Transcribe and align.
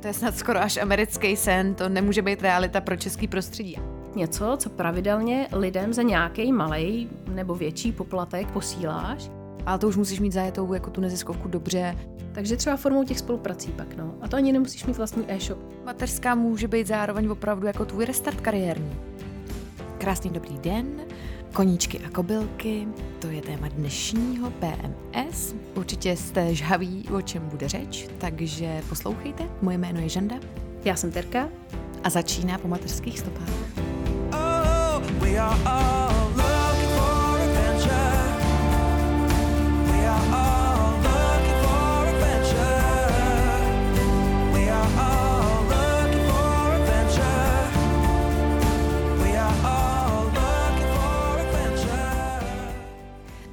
To 0.00 0.06
je 0.06 0.14
snad 0.14 0.36
skoro 0.36 0.60
až 0.60 0.76
americký 0.76 1.36
sen, 1.36 1.74
to 1.74 1.88
nemůže 1.88 2.22
být 2.22 2.42
realita 2.42 2.80
pro 2.80 2.96
český 2.96 3.28
prostředí. 3.28 3.76
Něco, 4.14 4.56
co 4.58 4.70
pravidelně 4.70 5.48
lidem 5.52 5.92
za 5.92 6.02
nějaký 6.02 6.52
malý 6.52 7.08
nebo 7.28 7.54
větší 7.54 7.92
poplatek 7.92 8.50
posíláš. 8.50 9.30
Ale 9.66 9.78
to 9.78 9.88
už 9.88 9.96
musíš 9.96 10.20
mít 10.20 10.32
zajetou 10.32 10.72
jako 10.72 10.90
tu 10.90 11.00
neziskovku 11.00 11.48
dobře. 11.48 11.96
Takže 12.32 12.56
třeba 12.56 12.76
formou 12.76 13.04
těch 13.04 13.18
spoluprací 13.18 13.72
pak, 13.72 13.96
no. 13.96 14.14
A 14.20 14.28
to 14.28 14.36
ani 14.36 14.52
nemusíš 14.52 14.84
mít 14.84 14.96
vlastní 14.96 15.24
e-shop. 15.28 15.58
Mateřská 15.86 16.34
může 16.34 16.68
být 16.68 16.86
zároveň 16.86 17.28
opravdu 17.28 17.66
jako 17.66 17.84
tvůj 17.84 18.04
restart 18.04 18.40
kariérní. 18.40 18.96
Krásný 19.98 20.30
dobrý 20.30 20.58
den, 20.58 20.86
koníčky 21.52 21.98
a 21.98 22.10
kobylky, 22.10 22.88
to 23.18 23.26
je 23.26 23.42
téma 23.42 23.68
dnešního 23.68 24.50
PMS. 24.50 25.54
Určitě 25.74 26.16
jste 26.16 26.54
žhaví, 26.54 27.08
o 27.16 27.22
čem 27.22 27.48
bude 27.48 27.68
řeč, 27.68 28.08
takže 28.18 28.82
poslouchejte. 28.88 29.44
Moje 29.62 29.78
jméno 29.78 30.00
je 30.00 30.08
Žanda. 30.08 30.36
Já 30.84 30.96
jsem 30.96 31.12
Terka. 31.12 31.48
A 32.04 32.10
začíná 32.10 32.58
po 32.58 32.68
mateřských 32.68 33.18
stopách. 33.18 33.48
Oh, 34.32 35.02
we 35.20 35.38
are 35.38 35.62
all 35.64 36.27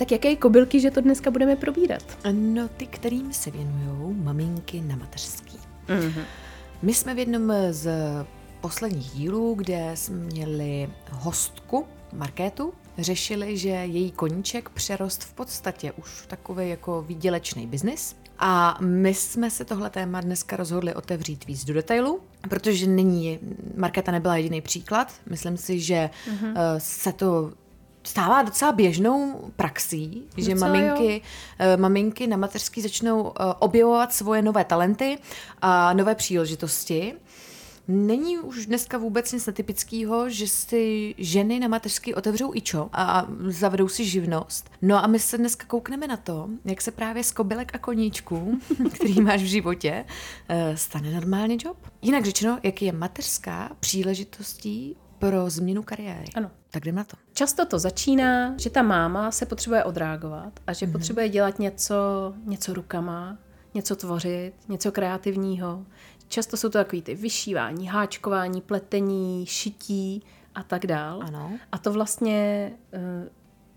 Tak 0.05 0.11
jaké 0.11 0.35
kobylky, 0.35 0.79
že 0.79 0.91
to 0.91 1.01
dneska 1.01 1.31
budeme 1.31 1.55
probírat? 1.55 2.17
No, 2.31 2.67
ty, 2.67 2.87
kterým 2.87 3.33
se 3.33 3.51
věnují 3.51 4.15
maminky 4.15 4.81
na 4.81 4.95
mateřský. 4.95 5.57
Mm-hmm. 5.87 6.23
My 6.81 6.93
jsme 6.93 7.15
v 7.15 7.19
jednom 7.19 7.53
z 7.71 7.89
posledních 8.61 9.11
dílů, 9.11 9.55
kde 9.55 9.91
jsme 9.95 10.15
měli 10.15 10.89
hostku, 11.11 11.85
Markétu, 12.13 12.73
řešili, 12.97 13.57
že 13.57 13.69
její 13.69 14.11
koníček 14.11 14.69
přerost 14.69 15.23
v 15.23 15.33
podstatě 15.33 15.91
už 15.91 16.25
takový 16.27 16.69
jako 16.69 17.01
výdělečný 17.01 17.67
biznis. 17.67 18.15
A 18.39 18.77
my 18.81 19.13
jsme 19.13 19.51
se 19.51 19.65
tohle 19.65 19.89
téma 19.89 20.21
dneska 20.21 20.55
rozhodli 20.55 20.95
otevřít 20.95 21.45
víc 21.45 21.65
do 21.65 21.73
detailu, 21.73 22.19
protože 22.49 22.87
není, 22.87 23.39
Markéta 23.77 24.11
nebyla 24.11 24.37
jediný 24.37 24.61
příklad. 24.61 25.13
Myslím 25.29 25.57
si, 25.57 25.79
že 25.79 26.09
mm-hmm. 26.29 26.53
se 26.77 27.13
to 27.13 27.51
stává 28.07 28.41
docela 28.41 28.71
běžnou 28.71 29.51
praxí, 29.55 30.23
že 30.37 30.51
docela 30.51 30.71
maminky, 30.71 31.21
uh, 31.21 31.81
maminky 31.81 32.27
na 32.27 32.37
mateřský 32.37 32.81
začnou 32.81 33.21
uh, 33.21 33.29
objevovat 33.59 34.13
svoje 34.13 34.41
nové 34.41 34.63
talenty 34.63 35.17
a 35.61 35.93
nové 35.93 36.15
příležitosti. 36.15 37.13
Není 37.87 38.39
už 38.39 38.65
dneska 38.65 38.97
vůbec 38.97 39.31
nic 39.31 39.45
netypického, 39.45 40.29
že 40.29 40.47
si 40.47 41.15
ženy 41.17 41.59
na 41.59 41.67
mateřský 41.67 42.15
otevřou 42.15 42.55
ičo 42.55 42.89
a 42.93 43.27
zavedou 43.47 43.87
si 43.87 44.05
živnost. 44.05 44.69
No 44.81 45.03
a 45.03 45.07
my 45.07 45.19
se 45.19 45.37
dneska 45.37 45.65
koukneme 45.65 46.07
na 46.07 46.17
to, 46.17 46.49
jak 46.65 46.81
se 46.81 46.91
právě 46.91 47.23
z 47.23 47.31
kobylek 47.31 47.75
a 47.75 47.77
koníčků, 47.77 48.59
který 48.93 49.21
máš 49.21 49.41
v 49.41 49.45
životě, 49.45 50.05
eh, 50.49 50.77
stane 50.77 51.11
normální 51.11 51.57
job. 51.63 51.77
Jinak 52.01 52.25
řečeno, 52.25 52.59
jak 52.63 52.81
je 52.81 52.91
mateřská 52.91 53.71
příležitostí 53.79 54.95
pro 55.29 55.49
změnu 55.49 55.83
kariéry. 55.83 56.25
Ano. 56.35 56.51
Tak 56.71 56.85
jdem 56.85 56.95
na 56.95 57.03
to. 57.03 57.17
Často 57.33 57.65
to 57.65 57.79
začíná, 57.79 58.57
že 58.57 58.69
ta 58.69 58.81
máma 58.81 59.31
se 59.31 59.45
potřebuje 59.45 59.83
odreagovat 59.83 60.59
a 60.67 60.73
že 60.73 60.85
mm-hmm. 60.85 60.91
potřebuje 60.91 61.29
dělat 61.29 61.59
něco, 61.59 61.95
něco 62.45 62.73
rukama, 62.73 63.37
něco 63.73 63.95
tvořit, 63.95 64.53
něco 64.67 64.91
kreativního. 64.91 65.85
Často 66.27 66.57
jsou 66.57 66.69
to 66.69 66.77
takový 66.77 67.01
ty 67.01 67.15
vyšívání, 67.15 67.87
háčkování, 67.87 68.61
pletení, 68.61 69.45
šití 69.45 70.23
a 70.55 70.63
tak 70.63 70.85
dál. 70.85 71.19
Ano. 71.23 71.51
A 71.71 71.77
to 71.77 71.93
vlastně, 71.93 72.71
eh, 72.93 73.29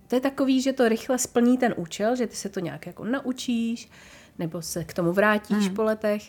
to 0.08 0.14
je 0.14 0.20
takový, 0.20 0.62
že 0.62 0.72
to 0.72 0.88
rychle 0.88 1.18
splní 1.18 1.58
ten 1.58 1.74
účel, 1.76 2.16
že 2.16 2.26
ty 2.26 2.36
se 2.36 2.48
to 2.48 2.60
nějak 2.60 2.86
jako 2.86 3.04
naučíš, 3.04 3.90
nebo 4.38 4.62
se 4.62 4.84
k 4.84 4.94
tomu 4.94 5.12
vrátíš 5.12 5.68
mm. 5.68 5.74
po 5.74 5.82
letech 5.82 6.22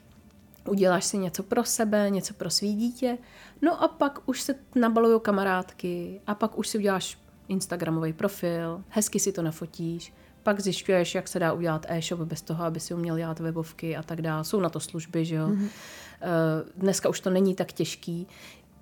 uděláš 0.69 1.06
si 1.06 1.18
něco 1.18 1.44
pro 1.44 1.63
sebe, 1.63 2.09
něco 2.09 2.34
pro 2.34 2.50
svý 2.50 2.75
dítě, 2.75 3.18
no 3.62 3.84
a 3.84 3.88
pak 3.88 4.20
už 4.25 4.42
se 4.42 4.56
nabalují 4.75 5.20
kamarádky 5.22 6.22
a 6.28 6.36
pak 6.36 6.58
už 6.58 6.68
si 6.68 6.78
uděláš 6.78 7.18
Instagramový 7.47 8.14
profil, 8.14 8.84
hezky 8.90 9.20
si 9.20 9.31
to 9.31 9.42
nafotíš, 9.42 10.14
pak 10.44 10.59
zjišťuješ, 10.59 11.16
jak 11.16 11.28
se 11.28 11.40
dá 11.40 11.53
udělat 11.53 11.86
e-shop 11.90 12.19
bez 12.19 12.42
toho, 12.42 12.64
aby 12.64 12.80
si 12.80 12.94
uměl 12.94 13.18
dělat 13.18 13.40
webovky 13.40 13.98
a 13.98 14.03
tak 14.03 14.22
dále. 14.22 14.44
Jsou 14.44 14.59
na 14.59 14.69
to 14.69 14.80
služby, 14.80 15.25
že 15.25 15.36
jo. 15.36 15.48
Mm-hmm. 15.48 15.69
Dneska 16.75 17.09
už 17.09 17.19
to 17.19 17.30
není 17.30 17.56
tak 17.56 17.72
těžký 17.72 18.28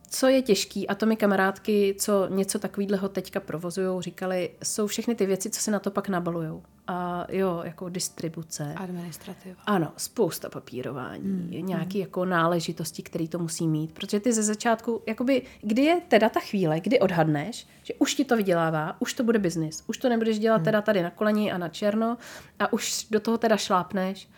co 0.09 0.27
je 0.27 0.41
těžký, 0.41 0.87
a 0.87 0.95
to 0.95 1.05
mi 1.05 1.15
kamarádky, 1.15 1.95
co 1.99 2.27
něco 2.29 2.59
takového 2.59 3.09
teďka 3.09 3.39
provozují, 3.39 4.01
říkali, 4.01 4.49
jsou 4.63 4.87
všechny 4.87 5.15
ty 5.15 5.25
věci, 5.25 5.49
co 5.49 5.61
se 5.61 5.71
na 5.71 5.79
to 5.79 5.91
pak 5.91 6.09
nabalují. 6.09 6.61
A 6.87 7.27
jo, 7.29 7.61
jako 7.63 7.89
distribuce. 7.89 8.73
Administrativa. 8.77 9.55
Ano, 9.65 9.93
spousta 9.97 10.49
papírování, 10.49 11.23
hmm. 11.23 11.65
nějaký 11.65 11.97
hmm. 11.97 12.01
jako 12.07 12.25
náležitosti, 12.25 13.03
který 13.03 13.27
to 13.27 13.39
musí 13.39 13.67
mít. 13.67 13.91
Protože 13.91 14.19
ty 14.19 14.33
ze 14.33 14.43
začátku, 14.43 15.01
jakoby, 15.07 15.41
kdy 15.61 15.81
je 15.81 16.01
teda 16.07 16.29
ta 16.29 16.39
chvíle, 16.39 16.79
kdy 16.79 16.99
odhadneš, 16.99 17.67
že 17.83 17.93
už 17.93 18.15
ti 18.15 18.25
to 18.25 18.37
vydělává, 18.37 18.95
už 18.99 19.13
to 19.13 19.23
bude 19.23 19.39
biznis, 19.39 19.83
už 19.87 19.97
to 19.97 20.09
nebudeš 20.09 20.39
dělat 20.39 20.55
hmm. 20.55 20.65
teda 20.65 20.81
tady 20.81 21.03
na 21.03 21.09
koleni 21.09 21.51
a 21.51 21.57
na 21.57 21.69
černo 21.69 22.17
a 22.59 22.73
už 22.73 23.07
do 23.11 23.19
toho 23.19 23.37
teda 23.37 23.57
šlápneš 23.57 24.29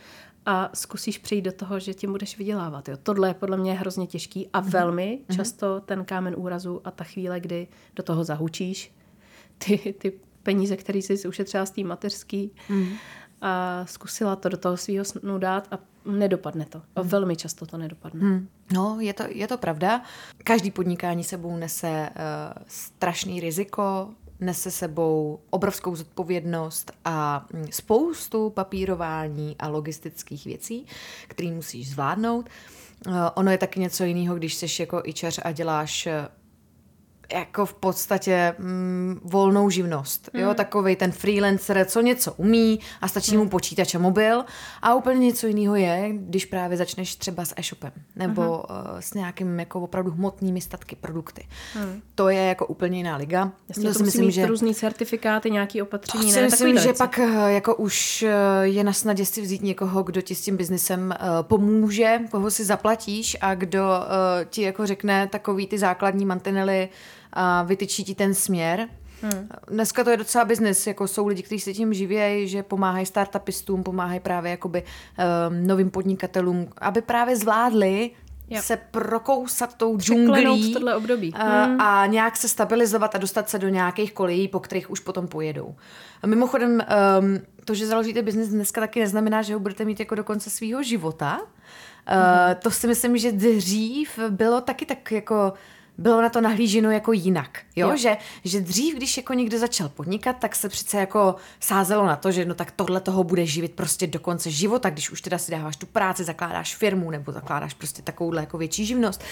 a 0.49 0.69
zkusíš 0.73 1.17
přijít 1.17 1.41
do 1.41 1.51
toho, 1.51 1.79
že 1.79 1.93
tím 1.93 2.11
budeš 2.11 2.37
vydělávat. 2.37 2.89
Jo. 2.89 2.97
Tohle 3.03 3.27
je 3.27 3.33
podle 3.33 3.57
mě 3.57 3.73
hrozně 3.73 4.07
těžký 4.07 4.49
a 4.53 4.61
mm-hmm. 4.61 4.69
velmi 4.69 5.19
mm-hmm. 5.21 5.35
často 5.35 5.79
ten 5.79 6.05
kámen 6.05 6.33
úrazu 6.37 6.81
a 6.83 6.91
ta 6.91 7.03
chvíle, 7.03 7.39
kdy 7.39 7.67
do 7.95 8.03
toho 8.03 8.23
zahučíš 8.23 8.93
ty, 9.57 9.95
ty 9.97 10.13
peníze, 10.43 10.77
které 10.77 10.99
jsi 10.99 11.27
ušetřila 11.27 11.65
z 11.65 11.71
té 11.71 11.83
mateřský 11.83 12.51
mm-hmm. 12.69 12.97
a 13.41 13.85
zkusila 13.85 14.35
to 14.35 14.49
do 14.49 14.57
toho 14.57 14.77
svého 14.77 15.05
snu 15.05 15.37
dát 15.37 15.67
a 15.71 15.79
nedopadne 16.05 16.65
to. 16.65 16.81
A 16.95 17.01
mhm. 17.01 17.09
velmi 17.09 17.35
často 17.35 17.65
to 17.65 17.77
nedopadne. 17.77 18.25
Mm. 18.25 18.47
No, 18.73 18.97
je 18.99 19.13
to, 19.13 19.23
je 19.29 19.47
to 19.47 19.57
pravda. 19.57 20.01
Každý 20.43 20.71
podnikání 20.71 21.23
sebou 21.23 21.57
nese 21.57 22.09
uh, 22.09 22.63
strašný 22.67 23.39
riziko, 23.39 24.09
nese 24.39 24.71
sebou 24.71 25.39
obrovskou 25.49 25.95
zodpovědnost 25.95 26.91
a 27.05 27.45
mm, 27.53 27.65
spoustu 27.71 28.49
papírování 28.49 29.55
a 29.59 29.67
logistických 29.67 30.45
věcí, 30.45 30.85
které 31.27 31.51
musíš 31.51 31.89
zvládnout. 31.89 32.49
Eh, 33.07 33.11
ono 33.35 33.51
je 33.51 33.57
taky 33.57 33.79
něco 33.79 34.03
jiného, 34.03 34.35
když 34.35 34.53
jsi 34.53 34.81
jako 34.81 35.01
ičař 35.05 35.39
a 35.43 35.51
děláš 35.51 36.07
eh, 36.07 36.27
jako 37.33 37.65
v 37.65 37.73
podstatě 37.73 38.55
mm, 38.57 39.19
volnou 39.23 39.69
živnost. 39.69 40.29
Mm. 40.33 40.39
Jo, 40.39 40.53
takový 40.53 40.95
ten 40.95 41.11
freelancer, 41.11 41.85
co 41.85 42.01
něco 42.01 42.33
umí 42.33 42.79
a 43.01 43.07
stačí 43.07 43.37
mm. 43.37 43.43
mu 43.43 43.49
počítač 43.49 43.95
a 43.95 43.99
mobil. 43.99 44.45
A 44.81 44.93
úplně 44.93 45.19
něco 45.19 45.47
jiného 45.47 45.75
je, 45.75 46.09
když 46.13 46.45
právě 46.45 46.77
začneš 46.77 47.15
třeba 47.15 47.45
s 47.45 47.53
e-shopem 47.57 47.91
nebo 48.15 48.41
mm. 48.41 48.49
uh, 48.49 48.99
s 48.99 49.13
nějakým 49.13 49.59
jako 49.59 49.81
opravdu 49.81 50.11
hmotnými 50.11 50.61
statky, 50.61 50.95
produkty. 50.95 51.47
Mm. 51.75 52.01
To 52.15 52.29
je 52.29 52.41
jako 52.41 52.65
úplně 52.65 52.97
jiná 52.97 53.15
liga. 53.15 53.51
Jasně, 53.69 53.83
to, 53.83 53.89
to 53.89 53.97
si 53.97 54.03
myslím, 54.03 54.25
mít 54.25 54.31
že 54.31 54.45
různý 54.45 54.75
certifikáty, 54.75 55.51
nějaký 55.51 55.81
opatření. 55.81 56.25
To 56.25 56.31
si 56.31 56.41
myslím, 56.41 56.77
že 56.77 56.93
pak 56.93 57.19
eh, 57.19 57.51
jako 57.53 57.75
už 57.75 58.23
eh, 58.23 58.33
je 58.61 58.83
na 58.83 58.93
snadě 58.93 59.25
si 59.25 59.41
vzít 59.41 59.61
někoho, 59.61 60.03
kdo 60.03 60.21
ti 60.21 60.35
s 60.35 60.41
tím 60.41 60.57
biznesem 60.57 61.13
uh, 61.21 61.27
pomůže, 61.41 62.19
koho 62.31 62.51
si 62.51 62.65
zaplatíš 62.65 63.37
a 63.41 63.55
kdo 63.55 63.79
uh, 63.79 64.45
ti 64.49 64.61
jako 64.61 64.85
řekne 64.85 65.27
takový 65.27 65.67
ty 65.67 65.77
základní 65.77 66.25
mantinely, 66.25 66.89
a 67.33 67.63
vytyčí 67.63 68.03
ti 68.03 68.15
ten 68.15 68.33
směr. 68.33 68.87
Hmm. 69.21 69.49
Dneska 69.67 70.03
to 70.03 70.09
je 70.09 70.17
docela 70.17 70.45
biznis, 70.45 70.87
jako 70.87 71.07
jsou 71.07 71.27
lidi, 71.27 71.43
kteří 71.43 71.59
se 71.59 71.73
tím 71.73 71.93
živějí, 71.93 72.47
že 72.47 72.63
pomáhají 72.63 73.05
startupistům, 73.05 73.83
pomáhají 73.83 74.19
právě 74.19 74.51
jakoby 74.51 74.83
um, 74.83 75.67
novým 75.67 75.89
podnikatelům, 75.89 76.67
aby 76.77 77.01
právě 77.01 77.35
zvládli 77.35 78.11
Yep. 78.51 78.63
se 78.63 78.77
prokousat 78.91 79.73
tou 79.73 79.97
džunglí 79.97 80.73
tohle 80.73 80.95
období. 80.95 81.33
A, 81.33 81.63
hmm. 81.63 81.81
a 81.81 82.05
nějak 82.05 82.37
se 82.37 82.47
stabilizovat 82.47 83.15
a 83.15 83.17
dostat 83.17 83.49
se 83.49 83.59
do 83.59 83.69
nějakých 83.69 84.13
kolejí, 84.13 84.47
po 84.47 84.59
kterých 84.59 84.89
už 84.89 84.99
potom 84.99 85.27
pojedou. 85.27 85.75
A 86.23 86.27
mimochodem, 86.27 86.71
um, 87.19 87.39
to, 87.65 87.73
že 87.73 87.87
založíte 87.87 88.21
biznis 88.21 88.49
dneska 88.49 88.81
taky 88.81 88.99
neznamená, 88.99 89.41
že 89.41 89.53
ho 89.53 89.59
budete 89.59 89.85
mít 89.85 89.99
jako 89.99 90.15
do 90.15 90.23
konce 90.23 90.49
svého 90.49 90.83
života. 90.83 91.39
Uh, 91.39 92.53
to 92.61 92.71
si 92.71 92.87
myslím, 92.87 93.17
že 93.17 93.31
dřív 93.31 94.19
bylo 94.29 94.61
taky 94.61 94.85
tak 94.85 95.11
jako 95.11 95.53
bylo 95.99 96.21
na 96.21 96.29
to 96.29 96.41
nahlíženo 96.41 96.91
jako 96.91 97.13
jinak. 97.13 97.59
Jo? 97.75 97.89
jo. 97.89 97.97
Že, 97.97 98.17
že 98.43 98.61
dřív, 98.61 98.95
když 98.95 99.17
jako 99.17 99.33
někdo 99.33 99.59
začal 99.59 99.89
podnikat, 99.89 100.35
tak 100.39 100.55
se 100.55 100.69
přece 100.69 100.97
jako 100.97 101.35
sázelo 101.59 102.05
na 102.05 102.15
to, 102.15 102.31
že 102.31 102.45
no 102.45 102.55
tak 102.55 102.71
tohle 102.71 103.01
toho 103.01 103.23
bude 103.23 103.45
živit 103.45 103.73
prostě 103.73 104.07
do 104.07 104.19
konce 104.19 104.51
života, 104.51 104.89
když 104.89 105.11
už 105.11 105.21
teda 105.21 105.37
si 105.37 105.51
dáváš 105.51 105.75
tu 105.75 105.85
práci, 105.85 106.23
zakládáš 106.23 106.75
firmu 106.75 107.11
nebo 107.11 107.31
zakládáš 107.31 107.73
prostě 107.73 108.01
takovouhle 108.01 108.41
jako 108.41 108.57
větší 108.57 108.85
živnost 108.85 109.23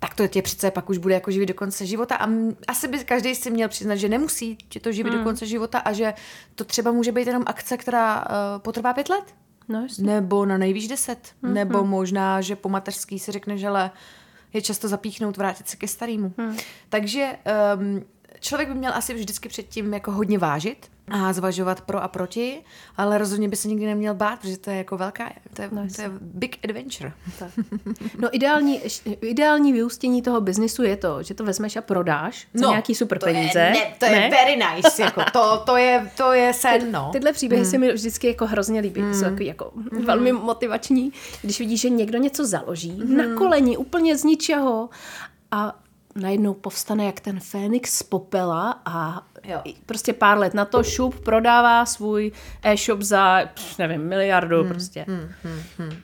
tak 0.00 0.14
to 0.14 0.28
tě 0.28 0.42
přece 0.42 0.70
pak 0.70 0.90
už 0.90 0.98
bude 0.98 1.14
jako 1.14 1.30
živit 1.30 1.46
do 1.46 1.54
konce 1.54 1.86
života 1.86 2.16
a 2.16 2.28
asi 2.68 2.88
by 2.88 3.04
každý 3.04 3.34
si 3.34 3.50
měl 3.50 3.68
přiznat, 3.68 3.96
že 3.96 4.08
nemusí 4.08 4.58
tě 4.68 4.80
to 4.80 4.92
živit 4.92 5.10
mm. 5.10 5.18
do 5.18 5.24
konce 5.24 5.46
života 5.46 5.78
a 5.78 5.92
že 5.92 6.14
to 6.54 6.64
třeba 6.64 6.92
může 6.92 7.12
být 7.12 7.26
jenom 7.26 7.42
akce, 7.46 7.76
která 7.76 8.18
uh, 8.20 8.24
potrvá 8.58 8.94
pět 8.94 9.08
let. 9.08 9.24
No, 9.68 9.82
jasně. 9.82 10.06
nebo 10.06 10.46
na 10.46 10.58
nejvýš 10.58 10.88
10. 10.88 11.18
Mm-hmm. 11.18 11.52
Nebo 11.52 11.84
možná, 11.84 12.40
že 12.40 12.56
po 12.56 12.68
mateřský 12.68 13.18
si 13.18 13.32
řekne, 13.32 13.58
že 13.58 13.68
ale 13.68 13.90
je 14.52 14.62
často 14.62 14.88
zapíchnout, 14.88 15.36
vrátit 15.36 15.68
se 15.68 15.76
ke 15.76 15.88
starému. 15.88 16.32
Mm. 16.36 16.56
Takže 16.88 17.38
um, 17.76 18.04
člověk 18.40 18.68
by 18.68 18.74
měl 18.74 18.92
asi 18.94 19.14
vždycky 19.14 19.48
předtím 19.48 19.94
jako 19.94 20.12
hodně 20.12 20.38
vážit 20.38 20.90
a 21.10 21.32
zvažovat 21.32 21.80
pro 21.80 22.02
a 22.02 22.08
proti, 22.08 22.62
ale 22.96 23.18
rozhodně 23.18 23.48
by 23.48 23.56
se 23.56 23.68
nikdy 23.68 23.86
neměl 23.86 24.14
bát, 24.14 24.40
protože 24.40 24.58
to 24.58 24.70
je 24.70 24.76
jako 24.76 24.96
velká, 24.96 25.32
to 25.54 25.62
je, 25.62 25.68
no, 25.72 25.86
to 25.96 26.02
je 26.02 26.10
big 26.20 26.58
adventure. 26.64 27.12
Tak. 27.38 27.50
No 28.18 28.28
ideální, 28.36 28.80
ideální 29.20 29.72
vyústění 29.72 30.22
toho 30.22 30.40
biznisu 30.40 30.82
je 30.82 30.96
to, 30.96 31.22
že 31.22 31.34
to 31.34 31.44
vezmeš 31.44 31.76
a 31.76 31.80
prodáš 31.80 32.46
za 32.54 32.66
no, 32.66 32.70
nějaký 32.70 32.94
super 32.94 33.18
to 33.18 33.26
peníze. 33.26 33.58
Je, 33.58 33.70
ne, 33.70 33.94
to 33.98 34.06
ne? 34.06 34.12
je 34.12 34.30
very 34.30 34.56
nice, 34.56 35.02
jako 35.02 35.22
to, 35.32 35.62
to, 35.66 35.76
je, 35.76 36.10
to 36.16 36.32
je 36.32 36.52
sen, 36.54 36.92
no. 36.92 37.08
Tyhle 37.12 37.32
příběhy 37.32 37.64
mm. 37.64 37.70
se 37.70 37.78
mi 37.78 37.92
vždycky 37.92 38.26
jako 38.26 38.46
hrozně 38.46 38.80
líbí, 38.80 39.02
mm. 39.02 39.14
jsou 39.14 39.24
jako, 39.24 39.42
jako 39.42 39.72
mm. 39.74 40.04
velmi 40.04 40.32
motivační, 40.32 41.12
když 41.42 41.58
vidíš, 41.58 41.80
že 41.80 41.90
někdo 41.90 42.18
něco 42.18 42.46
založí 42.46 42.92
mm. 42.92 43.16
na 43.16 43.24
koleni, 43.36 43.76
úplně 43.76 44.16
z 44.16 44.24
ničeho 44.24 44.88
a 45.50 45.78
najednou 46.20 46.54
povstane 46.54 47.06
jak 47.06 47.20
ten 47.20 47.40
Fénix 47.40 47.94
z 47.94 48.02
popela 48.02 48.80
a 48.84 49.22
jo. 49.44 49.62
prostě 49.86 50.12
pár 50.12 50.38
let 50.38 50.54
na 50.54 50.64
to 50.64 50.82
šup 50.82 51.20
prodává 51.20 51.86
svůj 51.86 52.32
e-shop 52.62 53.00
za, 53.00 53.40
nevím, 53.78 54.00
miliardu 54.00 54.60
hmm, 54.60 54.68
prostě. 54.68 55.04
Hmm, 55.08 55.28
hmm, 55.44 55.62
hmm. 55.78 56.00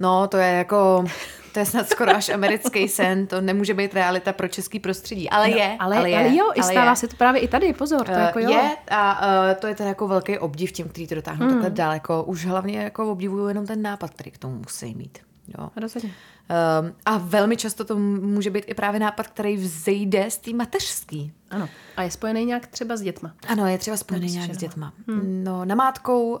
No, 0.00 0.28
to 0.28 0.36
je 0.36 0.52
jako, 0.52 1.04
to 1.52 1.58
je 1.58 1.66
snad 1.66 1.88
skoro 1.88 2.16
až 2.16 2.28
americký 2.28 2.88
sen, 2.88 3.26
to 3.26 3.40
nemůže 3.40 3.74
být 3.74 3.94
realita 3.94 4.32
pro 4.32 4.48
český 4.48 4.80
prostředí, 4.80 5.30
ale 5.30 5.48
no, 5.50 5.56
je. 5.56 5.76
Ale, 5.80 5.96
ale, 5.96 6.10
je, 6.10 6.18
ale 6.18 6.36
jo, 6.36 6.50
i 6.54 6.62
stává 6.62 6.90
je. 6.90 6.96
se 6.96 7.08
to 7.08 7.16
právě 7.16 7.40
i 7.40 7.48
tady, 7.48 7.72
pozor, 7.72 8.06
to 8.06 8.12
uh, 8.12 8.18
jako 8.18 8.38
jo. 8.38 8.50
Je 8.50 8.76
a 8.90 9.26
uh, 9.26 9.54
to 9.60 9.66
je 9.66 9.74
teda 9.74 9.88
jako 9.88 10.08
velký 10.08 10.38
obdiv 10.38 10.72
těm, 10.72 10.88
kteří 10.88 11.06
to 11.06 11.14
dotáhnou 11.14 11.46
hmm. 11.46 11.54
takhle 11.54 11.70
daleko. 11.70 12.24
Už 12.24 12.46
hlavně 12.46 12.78
jako 12.78 13.12
obdivuju 13.12 13.48
jenom 13.48 13.66
ten 13.66 13.82
nápad, 13.82 14.10
který 14.10 14.30
k 14.30 14.38
tomu 14.38 14.58
musí 14.58 14.94
mít. 14.94 15.27
Jo. 15.58 15.70
Rozhodně. 15.76 16.10
Um, 16.80 16.92
a 17.06 17.18
velmi 17.18 17.56
často 17.56 17.84
to 17.84 17.96
může 17.98 18.50
být 18.50 18.64
i 18.66 18.74
právě 18.74 19.00
nápad, 19.00 19.26
který 19.26 19.56
vzejde 19.56 20.30
z 20.30 20.38
té 20.38 20.52
mateřský. 20.52 21.32
Ano. 21.50 21.68
A 21.96 22.02
je 22.02 22.10
spojený 22.10 22.44
nějak 22.44 22.66
třeba 22.66 22.96
s 22.96 23.00
dětma. 23.00 23.34
Ano, 23.48 23.66
je 23.66 23.78
třeba 23.78 23.96
spojený 23.96 24.30
nějak 24.30 24.54
s 24.54 24.58
dětma. 24.58 24.92
Hmm. 25.08 25.44
No, 25.44 25.64
namátkou 25.64 26.30
uh, 26.30 26.38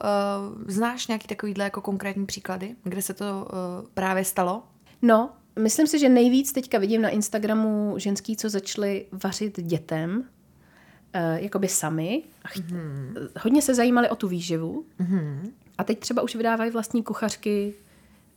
znáš 0.66 1.06
nějaký 1.06 1.28
takovýhle 1.28 1.64
jako 1.64 1.80
konkrétní 1.80 2.26
příklady, 2.26 2.76
kde 2.84 3.02
se 3.02 3.14
to 3.14 3.24
uh, 3.24 3.88
právě 3.94 4.24
stalo? 4.24 4.62
No, 5.02 5.30
myslím 5.58 5.86
si, 5.86 5.98
že 5.98 6.08
nejvíc 6.08 6.52
teďka 6.52 6.78
vidím 6.78 7.02
na 7.02 7.08
Instagramu 7.08 7.94
ženský, 7.96 8.36
co 8.36 8.48
začaly 8.48 9.06
vařit 9.12 9.60
dětem, 9.60 10.24
uh, 11.14 11.34
jakoby 11.36 11.68
sami. 11.68 12.22
Mm-hmm. 12.56 13.28
Hodně 13.42 13.62
se 13.62 13.74
zajímali 13.74 14.08
o 14.08 14.16
tu 14.16 14.28
výživu. 14.28 14.84
Mm-hmm. 15.00 15.40
A 15.78 15.84
teď 15.84 15.98
třeba 15.98 16.22
už 16.22 16.34
vydávají 16.34 16.70
vlastní 16.70 17.02
kuchařky 17.02 17.74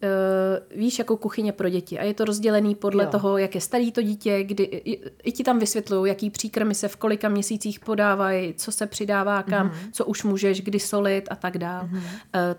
uh, 0.03 0.79
víš, 0.79 0.99
jako 0.99 1.17
kuchyně 1.17 1.51
pro 1.51 1.69
děti. 1.69 1.99
A 1.99 2.03
je 2.03 2.13
to 2.13 2.25
rozdělený 2.25 2.75
podle 2.75 3.03
jo. 3.03 3.09
toho, 3.09 3.37
jak 3.37 3.55
je 3.55 3.61
starý 3.61 3.91
to 3.91 4.01
dítě, 4.01 4.43
kdy 4.43 4.63
i, 4.63 5.11
i 5.23 5.31
ti 5.31 5.43
tam 5.43 5.59
vysvětlují, 5.59 6.09
jaký 6.09 6.29
příkrmy 6.29 6.75
se 6.75 6.87
v 6.87 6.95
kolika 6.95 7.29
měsících 7.29 7.79
podávají, 7.79 8.53
co 8.53 8.71
se 8.71 8.87
přidává 8.87 9.43
kam, 9.43 9.69
mm-hmm. 9.69 9.91
co 9.91 10.05
už 10.05 10.23
můžeš, 10.23 10.61
kdy 10.61 10.79
solit 10.79 11.27
a 11.31 11.35
tak 11.35 11.57
dále. 11.57 11.83
Mm-hmm. 11.83 11.97
Uh, 11.97 12.01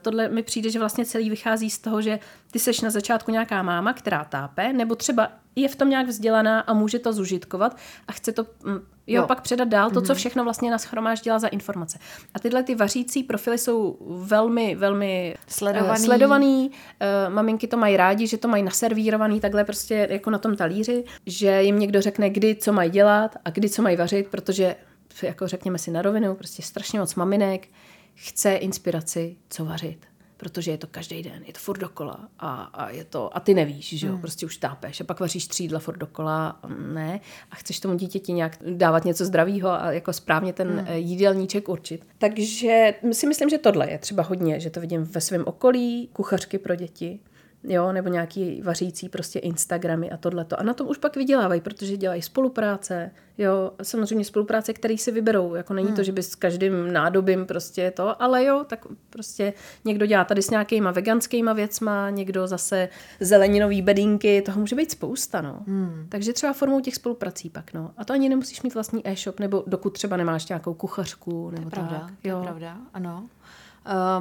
tohle 0.03 0.29
mi 0.29 0.43
přijde, 0.43 0.71
že 0.71 0.79
vlastně 0.79 1.05
celý 1.05 1.31
vychází 1.31 1.71
z 1.71 1.79
toho, 1.79 2.03
že 2.03 2.19
ty 2.51 2.59
seš 2.59 2.81
na 2.81 2.91
začátku 2.91 3.31
nějaká 3.31 3.63
máma, 3.63 3.93
která 3.93 4.25
tápe, 4.25 4.73
nebo 4.73 4.95
třeba 4.95 5.29
je 5.57 5.69
v 5.69 5.77
tom 5.77 5.91
nějak 5.91 6.07
vzdělaná 6.07 6.61
a 6.61 6.73
může 6.73 6.99
to 6.99 7.13
zužitkovat 7.13 7.77
a 8.09 8.13
chce 8.13 8.33
to 8.33 8.47
mm, 8.65 8.75
jo, 9.07 9.21
jo. 9.23 9.27
pak 9.27 9.41
předat 9.41 9.69
dál, 9.69 9.91
to, 9.91 10.01
co 10.01 10.13
mhm. 10.13 10.19
všechno 10.19 10.45
vlastně 10.45 10.71
nás 10.71 10.89
dělá 11.23 11.39
za 11.39 11.49
informace. 11.49 11.99
A 12.35 12.39
tyhle 12.39 12.63
ty 12.63 12.75
vařící 12.75 13.23
profily 13.23 13.59
jsou 13.59 13.99
velmi, 14.27 14.75
velmi 14.75 15.35
sledovaný. 15.47 16.01
Uh, 16.01 16.05
sledovaný. 16.05 16.71
Uh, 16.71 17.35
maminky 17.35 17.67
to 17.67 17.77
mají 17.77 17.97
rádi, 17.97 18.27
že 18.27 18.39
to 18.39 18.49
mají 18.49 18.63
naservírovaný 18.63 19.41
takhle 19.41 19.65
prostě 19.65 20.09
jako 20.11 20.31
na 20.31 20.39
tom 20.39 20.57
talíři, 20.57 21.05
že 21.27 21.63
jim 21.63 21.79
někdo 21.79 22.03
řekne, 22.03 22.31
kdy 22.31 22.55
co 22.55 22.73
mají 22.73 22.91
dělat 22.91 23.37
a 23.45 23.51
kdy 23.51 23.71
co 23.71 23.83
mají 23.83 23.97
vařit, 23.97 24.29
protože 24.29 24.77
jako 25.23 25.49
řekněme 25.49 25.79
si 25.79 25.91
na 25.91 26.03
rovinu, 26.03 26.35
prostě 26.35 26.63
strašně 26.63 27.01
moc 27.01 27.15
maminek 27.15 27.69
chce 28.15 28.55
inspiraci, 28.55 29.37
co 29.49 29.65
vařit 29.65 30.12
protože 30.43 30.71
je 30.71 30.79
to 30.79 30.87
každý 30.87 31.23
den, 31.23 31.43
je 31.47 31.53
to 31.53 31.59
furt 31.59 31.79
dokola 31.79 32.29
a, 32.39 32.63
a 32.63 32.91
je 32.91 33.05
to, 33.05 33.37
a 33.37 33.41
ty 33.41 33.55
nevíš, 33.55 33.99
že 33.99 34.07
jo, 34.07 34.13
hmm. 34.13 34.21
prostě 34.21 34.47
už 34.47 34.57
tápeš 34.57 35.01
a 35.01 35.05
pak 35.05 35.21
vaříš 35.21 35.47
třídla 35.47 35.79
furt 35.79 35.97
dokola, 35.97 36.61
ne, 36.93 37.21
a 37.51 37.55
chceš 37.55 37.81
tomu 37.81 37.95
dítěti 37.95 38.33
nějak 38.33 38.59
dávat 38.77 39.05
něco 39.05 39.25
zdravého 39.25 39.71
a 39.71 39.93
jako 39.93 40.13
správně 40.13 40.53
ten. 40.53 40.85
Eh, 40.89 40.99
jídelníček 40.99 41.69
určit. 41.69 42.07
Takže 42.19 42.95
si 43.13 43.27
myslím, 43.27 43.49
že 43.49 43.59
tohle 43.59 43.91
je 43.91 43.99
třeba 43.99 44.23
hodně, 44.23 44.61
že 44.61 44.71
to 44.71 44.81
vidím 44.81 45.05
ve 45.05 45.21
svém 45.21 45.45
okolí, 45.47 46.09
kuchařky 46.13 46.59
pro 46.59 46.75
děti, 46.75 47.21
jo, 47.65 47.93
nebo 47.93 48.09
nějaký 48.09 48.63
vařící 48.63 49.09
prostě 49.09 49.39
Instagramy 49.39 50.11
a 50.11 50.17
tohleto. 50.17 50.61
A 50.61 50.63
na 50.63 50.75
tom 50.75 50.89
už 50.89 50.99
pak 50.99 51.17
vydělávají, 51.17 51.61
protože 51.61 51.97
dělají 51.97 52.23
spolupráce, 52.23 53.11
jo, 53.39 53.73
samozřejmě 53.83 54.25
spolupráce, 54.25 54.73
které 54.73 54.99
si 54.99 55.13
vyberou, 55.13 55.55
jako 55.55 55.75
není 55.75 55.87
hmm. 55.87 55.97
to, 55.97 56.03
že 56.03 56.13
by 56.13 56.23
s 56.23 56.35
každým 56.35 56.93
nádobím 56.93 57.47
prostě 57.47 57.91
to, 57.91 58.23
ale 58.23 58.45
jo, 58.45 58.65
tak 58.69 58.87
prostě 59.11 59.53
někdo 59.85 60.07
dělá 60.07 60.25
tady 60.25 60.43
s 60.43 60.51
nějakýma 60.51 60.91
veganskýma 60.91 61.53
věcma, 61.53 62.11
někdo 62.11 62.47
zase 62.47 62.89
zeleninový 63.21 63.83
bedínky, 63.83 64.43
toho 64.43 64.61
může 64.61 64.77
být 64.77 64.91
spousta, 64.91 65.41
no. 65.41 65.63
Hmm. 65.67 66.07
Takže 66.09 66.33
třeba 66.33 66.53
formou 66.53 66.81
těch 66.81 66.95
spoluprací 66.95 67.51
pak, 67.51 67.75
no. 67.75 67.91
A 67.97 68.05
to 68.05 68.13
ani 68.13 68.29
nemusíš 68.29 68.63
mít 68.63 68.75
vlastní 68.75 69.09
e-shop, 69.09 69.41
nebo 69.41 69.65
dokud 69.67 69.91
třeba 69.91 70.17
nemáš 70.17 70.49
nějakou 70.49 70.75
kuchařku, 70.75 71.51
nebo 71.51 71.57
to 71.57 71.67
je 71.67 71.71
pravda, 71.71 71.99
tak. 71.99 72.15
To 72.23 72.29
je 72.29 72.35
pravda, 72.43 72.77
ano. 72.95 73.29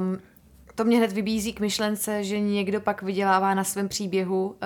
Um, 0.00 0.18
to 0.74 0.84
mě 0.84 0.96
hned 0.96 1.12
vybízí 1.12 1.52
k 1.52 1.60
myšlence, 1.60 2.24
že 2.24 2.40
někdo 2.40 2.80
pak 2.80 3.02
vydělává 3.02 3.54
na 3.54 3.64
svém 3.64 3.88
příběhu 3.88 4.46
uh, 4.46 4.56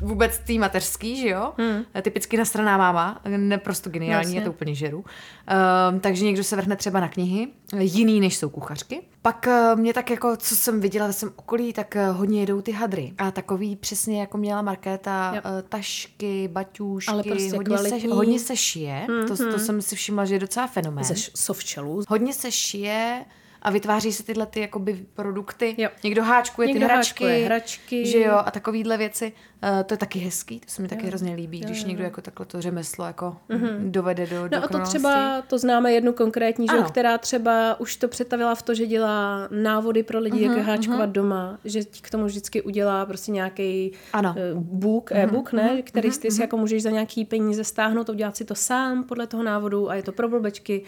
vůbec 0.00 0.38
tý 0.38 0.58
mateřský, 0.58 1.16
že 1.16 1.28
jo? 1.28 1.52
Hmm. 1.58 2.02
Typicky 2.02 2.36
nastraná 2.36 2.78
máma, 2.78 3.20
neprosto 3.36 3.90
geniální, 3.90 4.26
Jasně. 4.26 4.40
je 4.40 4.44
to 4.44 4.50
úplně 4.50 4.74
žeru. 4.74 4.98
Uh, 4.98 6.00
takže 6.00 6.24
někdo 6.24 6.44
se 6.44 6.56
vrhne 6.56 6.76
třeba 6.76 7.00
na 7.00 7.08
knihy, 7.08 7.48
jiný 7.78 8.20
než 8.20 8.36
jsou 8.36 8.48
kuchařky. 8.48 9.02
Pak 9.22 9.46
uh, 9.48 9.80
mě 9.80 9.94
tak 9.94 10.10
jako, 10.10 10.36
co 10.36 10.56
jsem 10.56 10.80
viděla 10.80 11.06
ve 11.06 11.12
svém 11.12 11.32
okolí, 11.36 11.72
tak 11.72 11.96
uh, 11.96 12.16
hodně 12.16 12.40
jedou 12.40 12.60
ty 12.60 12.72
hadry. 12.72 13.12
A 13.18 13.30
takový 13.30 13.76
přesně 13.76 14.20
jako 14.20 14.38
měla 14.38 14.62
Markéta, 14.62 15.32
uh, 15.32 15.40
tašky, 15.68 16.48
baťůžky, 16.48 17.12
Ale 17.12 17.22
prostě 17.22 17.56
hodně, 17.56 17.78
se, 17.78 18.08
hodně 18.08 18.38
se 18.38 18.56
šije. 18.56 19.06
Hmm, 19.08 19.28
to, 19.28 19.36
to 19.36 19.44
hmm. 19.44 19.58
jsem 19.58 19.82
si 19.82 19.96
všimla, 19.96 20.24
že 20.24 20.34
je 20.34 20.38
docela 20.38 20.66
fenomén. 20.66 21.04
Ze 21.04 21.14
softshellů. 21.34 22.02
Hodně 22.08 22.32
se 22.32 22.52
šije, 22.52 23.24
a 23.64 23.70
vytváří 23.70 24.12
se 24.12 24.22
tyhle 24.22 24.46
ty 24.46 24.60
jakoby 24.60 25.06
produkty. 25.14 25.74
Jo. 25.78 25.88
Někdo 26.04 26.22
háčkuje 26.22 26.68
Někdo 26.68 26.80
ty 26.80 26.84
hračky, 26.92 27.24
háčkuje 27.24 27.46
hračky, 27.46 28.06
že 28.06 28.18
jo, 28.18 28.34
a 28.44 28.50
takovýhle 28.50 28.96
věci. 28.96 29.32
Uh, 29.64 29.82
to 29.82 29.94
je 29.94 29.98
taky 29.98 30.18
hezký, 30.18 30.60
to 30.60 30.66
se 30.68 30.82
mi 30.82 30.88
taky 30.88 31.02
jo. 31.02 31.08
hrozně 31.08 31.34
líbí, 31.34 31.60
jo, 31.60 31.64
když 31.66 31.82
jo. 31.82 31.88
někdo 31.88 32.04
jako 32.04 32.20
takhle 32.20 32.46
to 32.46 32.60
řemeslo 32.60 33.04
jako 33.04 33.36
mm-hmm. 33.50 33.90
dovede 33.90 34.26
do 34.26 34.48
No 34.52 34.64
a 34.64 34.68
to 34.68 34.80
třeba, 34.80 35.42
to 35.42 35.58
známe 35.58 35.92
jednu 35.92 36.12
konkrétní, 36.12 36.66
že, 36.70 36.82
která 36.82 37.18
třeba 37.18 37.80
už 37.80 37.96
to 37.96 38.08
přetavila 38.08 38.54
v 38.54 38.62
to, 38.62 38.74
že 38.74 38.86
dělá 38.86 39.48
návody 39.50 40.02
pro 40.02 40.18
lidi, 40.18 40.36
mm-hmm, 40.36 40.48
jak 40.48 40.58
mhm, 40.58 40.66
háčkovat 40.66 41.08
mm-hmm. 41.08 41.12
doma, 41.12 41.58
že 41.64 41.80
k 42.00 42.10
tomu 42.10 42.24
vždycky 42.24 42.62
udělá 42.62 43.06
prostě 43.06 43.32
nějaký 43.32 43.92
uh, 44.20 44.60
book, 44.60 45.10
mm-hmm, 45.10 45.24
e-book, 45.24 45.52
ne, 45.52 45.62
mm-hmm, 45.62 45.82
který 45.82 46.08
mm-hmm. 46.08 46.22
ty 46.22 46.30
si 46.30 46.40
jako 46.40 46.56
můžeš 46.56 46.82
za 46.82 46.90
nějaký 46.90 47.24
peníze 47.24 47.64
stáhnout, 47.64 48.08
udělat 48.08 48.36
si 48.36 48.44
to 48.44 48.54
sám 48.54 49.04
podle 49.04 49.26
toho 49.26 49.42
návodu 49.42 49.90
a 49.90 49.94
je 49.94 50.02
to 50.02 50.12
pro 50.12 50.28
blbečky. 50.28 50.82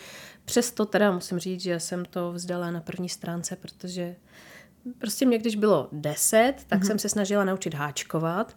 Přesto 0.44 0.86
teda 0.86 1.12
musím 1.12 1.38
říct, 1.38 1.60
že 1.60 1.80
jsem 1.80 2.04
to 2.04 2.32
vzdala 2.32 2.70
na 2.70 2.80
první 2.80 3.08
stránce, 3.08 3.56
protože 3.56 4.16
prostě 4.98 5.26
mě, 5.26 5.38
když 5.38 5.56
bylo 5.56 5.88
deset, 5.92 6.54
tak 6.66 6.80
mm-hmm. 6.80 6.86
jsem 6.86 6.98
se 6.98 7.08
snažila 7.08 7.44
naučit 7.44 7.74
háčkovat. 7.74 8.56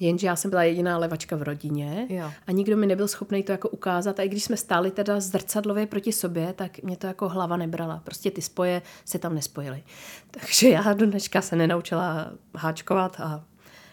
Jenže 0.00 0.26
já 0.26 0.36
jsem 0.36 0.50
byla 0.50 0.62
jediná 0.62 0.98
levačka 0.98 1.36
v 1.36 1.42
rodině 1.42 2.06
jo. 2.08 2.30
a 2.46 2.52
nikdo 2.52 2.76
mi 2.76 2.86
nebyl 2.86 3.08
schopný 3.08 3.42
to 3.42 3.52
jako 3.52 3.68
ukázat. 3.68 4.20
A 4.20 4.22
i 4.22 4.28
když 4.28 4.44
jsme 4.44 4.56
stáli 4.56 4.90
teda 4.90 5.20
zrcadlově 5.20 5.86
proti 5.86 6.12
sobě, 6.12 6.52
tak 6.52 6.82
mě 6.82 6.96
to 6.96 7.06
jako 7.06 7.28
hlava 7.28 7.56
nebrala. 7.56 8.00
Prostě 8.04 8.30
ty 8.30 8.42
spoje 8.42 8.82
se 9.04 9.18
tam 9.18 9.34
nespojily. 9.34 9.82
Takže 10.30 10.68
já 10.68 10.92
do 10.92 11.06
dneška 11.06 11.42
se 11.42 11.56
nenaučila 11.56 12.32
háčkovat 12.56 13.20
a 13.20 13.44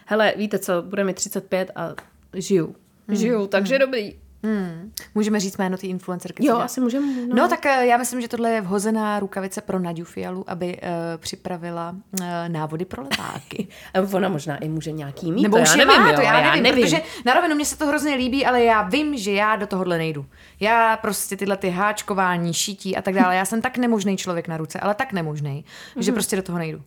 hele, 0.06 0.34
víte 0.38 0.60
co, 0.60 0.82
bude 0.82 1.04
mi 1.04 1.14
35 1.14 1.72
a 1.76 1.96
žiju. 2.34 2.76
Hmm. 3.08 3.18
Žiju, 3.18 3.48
takže 3.48 3.76
hmm. 3.76 3.80
dobrý. 3.80 4.21
Hmm. 4.44 4.92
Můžeme 5.16 5.40
říct 5.40 5.58
jméno 5.58 5.78
té 5.78 5.88
influencerky? 5.88 6.46
Jo, 6.46 6.58
asi 6.58 6.82
můžeme. 6.82 7.08
No. 7.28 7.36
no 7.36 7.48
tak 7.48 7.66
eh, 7.66 7.86
já 7.86 7.98
myslím, 7.98 8.22
že 8.22 8.28
tohle 8.28 8.50
je 8.50 8.62
vhozená 8.62 9.20
rukavice 9.20 9.62
pro 9.62 9.80
Naďu 9.80 10.06
Fialu, 10.06 10.44
aby 10.48 10.78
uh, 10.82 10.90
připravila 11.18 11.96
uh, 12.20 12.26
návody 12.48 12.86
pro 12.86 13.04
letáky. 13.04 13.68
Ona 14.14 14.30
možná 14.30 14.58
i 14.58 14.70
může 14.70 14.92
nějaký 14.92 15.32
mít, 15.32 15.42
Nebo 15.42 15.58
to 15.58 15.64
už 15.64 15.70
já 15.70 15.76
nevím, 15.76 16.02
má, 16.02 16.10
jo, 16.10 16.16
to 16.16 16.22
já, 16.22 16.40
já 16.40 16.46
nevím, 16.50 16.64
nevím, 16.64 16.84
protože 16.84 17.02
na 17.26 17.34
rovinu 17.34 17.56
mě 17.56 17.66
se 17.66 17.78
to 17.78 17.88
hrozně 17.88 18.16
líbí, 18.16 18.46
ale 18.46 18.64
já 18.64 18.82
vím, 18.82 19.18
že 19.18 19.32
já 19.32 19.56
do 19.56 19.68
tohohle 19.68 19.98
nejdu. 19.98 20.26
Já 20.60 20.98
prostě 20.98 21.38
tyhle 21.38 21.58
ty 21.58 21.70
háčkování, 21.70 22.54
šítí 22.54 22.98
a 22.98 23.02
tak 23.02 23.14
dále, 23.14 23.36
já 23.36 23.46
jsem 23.46 23.62
tak 23.62 23.78
nemožný 23.78 24.18
člověk 24.18 24.48
na 24.48 24.58
ruce, 24.58 24.80
ale 24.80 24.96
tak 24.96 25.14
nemožný, 25.14 25.66
mm-hmm. 25.66 26.02
že 26.02 26.12
mhm. 26.12 26.16
prostě 26.16 26.36
do 26.36 26.42
toho 26.42 26.58
nejdu. 26.58 26.82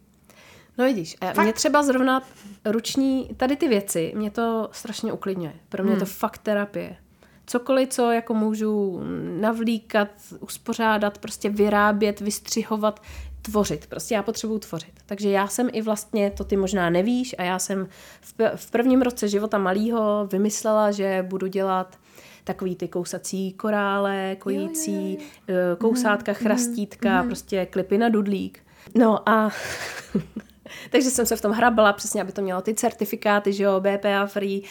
No 0.78 0.84
vidíš, 0.84 1.16
fakt? 1.20 1.44
mě 1.44 1.52
třeba 1.52 1.82
zrovna 1.82 2.22
ruční, 2.64 3.30
tady 3.36 3.56
ty 3.56 3.68
věci, 3.68 4.12
mě 4.16 4.30
to 4.30 4.68
strašně 4.72 5.12
uklidňuje. 5.12 5.52
Pro 5.68 5.82
mě 5.82 5.92
hmm. 5.92 6.00
to 6.00 6.06
fakt 6.06 6.38
terapie 6.38 6.96
cokoliv, 7.46 7.88
co 7.88 8.10
jako 8.10 8.34
můžu 8.34 9.00
navlíkat, 9.40 10.08
uspořádat, 10.40 11.18
prostě 11.18 11.50
vyrábět, 11.50 12.20
vystřihovat, 12.20 13.00
tvořit. 13.42 13.86
Prostě 13.86 14.14
já 14.14 14.22
potřebuju 14.22 14.58
tvořit. 14.58 14.92
Takže 15.06 15.30
já 15.30 15.48
jsem 15.48 15.68
i 15.72 15.82
vlastně, 15.82 16.30
to 16.30 16.44
ty 16.44 16.56
možná 16.56 16.90
nevíš, 16.90 17.34
a 17.38 17.42
já 17.42 17.58
jsem 17.58 17.88
v, 18.20 18.34
v 18.56 18.70
prvním 18.70 19.02
roce 19.02 19.28
života 19.28 19.58
malýho 19.58 20.28
vymyslela, 20.32 20.90
že 20.90 21.26
budu 21.28 21.46
dělat 21.46 21.98
takový 22.44 22.76
ty 22.76 22.88
kousací 22.88 23.52
korále, 23.52 24.36
kojící, 24.38 25.14
jo, 25.14 25.20
jo, 25.48 25.56
jo. 25.56 25.76
kousátka, 25.76 26.32
mm, 26.32 26.36
chrastítka, 26.36 27.22
mm. 27.22 27.28
prostě 27.28 27.66
klipy 27.66 27.98
na 27.98 28.08
dudlík. 28.08 28.58
No 28.94 29.28
a 29.28 29.50
takže 30.90 31.10
jsem 31.10 31.26
se 31.26 31.36
v 31.36 31.40
tom 31.40 31.52
hrabala 31.52 31.92
přesně, 31.92 32.22
aby 32.22 32.32
to 32.32 32.42
mělo 32.42 32.62
ty 32.62 32.74
certifikáty, 32.74 33.52
že 33.52 33.64
jo, 33.64 33.80
BPA 33.80 34.26
free, 34.26 34.62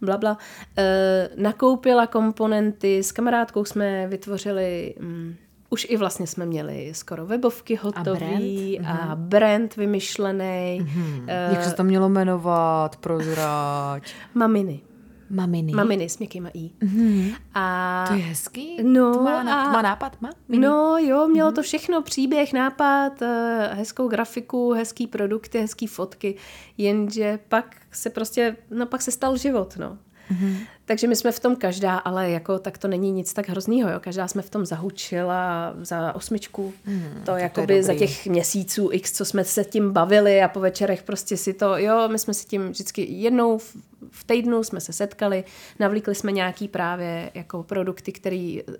bla, 0.00 0.18
bla. 0.18 0.38
E, 0.78 1.28
nakoupila 1.36 2.06
komponenty, 2.06 3.02
s 3.02 3.12
kamarádkou 3.12 3.64
jsme 3.64 4.06
vytvořili... 4.06 4.94
Mm, 5.00 5.34
už 5.70 5.86
i 5.90 5.96
vlastně 5.96 6.26
jsme 6.26 6.46
měli 6.46 6.90
skoro 6.94 7.26
webovky 7.26 7.76
hotové 7.76 8.10
a, 8.10 8.14
brand? 8.14 8.42
a 8.86 9.14
mhm. 9.14 9.28
brand 9.28 9.76
vymyšlený. 9.76 10.80
Mm-hmm. 10.82 11.22
Uh, 11.22 11.54
Jak 11.54 11.64
se 11.64 11.74
to 11.74 11.84
mělo 11.84 12.08
jmenovat? 12.08 12.96
Prozrať. 12.96 14.12
Maminy. 14.34 14.80
Maminy. 15.30 15.72
Maminy 15.72 16.08
s 16.08 16.18
měkkýma 16.18 16.48
i. 16.54 16.70
Mm-hmm. 16.80 17.34
A... 17.54 18.04
To 18.08 18.14
je 18.14 18.22
hezký. 18.22 18.76
No, 18.82 19.14
to 19.14 19.22
má, 19.22 19.40
a... 19.40 19.64
to 19.64 19.72
má 19.72 19.82
nápad? 19.82 20.20
Má? 20.20 20.30
Mini. 20.48 20.66
No 20.66 20.98
jo, 20.98 21.28
mělo 21.28 21.50
mm-hmm. 21.50 21.54
to 21.54 21.62
všechno. 21.62 22.02
Příběh, 22.02 22.52
nápad, 22.52 23.22
eh, 23.22 23.70
hezkou 23.72 24.08
grafiku, 24.08 24.72
hezký 24.72 25.06
produkty, 25.06 25.58
hezký 25.58 25.86
fotky. 25.86 26.34
Jenže 26.78 27.38
pak 27.48 27.76
se 27.92 28.10
prostě, 28.10 28.56
no 28.70 28.86
pak 28.86 29.02
se 29.02 29.10
stal 29.10 29.36
život, 29.36 29.76
no. 29.76 29.98
Mm-hmm. 30.32 30.56
Takže 30.84 31.06
my 31.06 31.16
jsme 31.16 31.32
v 31.32 31.40
tom 31.40 31.56
každá, 31.56 31.96
ale 31.96 32.30
jako 32.30 32.58
tak 32.58 32.78
to 32.78 32.88
není 32.88 33.12
nic 33.12 33.32
tak 33.32 33.48
hroznýho, 33.48 33.90
jo. 33.90 34.00
Každá 34.00 34.28
jsme 34.28 34.42
v 34.42 34.50
tom 34.50 34.66
zahučila 34.66 35.74
za 35.82 36.14
osmičku. 36.14 36.72
Mm, 36.86 37.22
to 37.24 37.36
jakoby 37.36 37.82
za 37.82 37.94
těch 37.94 38.26
měsíců 38.26 38.88
x, 38.92 39.12
co 39.12 39.24
jsme 39.24 39.44
se 39.44 39.64
tím 39.64 39.92
bavili 39.92 40.42
a 40.42 40.48
po 40.48 40.60
večerech 40.60 41.02
prostě 41.02 41.36
si 41.36 41.52
to, 41.52 41.76
jo, 41.76 42.08
my 42.08 42.18
jsme 42.18 42.34
si 42.34 42.46
tím 42.46 42.68
vždycky 42.68 43.06
jednou 43.10 43.58
v, 43.58 43.76
v 44.10 44.24
týdnu 44.24 44.64
jsme 44.64 44.80
se 44.80 44.92
setkali, 44.92 45.44
navlíkli 45.78 46.14
jsme 46.14 46.32
nějaký 46.32 46.68
právě 46.68 47.30
jako 47.34 47.62
produkty, 47.62 48.12
který 48.12 48.62
uh, 48.62 48.74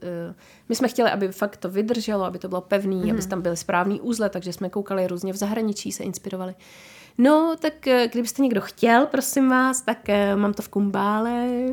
my 0.69 0.75
jsme 0.75 0.89
chtěli, 0.89 1.11
aby 1.11 1.29
fakt 1.29 1.57
to 1.57 1.71
vydrželo, 1.71 2.25
aby 2.25 2.39
to 2.39 2.49
bylo 2.49 2.61
pevný, 2.61 3.03
mm. 3.05 3.11
aby 3.11 3.23
tam 3.23 3.43
byly 3.43 3.57
správný 3.57 4.01
úzle, 4.01 4.29
takže 4.29 4.53
jsme 4.53 4.71
koukali 4.71 5.07
různě 5.07 5.33
v 5.33 5.37
zahraničí, 5.37 5.93
se 5.93 6.05
inspirovali. 6.05 6.55
No, 7.19 7.57
tak 7.61 7.87
eh, 7.87 8.09
kdybyste 8.13 8.43
někdo 8.43 8.61
chtěl, 8.61 9.07
prosím 9.07 9.49
vás, 9.49 9.83
tak 9.83 9.99
uh, 10.09 10.41
mám 10.41 10.55
to 10.55 10.63
v 10.63 10.69
kumbále. 10.69 11.65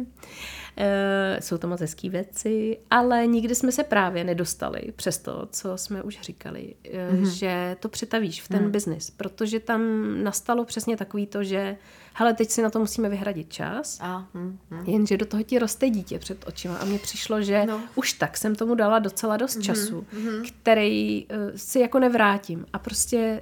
Uh, 0.78 1.40
jsou 1.40 1.58
to 1.58 1.68
moc 1.68 1.82
hezký 1.82 2.10
věci, 2.10 2.78
ale 2.92 3.28
nikdy 3.28 3.56
jsme 3.56 3.72
se 3.72 3.84
právě 3.84 4.24
nedostali 4.24 4.82
přes 4.96 5.18
to, 5.18 5.48
co 5.52 5.78
jsme 5.78 6.04
už 6.04 6.22
říkali, 6.22 6.76
mm-hmm. 6.84 7.30
že 7.30 7.78
to 7.80 7.90
přetavíš 7.90 8.42
v 8.42 8.48
ten 8.48 8.64
mm. 8.64 8.72
biznis, 8.72 9.12
protože 9.12 9.60
tam 9.60 9.82
nastalo 10.24 10.66
přesně 10.66 10.98
takový 10.98 11.28
to, 11.28 11.44
že 11.44 11.78
hele, 12.14 12.34
teď 12.34 12.50
si 12.50 12.62
na 12.62 12.70
to 12.70 12.80
musíme 12.80 13.10
vyhradit 13.10 13.54
čas, 13.54 14.00
a, 14.02 14.28
mm, 14.34 14.60
mm. 14.70 14.86
jenže 14.86 15.18
do 15.18 15.26
toho 15.26 15.44
ti 15.44 15.60
roste 15.60 15.90
dítě 15.90 16.20
před 16.20 16.48
očima 16.48 16.78
a 16.78 16.86
mně 16.86 17.00
přišlo, 17.00 17.42
že 17.42 17.66
no. 17.66 17.82
už 17.96 18.14
tak 18.14 18.38
jsem 18.38 18.56
tomu 18.56 18.76
dala 18.76 19.00
docela 19.00 19.38
dost 19.38 19.58
mm-hmm. 19.58 19.66
času, 19.66 20.06
mm-hmm. 20.14 20.52
který 20.62 21.26
uh, 21.26 21.38
si 21.56 21.80
jako 21.80 22.00
nevrátím 22.00 22.66
a 22.74 22.80
prostě 22.80 23.42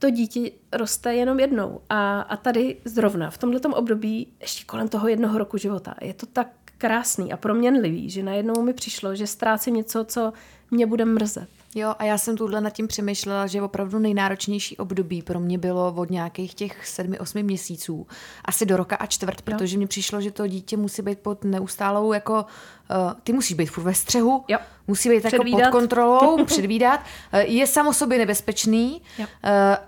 to 0.00 0.10
dítě 0.10 0.50
roste 0.72 1.14
jenom 1.14 1.40
jednou. 1.40 1.80
A, 1.88 2.20
a 2.20 2.36
tady 2.36 2.76
zrovna 2.84 3.30
v 3.30 3.38
tomto 3.38 3.68
období, 3.68 4.32
ještě 4.40 4.64
kolem 4.64 4.88
toho 4.88 5.08
jednoho 5.08 5.38
roku 5.38 5.56
života, 5.56 5.94
je 6.00 6.14
to 6.14 6.26
tak 6.26 6.48
krásný 6.78 7.32
a 7.32 7.36
proměnlivý, 7.36 8.10
že 8.10 8.22
najednou 8.22 8.62
mi 8.62 8.72
přišlo, 8.72 9.14
že 9.14 9.26
ztrácím 9.26 9.74
něco, 9.74 10.04
co 10.04 10.32
mě 10.70 10.86
bude 10.86 11.04
mrzet. 11.04 11.48
Jo, 11.74 11.94
a 11.98 12.04
já 12.04 12.18
jsem 12.18 12.36
tuhle 12.36 12.60
nad 12.60 12.70
tím 12.70 12.86
přemýšlela, 12.86 13.46
že 13.46 13.62
opravdu 13.62 13.98
nejnáročnější 13.98 14.76
období 14.76 15.22
pro 15.22 15.40
mě 15.40 15.58
bylo 15.58 15.94
od 15.96 16.10
nějakých 16.10 16.54
těch 16.54 16.86
sedmi, 16.86 17.18
osmi 17.18 17.42
měsíců, 17.42 18.06
asi 18.44 18.66
do 18.66 18.76
roka 18.76 18.96
a 18.96 19.06
čtvrt, 19.06 19.42
protože 19.42 19.78
mi 19.78 19.86
přišlo, 19.86 20.20
že 20.20 20.30
to 20.30 20.46
dítě 20.46 20.76
musí 20.76 21.02
být 21.02 21.18
pod 21.18 21.44
neustálou 21.44 22.12
jako, 22.12 22.34
uh, 22.34 23.12
ty 23.22 23.32
musíš 23.32 23.56
být 23.56 23.66
furt 23.66 23.84
ve 23.84 23.94
střehu, 23.94 24.44
jo. 24.48 24.58
musí 24.86 25.08
být 25.08 25.24
jako 25.24 25.44
pod 25.50 25.70
kontrolou, 25.72 26.44
předvídat, 26.44 27.00
uh, 27.00 27.40
je 27.40 27.66
samo 27.66 27.92
sobě 27.92 28.18
nebezpečný 28.18 29.02
uh, 29.18 29.26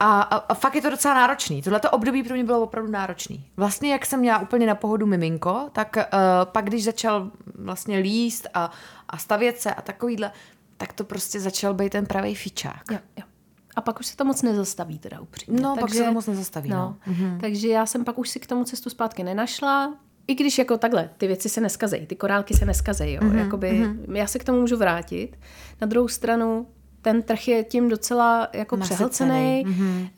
a, 0.00 0.20
a, 0.22 0.36
a 0.36 0.54
fakt 0.54 0.74
je 0.74 0.82
to 0.82 0.90
docela 0.90 1.14
náročný. 1.14 1.62
Tohle 1.62 1.80
období 1.80 2.22
pro 2.22 2.34
mě 2.34 2.44
bylo 2.44 2.60
opravdu 2.60 2.90
náročný. 2.90 3.46
Vlastně 3.56 3.92
jak 3.92 4.06
jsem 4.06 4.20
měla 4.20 4.38
úplně 4.38 4.66
na 4.66 4.74
pohodu 4.74 5.06
miminko, 5.06 5.68
tak 5.72 5.96
uh, 5.96 6.02
pak 6.44 6.64
když 6.64 6.84
začal 6.84 7.30
vlastně 7.54 7.98
líst 7.98 8.48
a, 8.54 8.70
a 9.08 9.18
stavět 9.18 9.60
se 9.60 9.74
a 9.74 9.82
takovýhle, 9.82 10.32
tak 10.82 10.92
to 10.92 11.04
prostě 11.04 11.40
začal 11.40 11.74
být 11.74 11.90
ten 11.90 12.06
pravý 12.06 12.34
fičák. 12.34 12.82
Jo, 12.90 12.98
jo. 13.18 13.24
A 13.76 13.80
pak 13.80 14.00
už 14.00 14.06
se 14.06 14.16
to 14.16 14.24
moc 14.24 14.42
nezastaví 14.42 14.98
teda 14.98 15.20
upřímně. 15.20 15.62
No, 15.62 15.68
takže, 15.68 15.80
pak 15.80 15.94
se 15.94 16.04
to 16.04 16.12
moc 16.12 16.26
nezastaví, 16.26 16.70
no. 16.70 16.76
no. 16.76 16.96
Mhm. 17.06 17.38
Takže 17.40 17.68
já 17.68 17.86
jsem 17.86 18.04
pak 18.04 18.18
už 18.18 18.30
si 18.30 18.40
k 18.40 18.46
tomu 18.46 18.64
cestu 18.64 18.90
zpátky 18.90 19.24
nenašla, 19.24 19.94
i 20.26 20.34
když 20.34 20.58
jako 20.58 20.78
takhle, 20.78 21.10
ty 21.16 21.26
věci 21.26 21.48
se 21.48 21.60
neskazejí, 21.60 22.06
ty 22.06 22.16
korálky 22.16 22.54
se 22.54 22.64
neskazejí, 22.64 23.14
jo. 23.14 23.20
Mm-hmm, 23.20 23.38
Jakoby, 23.38 23.70
mm-hmm. 23.70 24.16
já 24.16 24.26
se 24.26 24.38
k 24.38 24.44
tomu 24.44 24.60
můžu 24.60 24.76
vrátit. 24.76 25.36
Na 25.80 25.86
druhou 25.86 26.08
stranu, 26.08 26.66
ten 27.02 27.22
trh 27.22 27.48
je 27.48 27.64
tím 27.64 27.88
docela 27.88 28.48
jako 28.52 28.76
přehlcený. 28.76 29.64
Mm-hmm. 29.66 30.08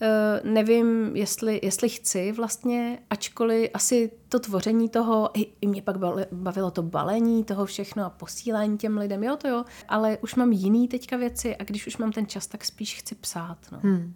Nevím, 0.44 1.16
jestli, 1.16 1.60
jestli 1.62 1.88
chci 1.88 2.32
vlastně, 2.32 2.98
ačkoliv 3.10 3.70
asi 3.74 4.10
to 4.28 4.40
tvoření 4.40 4.88
toho, 4.88 5.30
i, 5.34 5.52
i 5.60 5.66
mě 5.66 5.82
pak 5.82 5.96
bavilo 6.32 6.70
to 6.70 6.82
balení 6.82 7.44
toho 7.44 7.66
všechno 7.66 8.04
a 8.04 8.10
posílání 8.10 8.78
těm 8.78 8.98
lidem, 8.98 9.24
jo 9.24 9.36
to 9.36 9.48
jo, 9.48 9.64
ale 9.88 10.18
už 10.22 10.34
mám 10.34 10.52
jiný 10.52 10.88
teďka 10.88 11.16
věci 11.16 11.56
a 11.56 11.64
když 11.64 11.86
už 11.86 11.96
mám 11.96 12.12
ten 12.12 12.26
čas, 12.26 12.46
tak 12.46 12.64
spíš 12.64 12.98
chci 12.98 13.14
psát. 13.14 13.58
No. 13.72 13.78
Hmm. 13.82 14.14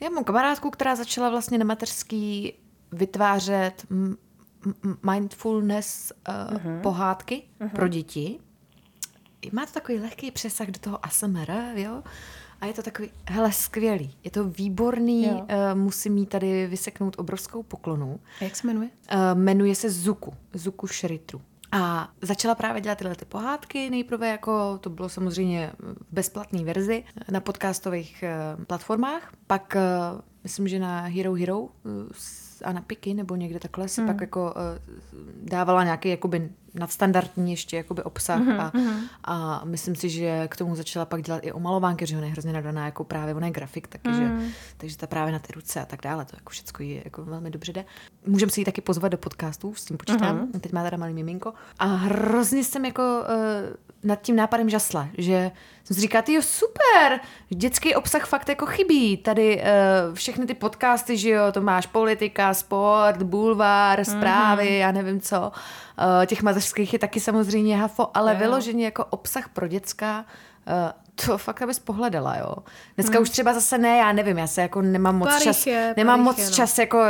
Já 0.00 0.10
mám 0.10 0.24
kamarádku, 0.24 0.70
která 0.70 0.96
začala 0.96 1.30
vlastně 1.30 1.58
na 1.58 1.64
mateřský 1.64 2.52
vytvářet 2.92 3.86
mindfulness 5.10 6.12
uh, 6.28 6.34
uh-huh. 6.56 6.80
pohádky 6.80 7.42
uh-huh. 7.60 7.70
pro 7.70 7.88
děti 7.88 8.38
má 9.52 9.66
to 9.66 9.72
takový 9.72 9.98
lehký 9.98 10.30
přesah 10.30 10.68
do 10.68 10.78
toho 10.78 11.04
ASMR, 11.06 11.50
jo? 11.74 12.02
A 12.60 12.66
je 12.66 12.72
to 12.72 12.82
takový, 12.82 13.10
hele, 13.28 13.52
skvělý. 13.52 14.16
Je 14.24 14.30
to 14.30 14.44
výborný, 14.44 15.26
uh, 15.26 15.44
musím 15.74 16.12
mít 16.12 16.28
tady 16.28 16.66
vyseknout 16.66 17.18
obrovskou 17.18 17.62
poklonu. 17.62 18.20
A 18.40 18.44
jak 18.44 18.56
se 18.56 18.66
jmenuje? 18.66 18.88
Uh, 19.14 19.40
jmenuje 19.40 19.74
se 19.74 19.90
Zuku, 19.90 20.34
Zuku 20.52 20.86
Šritru. 20.86 21.40
A 21.72 22.08
začala 22.22 22.54
právě 22.54 22.80
dělat 22.80 22.98
tyhle 22.98 23.14
ty 23.14 23.24
pohádky. 23.24 23.90
Nejprve 23.90 24.28
jako 24.28 24.78
to 24.78 24.90
bylo 24.90 25.08
samozřejmě 25.08 25.72
v 25.78 26.14
bezplatné 26.14 26.64
verzi 26.64 27.04
na 27.30 27.40
podcastových 27.40 28.24
uh, 28.58 28.64
platformách. 28.64 29.32
Pak 29.46 29.76
uh, 29.76 30.20
myslím, 30.42 30.68
že 30.68 30.78
na 30.78 31.00
Hero 31.00 31.34
Hero 31.34 31.60
uh, 31.60 31.68
a 32.64 32.72
na 32.72 32.80
Piky 32.80 33.14
nebo 33.14 33.36
někde 33.36 33.58
takhle 33.58 33.88
si 33.88 34.00
hmm. 34.00 34.08
pak 34.08 34.20
jako 34.20 34.54
uh, 34.56 34.60
dávala 35.42 35.84
nějaký 35.84 36.08
jakoby 36.08 36.50
nadstandardní 36.74 37.50
ještě 37.50 37.76
jakoby 37.76 38.02
obsah 38.02 38.40
mm-hmm. 38.40 38.60
a, 38.60 38.70
mhm. 38.74 39.00
a 39.24 39.60
myslím 39.64 39.96
si, 39.96 40.10
že 40.10 40.48
k 40.48 40.56
tomu 40.56 40.76
začala 40.76 41.04
pak 41.04 41.22
dělat 41.22 41.40
i 41.44 41.52
omalovánky, 41.52 42.06
že 42.06 42.16
ona 42.16 42.26
je 42.26 42.32
hrozně 42.32 42.52
nadaná 42.52 42.84
jako 42.84 43.04
právě, 43.04 43.34
ona 43.34 43.46
je 43.46 43.52
grafik, 43.52 43.88
takže, 43.88 44.20
mm. 44.20 44.48
takže 44.76 44.96
ta 44.96 45.06
právě 45.06 45.32
na 45.32 45.38
ty 45.38 45.52
ruce 45.52 45.80
a 45.80 45.86
tak 45.86 46.00
dále, 46.02 46.24
to 46.24 46.36
jako 46.36 46.50
všechno 46.50 46.84
je 46.84 47.02
jako 47.04 47.24
velmi 47.24 47.50
dobře 47.50 47.72
jde. 47.72 47.84
Můžeme 48.26 48.52
si 48.52 48.60
ji 48.60 48.64
taky 48.64 48.80
pozvat 48.80 49.12
do 49.12 49.18
podcastů, 49.18 49.74
s 49.74 49.84
tím 49.84 49.96
počítám, 49.96 50.38
mm-hmm. 50.38 50.60
teď 50.60 50.72
má 50.72 50.84
teda 50.84 50.96
malý 50.96 51.14
miminko 51.14 51.52
a 51.78 51.84
hrozně 51.84 52.64
jsem 52.64 52.84
jako 52.84 53.02
uh, 53.02 53.76
nad 54.04 54.22
tím 54.22 54.36
nápadem 54.36 54.70
žasla, 54.70 55.08
že 55.18 55.50
jsem 55.84 55.94
si 55.94 56.00
říkala, 56.00 56.24
jo, 56.28 56.42
super, 56.42 57.20
dětský 57.48 57.94
obsah 57.94 58.26
fakt 58.26 58.48
jako 58.48 58.66
chybí. 58.66 59.16
Tady 59.16 59.56
uh, 59.56 60.14
všechny 60.14 60.46
ty 60.46 60.54
podcasty, 60.54 61.16
že 61.16 61.30
jo, 61.30 61.52
to 61.52 61.60
máš 61.60 61.86
politika, 61.86 62.54
sport, 62.54 63.22
bulvár, 63.22 64.04
zprávy, 64.04 64.64
mm-hmm. 64.64 64.78
já 64.78 64.92
nevím 64.92 65.20
co. 65.20 65.40
Uh, 65.40 66.26
těch 66.26 66.42
mateřských 66.58 66.92
je 66.92 66.98
taky 66.98 67.20
samozřejmě 67.20 67.76
hafo, 67.76 68.10
ale 68.14 68.32
jo. 68.32 68.38
vyloženě 68.38 68.84
jako 68.84 69.04
obsah 69.04 69.48
pro 69.48 69.68
děcka 69.68 70.24
uh, 70.66 70.74
to 71.26 71.38
fakt 71.38 71.62
abys 71.62 71.78
pohledala, 71.78 72.36
jo. 72.36 72.54
Dneska 72.94 73.14
hmm. 73.14 73.22
už 73.22 73.30
třeba 73.30 73.54
zase 73.54 73.78
ne, 73.78 73.96
já 73.96 74.12
nevím, 74.12 74.38
já 74.38 74.46
se 74.46 74.62
jako 74.62 74.82
nemám 74.82 75.16
moc 75.16 75.28
parych 75.28 75.42
čas, 75.42 75.66
je, 75.66 75.94
nemám 75.96 76.20
moc 76.20 76.38
je, 76.38 76.44
no. 76.44 76.50
čas 76.50 76.78
jako 76.78 76.98
uh, 76.98 77.04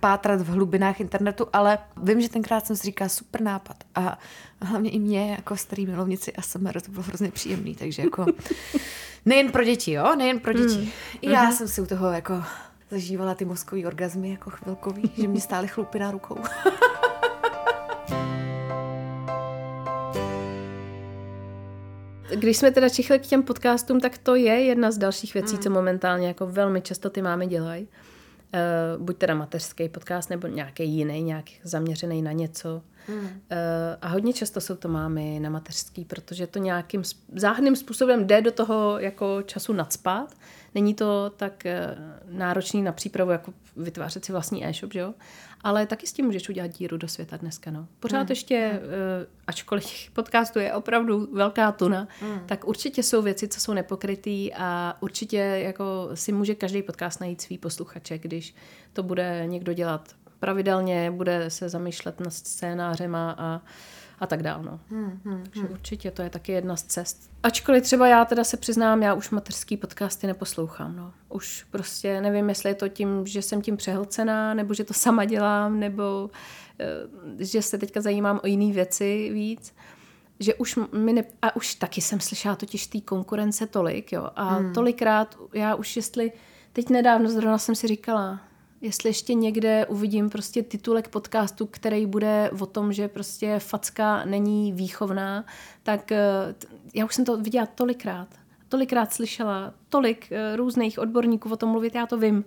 pátrat 0.00 0.40
v 0.40 0.48
hlubinách 0.48 1.00
internetu, 1.00 1.46
ale 1.52 1.78
vím, 2.02 2.20
že 2.20 2.28
tenkrát 2.28 2.66
jsem 2.66 2.76
si 2.76 2.82
říkala 2.82 3.08
super 3.08 3.40
nápad 3.40 3.76
a 3.94 4.18
hlavně 4.62 4.90
i 4.90 4.98
mě 4.98 5.30
jako 5.30 5.56
starý 5.56 5.86
milovnici 5.86 6.32
ASMR 6.32 6.80
to 6.80 6.90
bylo 6.90 7.02
hrozně 7.02 7.30
příjemný, 7.30 7.74
takže 7.74 8.02
jako 8.02 8.26
nejen 9.26 9.52
pro 9.52 9.64
děti, 9.64 9.92
jo, 9.92 10.14
nejen 10.16 10.40
pro 10.40 10.52
děti. 10.52 10.74
Hmm. 10.74 10.90
I 11.20 11.30
já 11.30 11.40
hmm. 11.40 11.52
jsem 11.52 11.68
si 11.68 11.80
u 11.80 11.86
toho 11.86 12.12
jako 12.12 12.42
zažívala 12.90 13.34
ty 13.34 13.44
mozkový 13.44 13.86
orgazmy 13.86 14.30
jako 14.30 14.50
chvilkový, 14.50 15.10
že 15.16 15.28
mě 15.28 15.40
stály 15.40 15.68
chlupy 15.68 15.98
na 15.98 16.10
rukou. 16.10 16.38
Když 22.34 22.56
jsme 22.56 22.70
teda 22.70 22.88
čichli 22.88 23.18
k 23.18 23.26
těm 23.26 23.42
podcastům, 23.42 24.00
tak 24.00 24.18
to 24.18 24.34
je 24.34 24.60
jedna 24.60 24.90
z 24.90 24.98
dalších 24.98 25.34
věcí, 25.34 25.54
mm. 25.54 25.62
co 25.62 25.70
momentálně 25.70 26.28
jako 26.28 26.46
velmi 26.46 26.80
často 26.80 27.10
ty 27.10 27.22
máme 27.22 27.46
dělají. 27.46 27.88
Uh, 28.96 29.02
buď 29.02 29.18
teda 29.18 29.34
mateřský 29.34 29.88
podcast, 29.88 30.30
nebo 30.30 30.46
nějaký 30.46 30.88
jiný, 30.88 31.22
nějaký 31.22 31.54
zaměřený 31.62 32.22
na 32.22 32.32
něco. 32.32 32.82
Hmm. 33.08 33.40
A 34.02 34.08
hodně 34.08 34.32
často 34.32 34.60
jsou 34.60 34.76
to 34.76 34.88
mámy 34.88 35.40
na 35.40 35.50
mateřský, 35.50 36.04
protože 36.04 36.46
to 36.46 36.58
nějakým 36.58 37.02
záhadným 37.34 37.76
způsobem 37.76 38.26
jde 38.26 38.42
do 38.42 38.52
toho 38.52 38.98
jako 38.98 39.42
času 39.42 39.72
nadspat. 39.72 40.34
Není 40.74 40.94
to 40.94 41.32
tak 41.36 41.66
eh, 41.66 41.96
náročný 42.28 42.82
na 42.82 42.92
přípravu, 42.92 43.30
jako 43.30 43.52
vytvářet 43.76 44.24
si 44.24 44.32
vlastní 44.32 44.66
e-shop, 44.66 44.92
že 44.92 45.00
jo? 45.00 45.14
Ale 45.64 45.86
taky 45.86 46.06
s 46.06 46.12
tím 46.12 46.26
můžeš 46.26 46.48
udělat 46.48 46.66
díru 46.66 46.96
do 46.96 47.08
světa 47.08 47.36
dneska, 47.36 47.70
no. 47.70 47.86
Pořád 48.00 48.18
hmm. 48.18 48.28
ještě, 48.28 48.70
hmm. 48.72 48.82
ačkoliv 49.46 50.10
podcastů 50.12 50.58
je 50.58 50.72
opravdu 50.72 51.28
velká 51.32 51.72
tuna, 51.72 52.08
hmm. 52.20 52.40
tak 52.46 52.68
určitě 52.68 53.02
jsou 53.02 53.22
věci, 53.22 53.48
co 53.48 53.60
jsou 53.60 53.72
nepokrytý 53.72 54.54
a 54.54 54.96
určitě 55.00 55.36
jako 55.36 56.10
si 56.14 56.32
může 56.32 56.54
každý 56.54 56.82
podcast 56.82 57.20
najít 57.20 57.40
svý 57.40 57.58
posluchače, 57.58 58.18
když 58.18 58.54
to 58.92 59.02
bude 59.02 59.42
někdo 59.46 59.72
dělat 59.72 60.14
pravidelně, 60.40 61.10
bude 61.10 61.50
se 61.50 61.68
zamýšlet 61.68 62.20
nad 62.20 62.32
scénářem 62.32 63.14
a, 63.14 63.34
a 63.38 63.60
a 64.20 64.26
tak 64.26 64.42
dále. 64.42 64.64
No. 64.64 64.80
Hmm, 64.90 65.20
hmm, 65.24 65.42
Takže 65.42 65.60
hmm. 65.60 65.72
určitě 65.72 66.10
to 66.10 66.22
je 66.22 66.30
taky 66.30 66.52
jedna 66.52 66.76
z 66.76 66.82
cest. 66.82 67.30
Ačkoliv 67.42 67.82
třeba 67.82 68.06
já 68.06 68.24
teda 68.24 68.44
se 68.44 68.56
přiznám, 68.56 69.02
já 69.02 69.14
už 69.14 69.30
mateřský 69.30 69.76
podcasty 69.76 70.26
neposlouchám. 70.26 70.96
No. 70.96 71.12
Už 71.28 71.66
prostě 71.70 72.20
nevím, 72.20 72.48
jestli 72.48 72.70
je 72.70 72.74
to 72.74 72.88
tím, 72.88 73.26
že 73.26 73.42
jsem 73.42 73.62
tím 73.62 73.76
přehlcená, 73.76 74.54
nebo 74.54 74.74
že 74.74 74.84
to 74.84 74.94
sama 74.94 75.24
dělám, 75.24 75.80
nebo 75.80 76.30
uh, 76.30 77.36
že 77.38 77.62
se 77.62 77.78
teďka 77.78 78.00
zajímám 78.00 78.40
o 78.44 78.46
jiné 78.46 78.72
věci 78.72 79.30
víc 79.32 79.74
že 80.40 80.54
už 80.54 80.78
mi 80.92 81.12
ne, 81.12 81.24
a 81.42 81.56
už 81.56 81.74
taky 81.74 82.00
jsem 82.00 82.20
slyšela 82.20 82.56
totiž 82.56 82.86
té 82.86 83.00
konkurence 83.00 83.66
tolik, 83.66 84.12
jo, 84.12 84.30
a 84.36 84.54
hmm. 84.54 84.72
tolikrát 84.72 85.36
já 85.52 85.74
už 85.74 85.96
jestli, 85.96 86.32
teď 86.72 86.88
nedávno 86.88 87.30
zrovna 87.30 87.58
jsem 87.58 87.74
si 87.74 87.86
říkala, 87.86 88.40
jestli 88.80 89.08
ještě 89.08 89.34
někde 89.34 89.86
uvidím 89.86 90.30
prostě 90.30 90.62
titulek 90.62 91.08
podcastu, 91.08 91.66
který 91.66 92.06
bude 92.06 92.50
o 92.60 92.66
tom, 92.66 92.92
že 92.92 93.08
prostě 93.08 93.58
facka 93.58 94.24
není 94.24 94.72
výchovná, 94.72 95.44
tak 95.82 96.12
eh, 96.12 96.54
já 96.94 97.04
už 97.04 97.14
jsem 97.14 97.24
to 97.24 97.36
viděla 97.36 97.66
tolikrát. 97.66 98.28
Tolikrát 98.68 99.12
slyšela 99.12 99.74
tolik 99.88 100.32
eh, 100.32 100.56
různých 100.56 100.98
odborníků 100.98 101.50
o 101.50 101.56
tom 101.56 101.70
mluvit, 101.70 101.94
já 101.94 102.06
to 102.06 102.18
vím. 102.18 102.44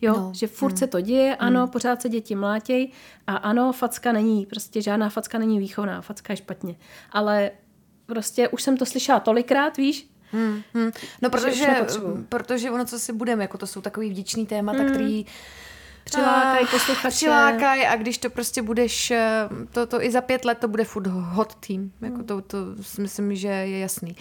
Jo, 0.00 0.12
no. 0.12 0.32
že 0.34 0.46
furt 0.46 0.70
hmm. 0.70 0.76
se 0.76 0.86
to 0.86 1.00
děje, 1.00 1.36
ano, 1.36 1.60
hmm. 1.60 1.68
pořád 1.68 2.02
se 2.02 2.08
děti 2.08 2.34
mlátěj 2.34 2.90
a 3.26 3.36
ano, 3.36 3.72
facka 3.72 4.12
není, 4.12 4.46
prostě 4.46 4.82
žádná 4.82 5.08
facka 5.08 5.38
není 5.38 5.58
výchovná, 5.58 6.00
facka 6.00 6.32
je 6.32 6.36
špatně. 6.36 6.76
Ale 7.12 7.50
prostě 8.06 8.48
už 8.48 8.62
jsem 8.62 8.76
to 8.76 8.86
slyšela 8.86 9.20
tolikrát, 9.20 9.76
víš, 9.76 10.10
Hmm, 10.32 10.62
hmm. 10.74 10.90
No 11.22 11.30
protože, 11.30 11.66
protože 12.28 12.70
ono, 12.70 12.84
co 12.84 12.98
si 12.98 13.12
budeme, 13.12 13.44
jako 13.44 13.58
to 13.58 13.66
jsou 13.66 13.80
takový 13.80 14.10
vděčný 14.10 14.46
témata, 14.46 14.78
hmm. 14.78 14.92
který 14.92 15.26
Přilákají 16.04 16.66
posluchače. 16.66 17.16
Přilákají 17.16 17.86
a 17.86 17.96
když 17.96 18.18
to 18.18 18.30
prostě 18.30 18.62
budeš, 18.62 19.10
eh, 19.10 19.48
to, 19.70 19.86
to 19.86 20.02
i 20.02 20.10
za 20.10 20.20
pět 20.20 20.44
let 20.44 20.58
to 20.58 20.68
bude 20.68 20.84
furt 20.84 21.06
hot 21.06 21.54
team. 21.54 21.92
Jako 22.00 22.22
to, 22.22 22.40
to 22.40 22.58
si 22.82 23.00
myslím, 23.00 23.34
že 23.34 23.48
je 23.48 23.78
jasný. 23.78 24.16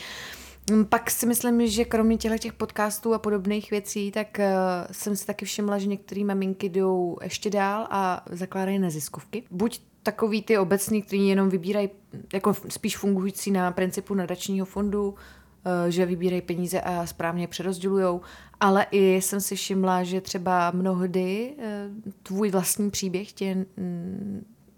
Mm, 0.72 0.86
pak 0.86 1.12
si 1.12 1.26
myslím, 1.26 1.68
že 1.68 1.86
kromě 1.86 2.18
těchto 2.18 2.38
těch 2.38 2.54
podcastů 2.54 3.14
a 3.14 3.20
podobných 3.20 3.72
věcí, 3.72 4.12
tak 4.12 4.28
uh, 4.40 4.46
jsem 4.92 5.16
si 5.16 5.26
taky 5.26 5.46
všimla, 5.46 5.78
že 5.78 5.88
některé 5.88 6.24
maminky 6.24 6.70
jdou 6.70 7.18
ještě 7.24 7.50
dál 7.50 7.88
a 7.90 8.26
zakládají 8.30 8.80
neziskovky. 8.80 9.44
Buď 9.52 9.82
takový 10.04 10.42
ty 10.42 10.58
obecní, 10.58 11.02
který 11.02 11.28
jenom 11.28 11.50
vybírají, 11.50 11.90
jako 12.34 12.54
spíš 12.70 12.98
fungující 12.98 13.52
na 13.52 13.72
principu 13.72 14.14
nadačního 14.14 14.66
fondu, 14.66 15.16
Eh, 15.16 15.43
že 15.90 16.06
vybírají 16.06 16.42
peníze 16.42 16.82
a 16.82 17.06
správně 17.06 17.48
přerozdělují, 17.48 18.20
ale 18.60 18.86
i 18.92 19.16
jsem 19.16 19.42
si 19.42 19.56
všimla, 19.56 20.04
že 20.04 20.22
třeba 20.22 20.72
mnohdy 20.72 21.54
eh, 21.60 21.90
tvůj 22.24 22.52
vlastní 22.52 22.92
příběh 22.92 23.32
tě 23.32 23.66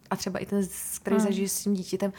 a 0.09 0.15
třeba 0.15 0.39
i 0.39 0.45
ten, 0.45 0.61
který 1.01 1.15
hmm. 1.15 1.25
zažiješ 1.25 1.51
s 1.51 1.63
tím 1.63 1.73
dítětem 1.73 2.13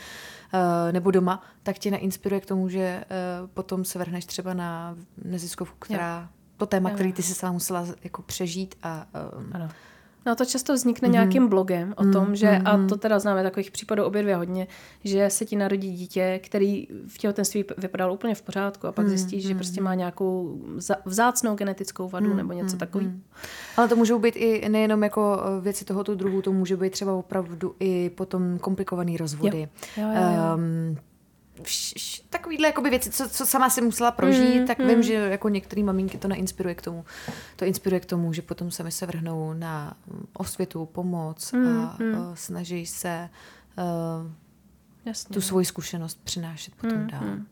eh, 0.55 0.93
nebo 0.93 1.11
doma, 1.11 1.43
tak 1.63 1.79
tě 1.79 1.91
nainspiruje 1.91 2.41
k 2.41 2.47
tomu, 2.47 2.69
že 2.69 3.05
potom 3.55 3.85
se 3.85 3.99
vrhneš 3.99 4.25
třeba 4.25 4.55
na 4.55 4.97
neziskovku, 5.25 5.77
která 5.79 6.21
jo. 6.21 6.29
to 6.57 6.67
téma, 6.67 6.91
jo. 6.91 6.95
který 6.95 7.13
ty 7.13 7.23
si 7.23 7.35
sama 7.35 7.53
musela 7.53 7.87
jako 8.05 8.23
přežít 8.23 8.75
a 8.83 9.07
ano 9.53 9.69
No 10.27 10.37
to 10.37 10.45
často 10.45 10.75
vznikne 10.75 11.09
mm-hmm. 11.09 11.13
nějakým 11.13 11.49
blogem 11.49 11.95
o 11.97 12.05
tom, 12.05 12.37
že, 12.37 12.47
mm-hmm. 12.47 12.63
a 12.65 12.77
mhm. 12.77 12.89
to 12.89 12.97
teda 12.97 13.19
známe 13.19 13.43
takových 13.43 13.71
případů 13.71 14.05
obě 14.05 14.23
dvě 14.23 14.37
hodně, 14.37 14.67
že 15.05 15.31
se 15.31 15.45
ti 15.45 15.57
narodí 15.57 15.93
dítě, 15.93 16.41
který 16.43 16.89
v 17.09 17.19
těhotenství 17.19 17.65
vypadalo 17.79 18.15
úplně 18.15 18.35
v 18.35 18.43
pořádku 18.43 18.87
a 18.87 18.93
pak 18.93 19.07
mm-hmm. 19.07 19.09
zjistíš, 19.09 19.47
že 19.47 19.55
prostě 19.55 19.81
má 19.81 19.95
nějakou 19.95 20.61
vzácnou 21.05 21.55
genetickou 21.55 22.09
vadu 22.09 22.31
mm-hmm. 22.31 22.37
nebo 22.37 22.53
něco 22.53 22.77
takového. 22.77 23.11
Mm-hmm. 23.11 23.21
Ale 23.77 23.89
to 23.89 23.97
můžou 23.97 24.19
být 24.19 24.37
i 24.37 24.69
nejenom 24.69 25.03
jako 25.03 25.43
eh, 25.45 25.61
věci 25.61 25.85
tohoto 25.85 26.15
druhu, 26.15 26.43
to 26.43 26.53
může 26.53 26.77
být 26.77 26.93
třeba 26.93 27.13
opravdu 27.13 27.75
i 27.81 28.11
potom 28.15 28.59
komplikovaný 28.59 29.17
rozvody. 29.17 29.61
Jo. 29.61 30.03
Jo, 30.03 30.09
jo, 30.09 30.23
jo. 30.23 30.57
Um, 30.57 30.97
takovýhle 32.31 32.69
jakoby 32.69 32.91
věci, 32.91 33.11
co, 33.11 33.29
co 33.29 33.47
sama 33.47 33.71
si 33.71 33.81
musela 33.81 34.11
prožít, 34.11 34.61
mm, 34.61 34.67
tak 34.67 34.79
mm. 34.79 34.89
vím, 34.89 35.03
že 35.03 35.15
jako 35.15 35.49
některé 35.49 35.83
maminky 35.83 36.19
to 36.19 36.29
neinspiruje 36.29 36.75
k 36.75 36.83
tomu. 36.83 37.05
To 37.57 37.65
inspiruje 37.65 38.01
k 38.01 38.07
tomu, 38.07 38.33
že 38.33 38.43
potom 38.43 38.71
sami 38.71 38.93
se 38.93 39.07
vrhnou 39.07 39.53
na 39.53 39.97
osvětu, 40.33 40.87
pomoc 40.87 41.53
mm, 41.53 41.79
a 41.79 41.97
mm. 42.01 42.17
Snaží 42.35 42.87
se 42.87 43.29
uh, 43.79 44.31
Jasně. 45.05 45.35
tu 45.35 45.41
svoji 45.41 45.67
zkušenost 45.67 46.21
přinášet 46.25 46.75
potom 46.75 46.99
mm, 46.99 47.07
dál. 47.07 47.25
Mm. 47.25 47.47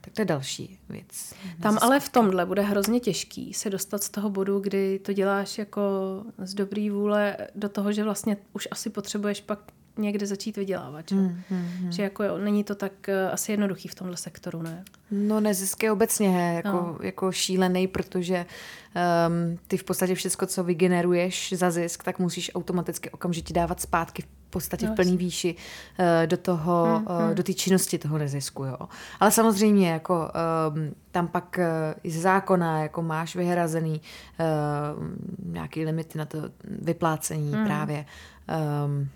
Tak 0.00 0.12
to 0.12 0.20
je 0.20 0.24
další 0.24 0.78
věc. 0.88 1.34
Tam 1.62 1.78
ale 1.82 2.00
v 2.00 2.08
tomhle 2.08 2.46
bude 2.46 2.62
hrozně 2.62 3.00
těžký 3.00 3.54
se 3.54 3.70
dostat 3.70 4.04
z 4.04 4.08
toho 4.08 4.30
bodu, 4.30 4.60
kdy 4.60 4.98
to 4.98 5.12
děláš 5.12 5.58
jako 5.58 5.82
z 6.38 6.54
dobrý 6.54 6.90
vůle 6.90 7.36
do 7.54 7.68
toho, 7.68 7.92
že 7.92 8.04
vlastně 8.04 8.36
už 8.52 8.68
asi 8.70 8.90
potřebuješ 8.90 9.40
pak 9.40 9.58
někde 9.96 10.26
začít 10.26 10.56
vydělávat. 10.56 11.08
Že, 11.08 11.16
hmm, 11.16 11.40
hmm, 11.50 11.68
hmm. 11.80 11.92
že 11.92 12.02
jako 12.02 12.22
jo, 12.24 12.38
není 12.38 12.64
to 12.64 12.74
tak 12.74 12.92
uh, 13.08 13.32
asi 13.32 13.52
jednoduchý 13.52 13.88
v 13.88 13.94
tomhle 13.94 14.16
sektoru, 14.16 14.62
ne? 14.62 14.84
No 15.10 15.40
nezisk 15.40 15.82
je 15.82 15.92
obecně 15.92 16.54
jako, 16.56 16.68
no. 16.68 16.98
jako 17.02 17.32
šílený, 17.32 17.86
protože 17.86 18.46
um, 18.46 19.58
ty 19.68 19.76
v 19.76 19.84
podstatě 19.84 20.14
všechno, 20.14 20.46
co 20.46 20.64
vygeneruješ 20.64 21.52
za 21.56 21.70
zisk, 21.70 22.02
tak 22.02 22.18
musíš 22.18 22.50
automaticky 22.54 23.10
okamžitě 23.10 23.54
dávat 23.54 23.80
zpátky 23.80 24.22
v 24.22 24.50
podstatě 24.50 24.86
no, 24.86 24.92
v 24.92 24.96
plný 24.96 25.16
výši 25.16 25.54
uh, 25.54 26.06
do 26.26 26.36
toho, 26.36 26.84
hmm, 26.84 27.06
uh, 27.06 27.22
hmm. 27.22 27.34
do 27.34 27.42
té 27.42 27.54
činnosti 27.54 27.98
toho 27.98 28.18
nezisku, 28.18 28.64
jo. 28.64 28.78
Ale 29.20 29.30
samozřejmě 29.30 29.90
jako 29.90 30.30
um, 30.74 30.94
tam 31.10 31.28
pak 31.28 31.58
uh, 31.58 31.64
i 32.02 32.10
z 32.10 32.20
zákona 32.20 32.82
jako 32.82 33.02
máš 33.02 33.36
vyhrazený 33.36 34.00
uh, 34.40 35.52
nějaký 35.52 35.84
limity 35.84 36.18
na 36.18 36.24
to 36.24 36.38
vyplácení 36.64 37.52
hmm. 37.52 37.66
právě 37.66 38.06
um, 38.86 39.08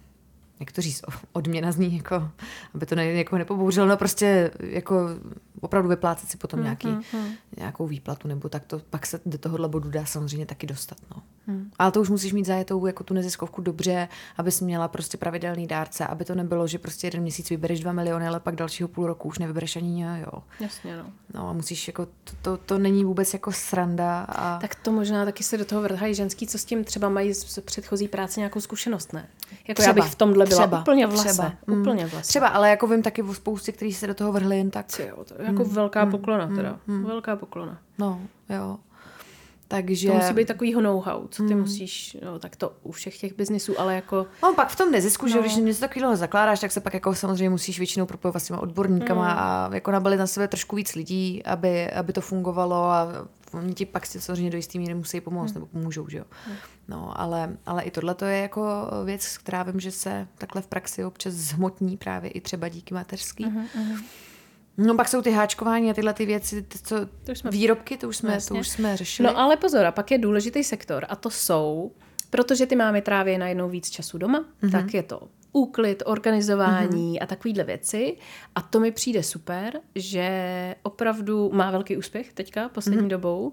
říct, 0.83 1.03
odměna 1.33 1.73
zní, 1.73 1.97
jako, 1.97 2.31
aby 2.75 2.87
to 2.87 2.95
ne, 2.95 3.07
jako 3.13 3.39
nepobouřilo, 3.39 3.87
no 3.87 3.97
prostě 3.97 4.51
jako 4.61 5.09
opravdu 5.61 5.89
vyplácet 5.89 6.31
si 6.31 6.37
potom 6.37 6.59
hmm, 6.59 6.65
nějaký, 6.65 6.89
hmm, 6.89 7.03
hmm. 7.13 7.33
nějakou 7.57 7.87
výplatu, 7.87 8.29
nebo 8.29 8.49
tak 8.49 8.65
to 8.65 8.81
pak 8.91 9.07
se 9.07 9.21
do 9.27 9.39
tohohle 9.39 9.69
bodu 9.69 9.91
dá 9.91 10.05
samozřejmě 10.05 10.47
taky 10.47 10.67
dostat, 10.67 10.99
no. 11.15 11.23
Hmm. 11.47 11.71
Ale 11.79 11.93
to 11.93 12.01
už 12.01 12.09
musíš 12.09 12.33
mít 12.33 12.47
zajetou 12.47 12.87
jako 12.87 13.05
tu 13.05 13.15
neziskovku 13.15 13.63
dobře, 13.63 14.09
abys 14.37 14.61
měla 14.61 14.89
prostě 14.89 15.17
pravidelný 15.17 15.67
dárce, 15.67 16.07
aby 16.07 16.25
to 16.25 16.35
nebylo, 16.35 16.67
že 16.67 16.79
prostě 16.79 17.07
jeden 17.07 17.21
měsíc 17.21 17.51
vybereš 17.51 17.81
dva 17.81 17.93
miliony, 17.93 18.29
ale 18.29 18.41
pak 18.41 18.57
dalšího 18.57 18.89
půl 18.89 19.07
roku 19.07 19.29
už 19.29 19.39
nevybereš 19.39 19.77
ani 19.77 20.03
jo. 20.03 20.43
Jasně, 20.61 20.97
no. 20.97 21.05
No 21.35 21.49
a 21.49 21.53
musíš 21.53 21.89
jako, 21.89 22.07
to, 22.07 22.33
to, 22.43 22.57
to 22.57 22.79
není 22.79 23.05
vůbec 23.05 23.33
jako 23.33 23.53
sranda. 23.53 24.21
A... 24.21 24.59
Tak 24.59 24.75
to 24.75 24.93
možná 24.93 25.25
taky 25.25 25.45
se 25.45 25.59
do 25.59 25.65
toho 25.65 25.83
vrhají 25.83 26.15
ženský, 26.15 26.47
co 26.47 26.59
s 26.59 26.65
tím 26.65 26.85
třeba 26.85 27.09
mají 27.09 27.35
z 27.35 27.61
předchozí 27.61 28.09
práce 28.09 28.41
nějakou 28.41 28.61
zkušenost, 28.61 29.13
ne? 29.13 29.29
Jako 29.69 29.83
třeba, 29.83 29.97
já 29.97 30.03
bych 30.03 30.13
v 30.13 30.15
tomhle 30.15 30.47
byla 30.47 30.61
třeba, 30.61 30.81
úplně 30.81 31.07
v 31.07 31.13
lese. 31.13 31.29
Třeba, 31.29 31.53
mm. 31.67 31.81
úplně 31.81 32.07
v 32.07 32.15
lese. 32.15 32.29
Třeba, 32.29 32.49
ale 32.49 32.71
jako 32.71 32.87
vím 32.87 33.03
taky 33.03 33.23
o 33.23 33.35
spoustě, 33.35 33.73
kteří 33.73 33.93
se 33.93 34.07
do 34.07 34.15
toho 34.15 34.33
vrhli 34.33 34.59
jen 34.59 34.71
tak. 34.71 34.87
Jo, 34.99 35.25
to 35.25 35.35
jako 35.49 35.65
mm. 35.65 35.71
velká 35.71 36.05
mm. 36.05 36.11
poklona 36.11 36.49
teda. 36.49 36.79
Mm. 36.87 37.05
Velká 37.05 37.37
poklona. 37.37 37.79
No, 37.99 38.21
jo. 38.49 38.79
Takže... 39.69 40.09
To 40.09 40.15
musí 40.15 40.35
být 40.35 40.49
takovýho 40.49 40.81
know-how, 40.81 41.29
co 41.29 41.43
ty 41.43 41.53
hmm. 41.53 41.61
musíš, 41.61 42.17
no, 42.25 42.39
tak 42.39 42.57
to 42.57 42.73
u 42.83 42.93
všech 42.93 43.19
těch 43.19 43.37
biznisů, 43.37 43.81
ale 43.81 43.95
jako... 43.95 44.27
No 44.43 44.55
pak 44.55 44.69
v 44.69 44.77
tom 44.77 44.91
nezisku, 44.91 45.27
no. 45.27 45.33
že 45.33 45.41
když 45.41 45.57
něco 45.57 45.81
takového 45.81 46.17
zakládáš, 46.17 46.61
tak 46.61 46.73
se 46.73 46.81
pak 46.81 46.95
jako 46.95 47.15
samozřejmě 47.15 47.51
musíš 47.51 47.79
většinou 47.79 48.07
propojovat 48.07 48.43
s 48.43 48.47
těma 48.47 48.59
odborníkama 48.59 49.29
hmm. 49.29 49.39
a 49.39 49.71
jako 49.75 49.91
nabalit 49.91 50.19
na 50.19 50.27
sebe 50.27 50.49
trošku 50.49 50.77
víc 50.77 50.95
lidí, 50.95 51.45
aby, 51.45 51.91
aby 51.91 52.13
to 52.13 52.21
fungovalo 52.21 52.77
a 52.85 53.09
oni 53.53 53.75
ti 53.75 53.87
pak 53.87 54.07
si 54.07 54.21
samozřejmě 54.21 54.51
do 54.51 54.57
jistý 54.57 54.79
míry 54.79 54.95
musí 54.95 55.21
pomoct, 55.21 55.51
hmm. 55.51 55.55
nebo 55.55 55.67
pomůžou, 55.67 56.09
že 56.09 56.19
jo. 56.19 56.25
Hmm. 56.47 56.57
No, 56.89 57.21
ale, 57.21 57.57
ale 57.67 57.83
i 57.83 57.91
tohle 57.91 58.15
to 58.15 58.25
je 58.25 58.39
jako 58.39 58.91
věc, 59.05 59.39
která 59.39 59.63
vím, 59.63 59.81
že 59.81 59.91
se 59.91 60.29
takhle 60.39 60.63
v 60.63 60.67
praxi 60.67 61.05
občas 61.05 61.35
zhmotní 61.35 61.97
právě 61.97 62.31
i 62.31 62.41
třeba 62.41 62.69
díky 62.69 62.95
mateřský. 62.95 63.45
Hmm. 63.45 63.67
No 64.79 64.95
pak 64.95 65.09
jsou 65.09 65.23
ty 65.23 65.31
háčkování 65.31 65.91
a 65.91 65.95
tyhle 65.95 66.15
ty 66.15 66.27
věci, 66.27 66.67
co, 66.85 66.97
to 67.25 67.33
už 67.33 67.39
jsme, 67.39 67.51
výrobky, 67.51 67.97
to 67.97 68.09
už, 68.09 68.17
jsme, 68.17 68.39
to 68.49 68.55
už 68.55 68.69
jsme 68.69 68.97
řešili. 68.97 69.27
No 69.27 69.39
ale 69.39 69.57
pozor, 69.57 69.87
a 69.87 69.93
pak 69.93 70.11
je 70.11 70.19
důležitý 70.19 70.65
sektor 70.65 71.07
a 71.09 71.17
to 71.17 71.31
jsou, 71.31 71.93
protože 72.31 72.67
ty 72.67 72.77
máme 72.77 73.03
tráví 73.03 73.39
najednou 73.39 73.69
víc 73.69 73.91
času 73.91 74.19
doma, 74.19 74.45
mm-hmm. 74.63 74.71
tak 74.71 74.95
je 74.95 75.03
to 75.03 75.29
úklid, 75.53 76.03
organizování 76.07 77.15
mm-hmm. 77.15 77.23
a 77.23 77.27
takovýhle 77.27 77.65
věci. 77.65 78.17
A 78.55 78.63
to 78.63 78.81
mi 78.81 78.91
přijde 78.91 79.23
super, 79.23 79.81
že 79.95 80.75
opravdu 80.83 81.51
má 81.53 81.71
velký 81.71 81.97
úspěch 81.97 82.33
teďka, 82.33 82.69
poslední 82.69 83.03
mm-hmm. 83.03 83.09
dobou. 83.09 83.53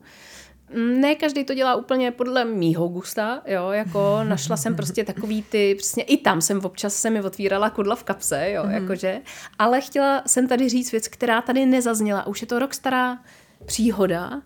Ne 0.73 1.15
každý 1.15 1.43
to 1.43 1.53
dělá 1.53 1.75
úplně 1.75 2.11
podle 2.11 2.45
mýho 2.45 2.87
gusta, 2.87 3.41
jo, 3.45 3.69
jako 3.69 4.19
našla 4.23 4.57
jsem 4.57 4.75
prostě 4.75 5.03
takový 5.03 5.43
ty, 5.43 5.75
přesně 5.77 6.03
i 6.03 6.17
tam 6.17 6.41
jsem 6.41 6.65
občas 6.65 6.95
se 6.95 7.09
mi 7.09 7.21
otvírala 7.21 7.69
kudla 7.69 7.95
v 7.95 8.03
kapse, 8.03 8.51
jo, 8.51 8.63
mm. 8.63 8.71
jakože, 8.71 9.21
ale 9.59 9.81
chtěla 9.81 10.23
jsem 10.27 10.47
tady 10.47 10.69
říct 10.69 10.91
věc, 10.91 11.07
která 11.07 11.41
tady 11.41 11.65
nezazněla, 11.65 12.27
už 12.27 12.41
je 12.41 12.47
to 12.47 12.59
rok 12.59 12.73
stará 12.73 13.19
příhoda 13.65 14.31
uh, 14.31 14.41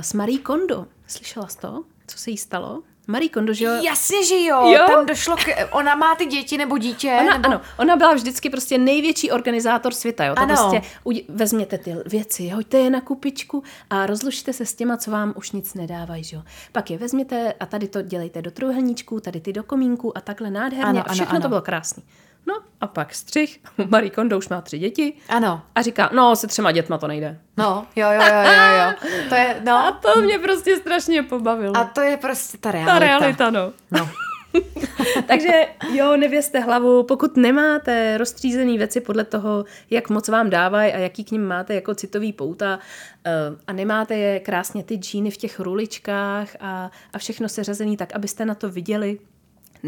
s 0.00 0.12
Marie 0.12 0.38
Kondo. 0.38 0.86
Slyšela 1.06 1.48
jsi 1.48 1.58
to? 1.58 1.84
Co 2.06 2.18
se 2.18 2.30
jí 2.30 2.36
stalo? 2.36 2.82
Marie 3.06 3.28
Kondo, 3.28 3.52
že 3.52 3.64
jo? 3.64 3.72
Jasně, 3.82 4.24
že 4.24 4.34
jo. 4.34 4.66
jo. 4.66 4.86
Tam 4.86 5.06
došlo 5.06 5.36
k... 5.36 5.42
Ona 5.70 5.94
má 5.94 6.14
ty 6.14 6.26
děti 6.26 6.58
nebo 6.58 6.78
dítě? 6.78 7.18
Ona, 7.20 7.32
nebo... 7.32 7.46
Ano, 7.46 7.60
ona 7.78 7.96
byla 7.96 8.14
vždycky 8.14 8.50
prostě 8.50 8.78
největší 8.78 9.30
organizátor 9.30 9.94
světa, 9.94 10.24
jo. 10.24 10.34
To 10.34 10.42
ano. 10.42 10.54
prostě 10.56 10.82
vezměte 11.28 11.78
ty 11.78 11.96
věci, 12.06 12.48
hoďte 12.48 12.78
je 12.78 12.90
na 12.90 13.00
kupičku 13.00 13.62
a 13.90 14.06
rozlučte 14.06 14.52
se 14.52 14.66
s 14.66 14.74
těma, 14.74 14.96
co 14.96 15.10
vám 15.10 15.34
už 15.36 15.52
nic 15.52 15.74
nedávají, 15.74 16.24
že 16.24 16.36
jo. 16.36 16.42
Pak 16.72 16.90
je 16.90 16.98
vezměte 16.98 17.52
a 17.60 17.66
tady 17.66 17.88
to 17.88 18.02
dělejte 18.02 18.42
do 18.42 18.50
trojuhelníčku, 18.50 19.20
tady 19.20 19.40
ty 19.40 19.52
do 19.52 19.62
komínku 19.62 20.18
a 20.18 20.20
takhle 20.20 20.50
nádherně 20.50 20.84
ano, 20.84 21.02
a 21.06 21.12
všechno 21.12 21.30
ano, 21.30 21.36
ano. 21.36 21.42
to 21.42 21.48
bylo 21.48 21.62
krásný. 21.62 22.02
No 22.46 22.54
a 22.80 22.86
pak 22.86 23.14
střih, 23.14 23.60
Marie 23.88 24.10
Kondo 24.10 24.38
už 24.38 24.48
má 24.48 24.60
tři 24.60 24.78
děti. 24.78 25.12
Ano. 25.28 25.62
A 25.74 25.82
říká, 25.82 26.10
no 26.12 26.36
se 26.36 26.46
třema 26.46 26.72
dětma 26.72 26.98
to 26.98 27.06
nejde. 27.06 27.40
No, 27.56 27.86
jo, 27.96 28.08
jo, 28.10 28.20
jo, 28.20 28.52
jo, 28.52 28.76
jo. 28.78 29.10
To 29.28 29.34
je, 29.34 29.62
no. 29.64 29.76
A 29.86 29.92
to 29.92 30.20
mě 30.20 30.38
prostě 30.38 30.76
strašně 30.76 31.22
pobavilo. 31.22 31.76
A 31.76 31.84
to 31.84 32.00
je 32.00 32.16
prostě 32.16 32.58
ta 32.58 32.70
realita. 32.70 32.92
Ta 32.92 32.98
realita, 32.98 33.50
no. 33.50 33.72
No. 33.90 34.08
Takže 35.26 35.66
jo, 35.92 36.16
nevězte 36.16 36.60
hlavu, 36.60 37.02
pokud 37.02 37.36
nemáte 37.36 38.18
rozstřízený 38.18 38.78
věci 38.78 39.00
podle 39.00 39.24
toho, 39.24 39.64
jak 39.90 40.10
moc 40.10 40.28
vám 40.28 40.50
dávají 40.50 40.92
a 40.92 40.98
jaký 40.98 41.24
k 41.24 41.30
ním 41.30 41.46
máte 41.46 41.74
jako 41.74 41.94
citový 41.94 42.32
pouta 42.32 42.78
uh, 42.78 43.58
a 43.66 43.72
nemáte 43.72 44.16
je 44.16 44.40
krásně 44.40 44.82
ty 44.82 44.94
džíny 44.94 45.30
v 45.30 45.36
těch 45.36 45.60
ruličkách 45.60 46.56
a, 46.60 46.90
a 47.12 47.18
všechno 47.18 47.48
seřazený 47.48 47.96
tak, 47.96 48.14
abyste 48.14 48.44
na 48.44 48.54
to 48.54 48.70
viděli, 48.70 49.18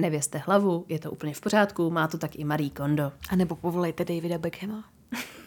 nevězte 0.01 0.39
hlavu, 0.39 0.85
je 0.89 0.99
to 0.99 1.11
úplně 1.11 1.35
v 1.35 1.41
pořádku, 1.41 1.91
má 1.91 2.09
to 2.09 2.19
tak 2.19 2.37
i 2.37 2.45
Marie 2.45 2.71
Kondo. 2.71 3.13
A 3.31 3.37
nebo 3.37 3.57
povolejte 3.57 4.05
Davida 4.05 4.39
Beckhama. 4.39 4.85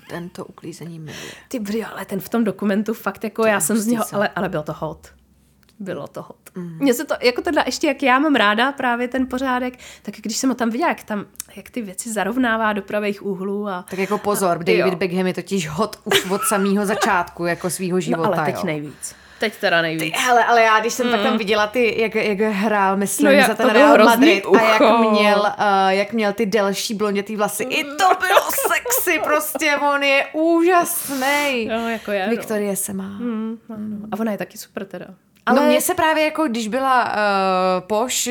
Ten 0.09 0.29
to 0.29 0.45
uklízení 0.45 0.99
miluje. 0.99 1.31
Ty 1.47 1.59
brzy, 1.59 1.83
ale 1.83 2.05
ten 2.05 2.19
v 2.19 2.29
tom 2.29 2.43
dokumentu 2.43 2.93
fakt 2.93 3.23
jako 3.23 3.41
to 3.41 3.47
já 3.47 3.59
jsem 3.59 3.77
z 3.77 3.87
něho, 3.87 4.05
ale, 4.11 4.27
ale 4.27 4.49
byl 4.49 4.63
to 4.63 4.73
hot. 4.73 5.07
Bylo 5.79 6.07
to 6.07 6.21
hot. 6.21 6.49
Mm. 6.55 6.77
Mně 6.79 6.93
se 6.93 7.05
to, 7.05 7.15
jako 7.21 7.41
teda 7.41 7.63
ještě, 7.65 7.87
jak 7.87 8.03
já 8.03 8.19
mám 8.19 8.35
ráda 8.35 8.71
právě 8.71 9.07
ten 9.07 9.27
pořádek, 9.27 9.79
tak 10.01 10.15
když 10.15 10.37
jsem 10.37 10.49
ho 10.49 10.55
tam 10.55 10.69
viděla, 10.69 10.89
jak 10.89 11.03
tam, 11.03 11.25
jak 11.55 11.69
ty 11.69 11.81
věci 11.81 12.13
zarovnává 12.13 12.73
do 12.73 12.81
pravých 12.81 13.25
úhlů 13.25 13.67
a... 13.67 13.85
Tak 13.89 13.99
jako 13.99 14.17
pozor, 14.17 14.57
a, 14.57 14.63
David 14.63 14.93
jo. 14.93 14.95
Beckham 14.95 15.27
je 15.27 15.33
totiž 15.33 15.69
hot 15.69 15.99
už 16.03 16.29
od 16.31 16.41
samého 16.41 16.85
začátku, 16.85 17.45
jako 17.45 17.69
svýho 17.69 17.99
života, 17.99 18.29
no, 18.29 18.33
ale 18.37 18.45
teď 18.45 18.55
jo. 18.55 18.65
nejvíc. 18.65 19.15
Teď 19.41 19.55
teda 19.57 19.81
nejvíc. 19.81 20.13
Ty, 20.13 20.19
hele, 20.19 20.45
ale 20.45 20.61
já, 20.61 20.79
když 20.79 20.93
jsem 20.93 21.05
mm. 21.05 21.11
pak 21.11 21.21
tam 21.21 21.37
viděla 21.37 21.67
ty, 21.67 22.01
jak, 22.01 22.15
jak 22.15 22.39
hrál, 22.39 22.97
myslím, 22.97 23.25
no, 23.25 23.31
jak, 23.31 23.47
za 23.47 23.55
ten 23.55 23.69
Real 23.69 24.05
Madrid 24.05 24.45
ucho. 24.45 24.55
a 24.55 24.61
jak 24.61 25.11
měl, 25.11 25.39
uh, 25.39 25.87
jak 25.87 26.13
měl 26.13 26.33
ty 26.33 26.45
delší 26.45 26.93
blondětý 26.93 27.35
vlasy, 27.35 27.63
i 27.63 27.83
to 27.83 28.07
bylo 28.19 28.41
sexy, 28.51 29.19
prostě, 29.23 29.77
on 29.77 30.03
je 30.03 30.27
úžasný. 30.33 31.65
No, 31.65 31.89
jako 31.89 32.11
já, 32.11 32.29
Viktorie 32.29 32.69
no. 32.69 32.75
se 32.75 32.93
má. 32.93 33.07
Mm, 33.07 33.57
no, 33.69 33.75
no. 33.79 34.07
A 34.11 34.19
ona 34.19 34.31
je 34.31 34.37
taky 34.37 34.57
super 34.57 34.85
teda. 34.85 35.05
Ale... 35.45 35.59
No 35.59 35.65
mně 35.67 35.81
se 35.81 35.93
právě 35.93 36.23
jako, 36.23 36.47
když 36.47 36.67
byla 36.67 37.03
uh, 37.03 37.87
Poš, 37.87 38.29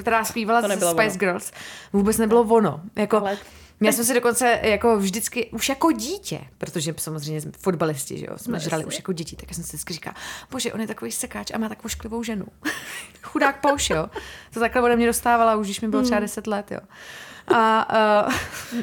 která 0.00 0.24
zpívala 0.24 0.62
Spice 0.62 0.86
ono. 0.86 1.16
Girls, 1.16 1.52
vůbec 1.92 2.18
nebylo 2.18 2.42
ono. 2.42 2.80
Jako, 2.96 3.16
ale 3.16 3.38
já 3.80 3.92
jsem 3.92 4.04
si 4.04 4.14
dokonce 4.14 4.60
jako 4.62 4.96
vždycky, 4.96 5.46
už 5.52 5.68
jako 5.68 5.92
dítě, 5.92 6.40
protože 6.58 6.94
samozřejmě 6.96 7.40
jsme 7.40 7.52
fotbalisti, 7.58 8.18
že 8.18 8.26
jo, 8.26 8.38
jsme 8.38 8.52
no, 8.52 8.58
žrali 8.58 8.84
už 8.84 8.96
jako 8.96 9.12
děti, 9.12 9.36
tak 9.36 9.54
jsem 9.54 9.64
si 9.64 9.68
vždycky 9.68 9.92
říkala, 9.92 10.16
bože, 10.50 10.72
on 10.72 10.80
je 10.80 10.86
takový 10.86 11.12
sekáč 11.12 11.50
a 11.54 11.58
má 11.58 11.68
takovou 11.68 11.88
šklivou 11.88 12.22
ženu. 12.22 12.46
Chudák 13.22 13.60
Pouš, 13.60 13.90
jo. 13.90 14.10
To 14.54 14.60
takhle 14.60 14.82
ode 14.82 14.96
mě 14.96 15.06
dostávala 15.06 15.56
už, 15.56 15.66
když 15.66 15.80
mi 15.80 15.88
bylo 15.88 16.02
třeba 16.02 16.20
10 16.20 16.46
hmm. 16.46 16.52
let, 16.52 16.70
jo. 16.70 16.80
A, 17.54 17.88
uh, 18.26 18.32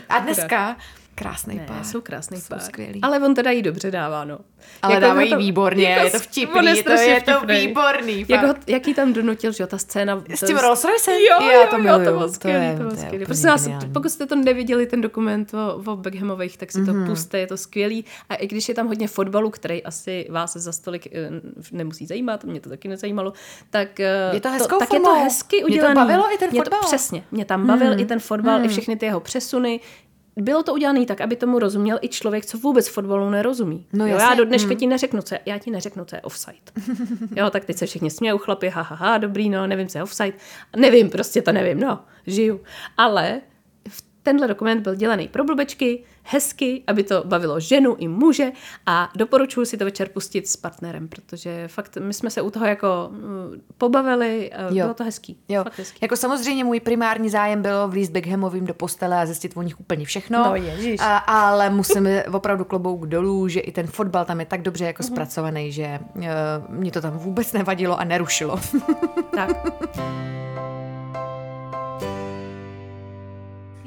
a 0.10 0.20
dneska 0.20 0.78
krásný 1.16 1.56
ne, 1.56 1.66
pár. 1.68 1.84
jsou 1.84 2.02
krásný 2.02 2.42
jsou 2.42 2.48
pár. 2.50 2.60
skvělý. 2.60 3.02
Ale 3.02 3.20
on 3.20 3.36
teda 3.36 3.52
jí 3.52 3.62
dobře 3.62 3.92
dává, 3.92 4.26
no. 4.26 4.40
Ale 4.82 4.94
jako 4.94 5.06
dávají 5.08 5.30
to, 5.30 5.38
výborně, 5.38 5.90
jako, 5.90 6.06
je 6.06 6.12
to 6.12 6.20
vtipný, 6.20 6.68
je 6.68 6.84
to, 6.84 6.92
je 6.92 7.22
to 7.22 7.46
výborný. 7.46 8.26
Jak 8.30 8.48
ho, 8.48 8.54
jaký 8.68 8.94
tam 8.94 9.14
donutil, 9.14 9.52
že 9.52 9.64
jo, 9.64 9.68
ta 9.68 9.78
scéna. 9.78 10.24
S 10.36 10.46
tím 10.46 10.58
Rolls 10.58 10.84
Royce? 10.84 11.12
Jo, 11.12 11.52
jo, 11.52 11.68
to, 11.70 11.78
miluju, 11.78 12.06
to 12.06 12.12
bylo 12.12 12.30
skvělý, 12.30 12.78
to, 12.78 12.84
bylo 12.84 12.96
skvělý. 12.96 13.26
Prosím 13.26 13.50
vás, 13.50 13.70
pokud 13.94 14.10
jste 14.10 14.26
to 14.26 14.36
neviděli, 14.36 14.86
ten 14.86 15.02
dokument 15.02 15.54
o, 15.54 15.92
o 15.92 15.96
Beckhamových, 15.96 16.58
tak 16.58 16.72
si 16.72 16.80
mm-hmm. 16.80 16.86
to 16.86 16.94
mhm. 16.94 17.08
puste, 17.08 17.40
je 17.40 17.48
to 17.48 17.58
skvělý. 17.58 18.06
A 18.30 18.36
i 18.36 18.48
když 18.48 18.70
je 18.70 18.76
tam 18.76 18.88
hodně 18.88 19.08
fotbalu, 19.08 19.50
který 19.50 19.84
asi 19.84 20.28
vás 20.30 20.54
za 20.54 20.72
stolik 20.72 21.08
eh, 21.08 21.30
nemusí 21.72 22.06
zajímat, 22.06 22.44
mě 22.44 22.62
to 22.62 22.70
taky 22.70 22.88
nezajímalo, 22.88 23.34
tak, 23.70 24.00
eh, 24.00 24.30
je 24.34 24.42
to, 24.42 24.50
hezkou 24.50 24.80
tak 24.80 24.94
je 24.94 25.00
to 25.00 25.14
hezky 25.14 25.64
udělané. 25.64 25.94
Mě 25.94 26.02
to 26.02 26.08
bavilo 26.08 26.34
i 26.34 26.38
ten 26.38 26.50
fotbal. 26.52 26.80
Přesně, 26.86 27.24
mě 27.32 27.46
tam 27.46 27.68
bavil 27.68 28.00
i 28.00 28.06
ten 28.06 28.20
fotbal, 28.20 28.66
i 28.66 28.68
všechny 28.68 28.96
ty 28.96 29.06
jeho 29.06 29.20
přesuny, 29.20 29.80
bylo 30.36 30.64
to 30.64 30.74
udělané 30.74 31.06
tak, 31.06 31.22
aby 31.22 31.36
tomu 31.36 31.60
rozuměl 31.60 32.00
i 32.02 32.08
člověk, 32.08 32.46
co 32.46 32.58
vůbec 32.58 32.88
fotbalu 32.88 33.30
nerozumí. 33.30 33.86
No, 33.94 34.08
jo, 34.08 34.18
já 34.18 34.34
do 34.34 34.46
dneška 34.46 34.70
hmm. 34.70 34.78
ti 34.78 34.88
neřeknu, 34.88 35.22
co 35.22 35.36
je, 35.36 35.40
já 35.46 35.58
ti 35.58 35.72
neřeknu, 35.72 36.06
co 36.06 36.16
je 36.16 36.22
offside. 36.22 36.58
jo, 37.36 37.50
tak 37.50 37.66
teď 37.66 37.78
se 37.78 37.86
všichni 37.86 38.10
smějou, 38.10 38.38
chlapi, 38.38 38.70
ha, 38.70 38.82
ha, 38.82 38.96
ha, 38.96 39.18
dobrý, 39.18 39.50
no, 39.50 39.68
nevím, 39.68 39.88
co 39.88 39.98
je 39.98 40.04
offside. 40.04 40.34
Nevím, 40.76 41.10
prostě 41.10 41.42
to 41.42 41.52
nevím, 41.52 41.80
no, 41.80 42.00
žiju. 42.28 42.62
Ale 42.98 43.42
tenhle 44.24 44.48
dokument 44.48 44.82
byl 44.82 44.96
dělaný 44.96 45.28
pro 45.28 45.44
blbečky, 45.44 46.04
hezky, 46.24 46.84
aby 46.88 47.04
to 47.04 47.24
bavilo 47.26 47.60
ženu 47.60 47.96
i 48.00 48.08
muže 48.08 48.52
a 48.86 49.10
doporučuji 49.16 49.66
si 49.66 49.78
to 49.78 49.86
večer 49.86 50.10
pustit 50.10 50.48
s 50.48 50.58
partnerem, 50.58 51.08
protože 51.08 51.68
fakt 51.68 51.98
my 51.98 52.14
jsme 52.14 52.30
se 52.30 52.42
u 52.42 52.52
toho 52.52 52.66
jako 52.66 53.10
mm, 53.12 53.62
pobavili, 53.78 54.52
jo. 54.70 54.70
bylo 54.72 54.94
to 54.94 55.04
hezký. 55.04 55.38
Jo. 55.50 55.64
Fakt 55.64 55.78
hezký. 55.78 56.00
Jako 56.02 56.16
samozřejmě 56.16 56.64
můj 56.64 56.80
primární 56.80 57.30
zájem 57.30 57.62
byl 57.62 57.88
vlízt 57.88 58.12
Beckhamovým 58.12 58.66
do 58.66 58.74
postele 58.74 59.22
a 59.22 59.26
zjistit 59.26 59.52
o 59.56 59.62
nich 59.62 59.80
úplně 59.80 60.06
všechno, 60.06 60.46
no, 60.46 60.56
ježiš. 60.56 61.00
a, 61.00 61.18
ale 61.18 61.70
musíme 61.70 62.24
opravdu 62.32 62.66
klobouk 62.66 63.06
dolů, 63.06 63.48
že 63.48 63.60
i 63.60 63.72
ten 63.72 63.88
fotbal 63.88 64.26
tam 64.26 64.40
je 64.40 64.46
tak 64.46 64.62
dobře 64.62 64.86
jako 64.86 65.04
mm-hmm. 65.04 65.12
zpracovaný, 65.12 65.72
že 65.72 66.00
uh, 66.16 66.24
mě 66.70 66.92
to 66.92 67.02
tam 67.02 67.18
vůbec 67.18 67.54
nevadilo 67.54 68.00
a 68.00 68.04
nerušilo. 68.04 68.60
tak. 69.36 69.50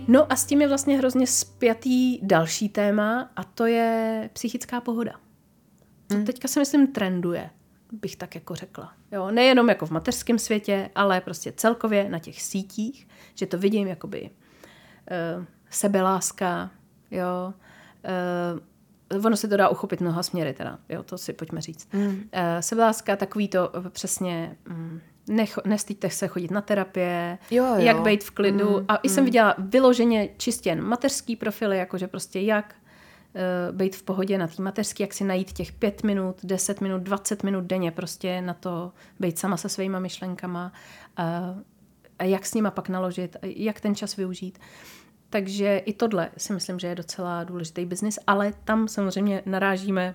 No 0.09 0.33
a 0.33 0.37
s 0.37 0.45
tím 0.45 0.61
je 0.61 0.69
vlastně 0.69 0.99
hrozně 0.99 1.27
spjatý 1.27 2.19
další 2.23 2.69
téma 2.69 3.31
a 3.37 3.45
to 3.45 3.67
je 3.67 4.31
psychická 4.33 4.81
pohoda. 4.81 5.13
To 6.07 6.15
hmm. 6.15 6.25
teďka 6.25 6.49
si 6.49 6.59
myslím 6.59 6.87
trenduje, 6.87 7.51
bych 7.93 8.17
tak 8.17 8.35
jako 8.35 8.55
řekla. 8.55 8.93
Jo, 9.13 9.31
nejenom 9.31 9.69
jako 9.69 9.87
v 9.87 9.91
mateřském 9.91 10.39
světě, 10.39 10.91
ale 10.95 11.21
prostě 11.21 11.53
celkově 11.57 12.09
na 12.09 12.19
těch 12.19 12.43
sítích, 12.43 13.09
že 13.35 13.47
to 13.47 13.59
vidím 13.59 13.89
jakoby 13.89 14.31
uh, 15.41 15.45
sebeláska, 15.71 16.71
jo, 17.11 17.55
uh, 19.15 19.27
ono 19.27 19.37
se 19.37 19.49
to 19.49 19.57
dá 19.57 19.69
uchopit 19.69 20.01
mnoha 20.01 20.23
směry 20.23 20.53
teda, 20.53 20.79
jo, 20.89 21.03
to 21.03 21.19
si 21.19 21.33
pojďme 21.33 21.61
říct. 21.61 21.93
Mm. 21.93 22.09
Uh, 22.09 22.23
sebeláska, 22.61 23.17
takový 23.17 23.49
to 23.49 23.73
přesně 23.91 24.57
um, 24.71 25.01
nech, 25.29 25.59
nestýďte 25.65 26.11
se 26.11 26.29
chodit 26.29 26.51
na 26.51 26.61
terapie, 26.61 27.39
jo, 27.51 27.65
jo. 27.65 27.75
jak 27.79 28.01
být 28.01 28.25
v 28.25 28.31
klidu. 28.31 28.71
Mm, 28.71 28.85
a 28.89 28.93
mm. 28.93 28.99
i 29.03 29.09
jsem 29.09 29.25
viděla 29.25 29.55
vyloženě 29.59 30.29
čistě 30.37 30.69
jen 30.69 30.83
mateřský 30.83 31.37
profily, 31.37 31.79
jakože 31.79 32.09
prostě 32.09 32.41
jak 32.41 32.75
uh, 33.35 33.77
být 33.77 33.97
v 33.97 34.03
pohodě 34.03 34.39
na 34.39 34.47
té 34.47 34.63
mateřský, 34.63 35.03
jak 35.03 35.15
si 35.15 35.25
najít 35.25 35.53
těch 35.53 35.73
pět 35.73 36.03
minut, 36.03 36.37
deset 36.45 36.81
minut, 36.81 37.03
dvacet 37.03 37.43
minut 37.43 37.65
denně 37.65 37.91
prostě 37.91 38.41
na 38.41 38.55
to 38.55 38.93
být 39.21 39.39
sama 39.39 39.57
se 39.57 39.69
svýma 39.69 39.99
myšlenkama 39.99 40.73
uh, 41.19 41.25
a 42.19 42.25
jak 42.25 42.47
s 42.47 42.55
nima 42.55 42.71
pak 42.71 42.89
naložit, 42.89 43.37
a 43.43 43.55
jak 43.57 43.81
ten 43.81 43.95
čas 43.95 44.17
využít. 44.17 44.59
Takže 45.31 45.79
i 45.79 45.93
tohle 45.93 46.31
si 46.37 46.53
myslím, 46.53 46.79
že 46.79 46.87
je 46.87 46.95
docela 46.95 47.45
důležitý 47.45 47.85
biznis, 47.85 48.19
ale 48.27 48.53
tam 48.65 48.89
samozřejmě 48.89 49.43
narážíme 49.47 50.15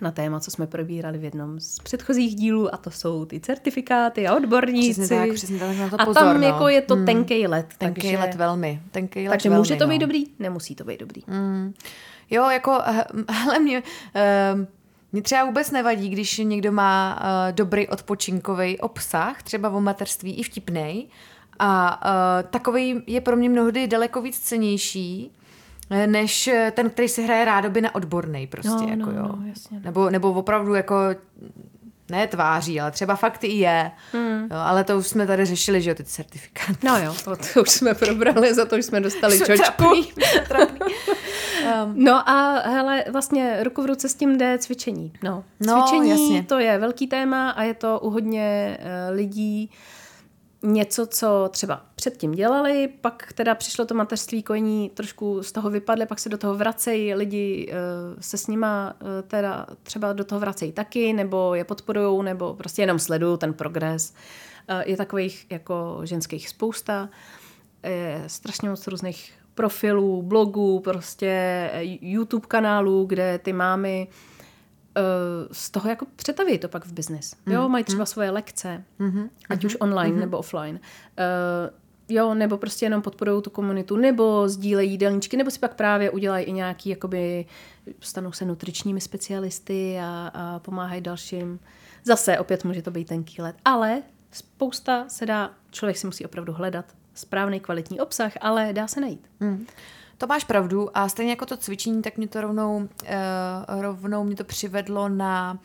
na 0.00 0.10
téma, 0.10 0.40
co 0.40 0.50
jsme 0.50 0.66
probírali 0.66 1.18
v 1.18 1.24
jednom 1.24 1.60
z 1.60 1.78
předchozích 1.78 2.34
dílů 2.34 2.74
a 2.74 2.76
to 2.76 2.90
jsou 2.90 3.24
ty 3.24 3.40
certifikáty 3.40 4.26
a 4.26 4.36
odborníci. 4.36 5.00
Přesně 5.00 5.18
tak, 5.18 5.34
přesně 5.34 5.58
tak, 5.58 5.76
na 5.76 5.88
to 5.88 6.00
a 6.00 6.04
pozor, 6.04 6.22
tam 6.22 6.40
no. 6.40 6.46
jako 6.46 6.68
je 6.68 6.82
to 6.82 6.96
hmm. 6.96 7.06
tenkej 7.06 7.46
let. 7.46 7.66
Tenkej 7.78 8.02
takže, 8.02 8.18
let 8.18 8.34
velmi. 8.34 8.80
Tenkej 8.90 9.28
let 9.28 9.30
takže 9.30 9.48
velmi, 9.48 9.60
může 9.60 9.76
to 9.76 9.84
no. 9.84 9.90
být 9.90 9.98
dobrý, 9.98 10.24
nemusí 10.38 10.74
to 10.74 10.84
být 10.84 11.00
dobrý. 11.00 11.22
Hmm. 11.26 11.74
Jo, 12.30 12.50
jako, 12.50 12.82
eh, 12.86 13.04
hele, 13.30 13.58
mě, 13.58 13.82
uh, 13.82 14.60
mě 15.12 15.22
třeba 15.22 15.44
vůbec 15.44 15.70
nevadí, 15.70 16.08
když 16.08 16.38
někdo 16.38 16.72
má 16.72 17.20
uh, 17.20 17.54
dobrý 17.54 17.88
odpočinkový 17.88 18.80
obsah, 18.80 19.42
třeba 19.42 19.70
o 19.70 19.80
mateřství 19.80 20.34
i 20.34 20.42
vtipnej, 20.42 21.06
a 21.58 22.00
uh, 22.04 22.50
takový 22.50 23.02
je 23.06 23.20
pro 23.20 23.36
mě 23.36 23.48
mnohdy 23.48 23.86
daleko 23.86 24.22
víc 24.22 24.38
cenější, 24.38 25.30
Eh, 25.30 25.45
než 26.06 26.48
eh, 26.48 26.72
ten, 26.76 26.90
který 26.90 27.08
si 27.08 27.22
hraje 27.22 27.44
rádoby 27.44 27.80
na 27.80 27.94
odborný 27.94 28.46
prostě, 28.46 28.70
no, 28.70 28.86
jako 28.88 29.12
no, 29.12 29.18
jo. 29.18 29.22
No, 29.22 29.38
jasně. 29.46 29.80
Nebo, 29.84 30.10
nebo 30.10 30.32
opravdu 30.32 30.74
jako 30.74 30.96
ne 32.10 32.26
tváří, 32.26 32.80
ale 32.80 32.90
třeba 32.90 33.16
fakt 33.16 33.44
i 33.44 33.52
je. 33.52 33.90
Hmm. 34.12 34.42
Jo, 34.42 34.56
ale 34.64 34.84
to 34.84 34.98
už 34.98 35.06
jsme 35.06 35.26
tady 35.26 35.44
řešili, 35.44 35.82
že 35.82 35.90
jo, 35.90 35.94
ty 35.94 36.04
certifikáty. 36.04 36.86
No 36.86 36.98
jo, 36.98 37.14
to, 37.24 37.36
to 37.36 37.62
už 37.62 37.70
jsme 37.70 37.94
probrali, 37.94 38.54
za 38.54 38.64
to 38.64 38.76
už 38.76 38.84
jsme 38.84 39.00
dostali 39.00 39.38
čočku. 39.38 39.56
Trapný, 39.56 40.12
trapný. 40.48 40.78
Um, 41.84 42.04
no 42.04 42.28
a 42.28 42.58
hele, 42.68 43.04
vlastně 43.12 43.64
ruku 43.64 43.82
v 43.82 43.86
ruce 43.86 44.08
s 44.08 44.14
tím 44.14 44.38
jde 44.38 44.58
cvičení. 44.58 45.12
No, 45.22 45.44
No, 45.60 45.82
cvičení 45.82 46.10
jasně. 46.10 46.42
to 46.42 46.58
je 46.58 46.78
velký 46.78 47.06
téma 47.06 47.50
a 47.50 47.62
je 47.62 47.74
to 47.74 48.00
u 48.00 48.10
hodně 48.10 48.78
uh, 48.80 49.16
lidí 49.16 49.70
něco, 50.66 51.06
co 51.06 51.48
třeba 51.50 51.82
předtím 51.94 52.32
dělali, 52.32 52.88
pak 53.00 53.32
teda 53.32 53.54
přišlo 53.54 53.84
to 53.84 53.94
mateřství 53.94 54.42
kojení, 54.42 54.90
trošku 54.94 55.42
z 55.42 55.52
toho 55.52 55.70
vypadly, 55.70 56.06
pak 56.06 56.18
se 56.18 56.28
do 56.28 56.38
toho 56.38 56.54
vracejí, 56.54 57.14
lidi 57.14 57.68
uh, 57.68 58.20
se 58.20 58.38
s 58.38 58.46
nima 58.46 58.96
uh, 59.00 59.08
teda 59.28 59.66
třeba 59.82 60.12
do 60.12 60.24
toho 60.24 60.40
vracejí 60.40 60.72
taky, 60.72 61.12
nebo 61.12 61.54
je 61.54 61.64
podporujou, 61.64 62.22
nebo 62.22 62.54
prostě 62.54 62.82
jenom 62.82 62.98
sledují 62.98 63.38
ten 63.38 63.54
progres. 63.54 64.14
Uh, 64.70 64.82
je 64.86 64.96
takových 64.96 65.46
jako 65.50 66.00
ženských 66.04 66.48
spousta, 66.48 67.08
je 67.82 68.24
strašně 68.26 68.70
moc 68.70 68.86
různých 68.86 69.32
profilů, 69.54 70.22
blogů, 70.22 70.80
prostě 70.80 71.30
eh, 71.72 71.80
YouTube 72.00 72.46
kanálů, 72.46 73.04
kde 73.04 73.38
ty 73.38 73.52
mámy 73.52 74.08
uh, 74.10 74.35
z 75.52 75.70
toho 75.70 75.88
jako 75.90 76.06
přetaví 76.16 76.58
to 76.58 76.68
pak 76.68 76.86
v 76.86 76.92
biznis. 76.92 77.34
Jo, 77.46 77.68
mají 77.68 77.84
třeba 77.84 78.06
svoje 78.06 78.30
lekce, 78.30 78.84
ať 79.48 79.64
už 79.64 79.76
online 79.80 80.20
nebo 80.20 80.38
offline. 80.38 80.80
Uh, 81.18 81.74
jo, 82.08 82.34
nebo 82.34 82.58
prostě 82.58 82.86
jenom 82.86 83.02
podporují 83.02 83.42
tu 83.42 83.50
komunitu, 83.50 83.96
nebo 83.96 84.48
sdílejí 84.48 84.90
jídelníčky, 84.90 85.36
nebo 85.36 85.50
si 85.50 85.58
pak 85.58 85.74
právě 85.74 86.10
udělají 86.10 86.44
i 86.44 86.52
nějaký, 86.52 86.88
jakoby, 86.90 87.46
stanou 88.00 88.32
se 88.32 88.44
nutričními 88.44 89.00
specialisty 89.00 89.98
a, 90.00 90.30
a 90.34 90.58
pomáhají 90.58 91.00
dalším. 91.00 91.60
Zase 92.04 92.38
opět 92.38 92.64
může 92.64 92.82
to 92.82 92.90
být 92.90 93.08
tenký 93.08 93.42
let, 93.42 93.56
ale 93.64 94.02
spousta 94.32 95.04
se 95.08 95.26
dá, 95.26 95.50
člověk 95.70 95.96
si 95.96 96.06
musí 96.06 96.24
opravdu 96.24 96.52
hledat 96.52 96.84
správný 97.14 97.60
kvalitní 97.60 98.00
obsah, 98.00 98.32
ale 98.40 98.72
dá 98.72 98.88
se 98.88 99.00
najít. 99.00 99.30
Hmm. 99.40 99.66
To 100.18 100.26
máš 100.26 100.44
pravdu 100.44 100.98
a 100.98 101.08
stejně 101.08 101.32
jako 101.32 101.46
to 101.46 101.56
cvičení, 101.56 102.02
tak 102.02 102.16
mě 102.16 102.28
to 102.28 102.40
rovnou, 102.40 102.76
uh, 102.76 103.80
rovnou 103.80 104.24
mě 104.24 104.36
to 104.36 104.44
přivedlo 104.44 105.08
na 105.08 105.58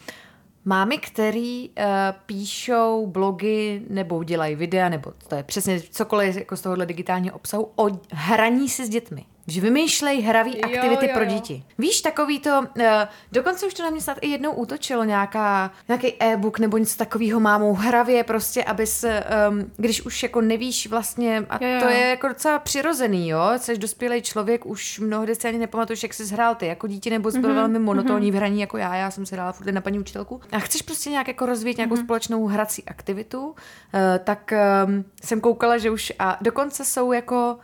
mámy, 0.66 0.98
který 0.98 1.70
uh, 1.70 1.86
píšou 2.26 3.08
blogy 3.08 3.82
nebo 3.90 4.24
dělají 4.24 4.56
videa, 4.56 4.90
nebo 4.90 5.14
to 5.28 5.36
je 5.36 5.44
přesně 5.44 5.82
cokoliv 5.82 6.36
jako 6.36 6.58
z 6.58 6.62
tohohle 6.62 6.86
digitálního 6.86 7.36
obsahu 7.36 7.72
o 7.76 7.88
hraní 8.12 8.70
si 8.70 8.86
s 8.86 8.90
dětmi. 8.90 9.26
Že 9.48 9.62
vymýšlej 9.62 10.22
hravý 10.22 10.56
Jo, 10.56 10.62
aktivity 10.64 11.08
jo, 11.08 11.14
pro 11.14 11.24
jo. 11.24 11.30
děti. 11.30 11.64
Víš, 11.78 12.02
takový 12.02 12.40
to, 12.40 12.60
uh, 12.60 12.84
dokonce 13.32 13.68
už 13.68 13.74
to 13.74 13.84
na 13.84 13.90
mě 13.90 14.02
snad 14.02 14.18
i 14.22 14.28
jednou 14.28 14.52
útočilo, 14.52 15.04
nějaká, 15.04 15.72
nějaký 15.88 16.14
e-book 16.20 16.60
nebo 16.60 16.78
něco 16.78 16.98
takového 16.98 17.40
mámou 17.40 17.74
hravě 17.74 18.24
prostě, 18.24 18.64
abys, 18.64 19.06
um, 19.50 19.72
když 19.78 20.02
už 20.02 20.24
jako 20.24 20.42
nevíš 20.42 20.88
vlastně, 20.88 21.46
a 21.50 21.64
Jo, 21.64 21.70
jo. 21.70 21.80
to 21.82 21.90
je 21.90 22.08
jako 22.08 22.28
docela 22.28 22.60
přirozený, 22.60 23.30
jo, 23.30 23.40
jsi 23.58 23.78
dospělý 23.78 24.22
člověk, 24.22 24.66
už 24.66 25.00
mnohdy 25.00 25.36
si 25.36 25.48
ani 25.48 25.58
nepamatuješ, 25.58 26.04
jak 26.04 26.14
jsi 26.14 26.26
zhrál 26.26 26.56
ty 26.56 26.68
jako 26.68 26.88
dítě, 26.88 27.10
nebo 27.10 27.32
jsi 27.32 27.40
byl 27.40 27.54
velmi 27.54 27.80
monotónní 27.80 28.32
v 28.32 28.36
hraní 28.36 28.62
jako 28.62 28.78
já, 28.78 28.96
já 28.96 29.12
jsem 29.12 29.26
se 29.26 29.36
hrála 29.36 29.52
furt 29.52 29.72
na 29.72 29.82
paní 29.82 30.00
učitelku. 30.00 30.42
A 30.52 30.60
chceš 30.60 30.82
prostě 30.82 31.10
nějak 31.10 31.28
jako 31.28 31.46
rozvíjet 31.46 31.78
nějakou 31.78 31.98
společnou 31.98 32.48
hrací 32.48 32.84
aktivitu, 32.88 33.48
uh, 33.48 33.54
tak 34.24 34.54
um, 34.86 35.06
jsem 35.24 35.42
koukala, 35.42 35.78
že 35.78 35.90
už 35.90 36.14
a 36.20 36.38
dokonce 36.42 36.86
jsou 36.86 37.12
jako 37.12 37.58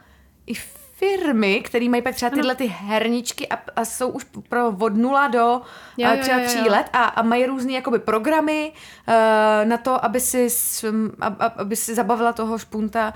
i 0.48 0.54
firmy, 0.98 1.62
které 1.62 1.90
mají 1.90 2.02
pak 2.02 2.16
třeba 2.16 2.30
tyhle 2.30 2.56
ty 2.56 2.66
herničky 2.66 3.48
a, 3.48 3.60
a 3.76 3.86
jsou 3.86 4.10
už 4.10 4.26
pro 4.50 4.70
od 4.70 4.96
nula 4.96 5.28
do 5.28 5.40
Jo, 5.40 5.62
jo, 5.98 6.10
jo, 6.16 6.22
třeba 6.22 6.40
tří 6.46 6.70
let 6.70 6.90
a, 6.94 7.04
a 7.04 7.22
mají 7.22 7.46
různé 7.46 7.72
jakoby 7.72 8.00
programy 8.00 8.72
uh, 9.08 9.14
na 9.70 9.78
to, 9.78 10.06
aby 10.06 10.20
si, 10.20 10.48
ab, 11.22 11.34
aby 11.58 11.76
si 11.76 11.96
zabavila 11.96 12.34
toho 12.34 12.58
špunta, 12.58 13.14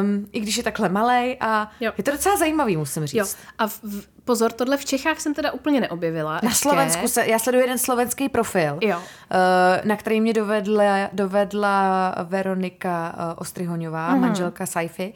um, 0.00 0.26
i 0.32 0.40
když 0.40 0.56
je 0.56 0.62
takhle 0.62 0.88
malej 0.88 1.36
a 1.40 1.70
Jo. 1.80 1.92
je 1.98 2.04
to 2.04 2.10
docela 2.10 2.36
zajímavý, 2.36 2.76
musím 2.76 3.06
říct. 3.06 3.18
Jo. 3.18 3.26
A 3.58 3.66
v, 3.66 3.80
pozor, 4.26 4.52
tohle 4.52 4.76
v 4.76 4.84
Čechách 4.84 5.20
jsem 5.20 5.34
teda 5.34 5.52
úplně 5.52 5.80
neobjevila. 5.80 6.32
Na 6.32 6.40
ještě. 6.42 6.54
Slovensku 6.62 7.08
se, 7.08 7.26
já 7.26 7.38
sleduji 7.38 7.60
jeden 7.60 7.78
slovenský 7.78 8.28
profil, 8.28 8.78
Jo. 8.82 8.98
eh, 9.30 9.82
na 9.88 9.96
který 9.96 10.20
mě 10.20 10.32
dovedla, 10.32 11.08
dovedla 11.12 12.14
Veronika 12.24 13.14
eh, 13.18 13.34
Ostryhoňová, 13.34 14.10
Mhm. 14.10 14.20
manželka 14.20 14.66
Saifi. 14.66 15.12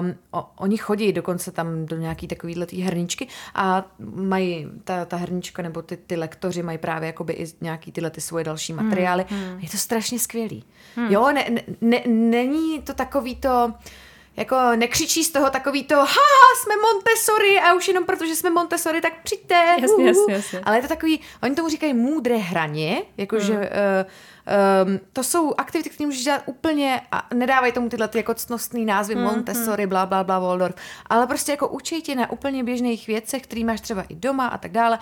Um, 0.00 0.14
o, 0.30 0.46
oni 0.56 0.76
chodí 0.76 1.12
dokonce 1.12 1.50
tam 1.52 1.86
do 1.86 1.96
nějaký 1.96 2.28
takovýhle 2.28 2.66
tý 2.66 2.82
herničky 2.82 3.28
a 3.54 3.84
mají 4.14 4.66
ta, 4.84 5.04
ta 5.04 5.16
hernička 5.16 5.62
nebo 5.62 5.82
ty, 5.82 5.96
ty 5.96 6.16
lektoři 6.16 6.62
mají 6.62 6.78
právě 6.78 7.06
jakoby 7.06 7.32
i 7.32 7.46
nějaký 7.60 7.92
tyhle 7.92 8.10
ty 8.10 8.20
svoje 8.20 8.44
další 8.44 8.72
Mhm. 8.72 8.84
materiály. 8.84 9.24
Je 9.58 9.68
to 9.68 9.76
strašně 9.76 10.18
skvělý. 10.18 10.64
Jo, 11.08 11.32
ne, 11.32 11.44
ne, 11.50 11.62
ne, 11.80 12.00
není 12.06 12.82
to 12.82 12.94
takový 12.94 13.36
to 13.36 13.72
jako 14.36 14.56
nekřičí 14.76 15.24
z 15.24 15.30
toho 15.32 15.50
takový 15.50 15.84
to, 15.84 15.96
haha, 15.96 16.48
jsme 16.62 16.74
Montessori 16.76 17.60
a 17.60 17.74
už 17.74 17.88
jenom 17.88 18.04
protože 18.04 18.34
jsme 18.36 18.50
Montessori, 18.50 19.00
tak 19.00 19.12
přijďte. 19.22 19.54
Jasně, 19.54 19.94
uhu." 19.94 20.06
jasně, 20.06 20.34
jasně. 20.34 20.60
Ale 20.64 20.76
je 20.76 20.82
to 20.82 20.88
takový, 20.88 21.20
oni 21.42 21.54
tomu 21.54 21.68
říkají 21.68 21.94
můdré 21.94 22.36
hraně, 22.36 23.02
jakože 23.16 23.52
Hmm. 23.52 23.62
uh, 23.62 24.88
um, 24.88 25.00
to 25.12 25.22
jsou 25.22 25.54
aktivity, 25.58 25.90
které 25.90 26.06
můžeš 26.06 26.24
dělat 26.24 26.42
úplně 26.46 27.00
a 27.12 27.26
nedávají 27.34 27.72
tomu 27.72 27.88
tyhle 27.88 28.08
ty 28.08 28.18
jako 28.18 28.34
ctnostný 28.34 28.84
názvy 28.84 29.14
Hmm, 29.14 29.24
Montessori, 29.24 29.86
bla, 29.86 30.06
bla, 30.06 30.24
bla, 30.24 30.38
Waldorf, 30.38 30.74
ale 31.06 31.26
prostě 31.26 31.52
jako 31.52 31.68
učí 31.68 32.02
tě 32.02 32.14
na 32.14 32.30
úplně 32.30 32.64
běžných 32.64 33.06
věcech, 33.06 33.42
který 33.42 33.64
máš 33.64 33.80
třeba 33.80 34.02
i 34.08 34.14
doma 34.14 34.46
a 34.46 34.58
tak 34.58 34.70
dále, 34.72 34.98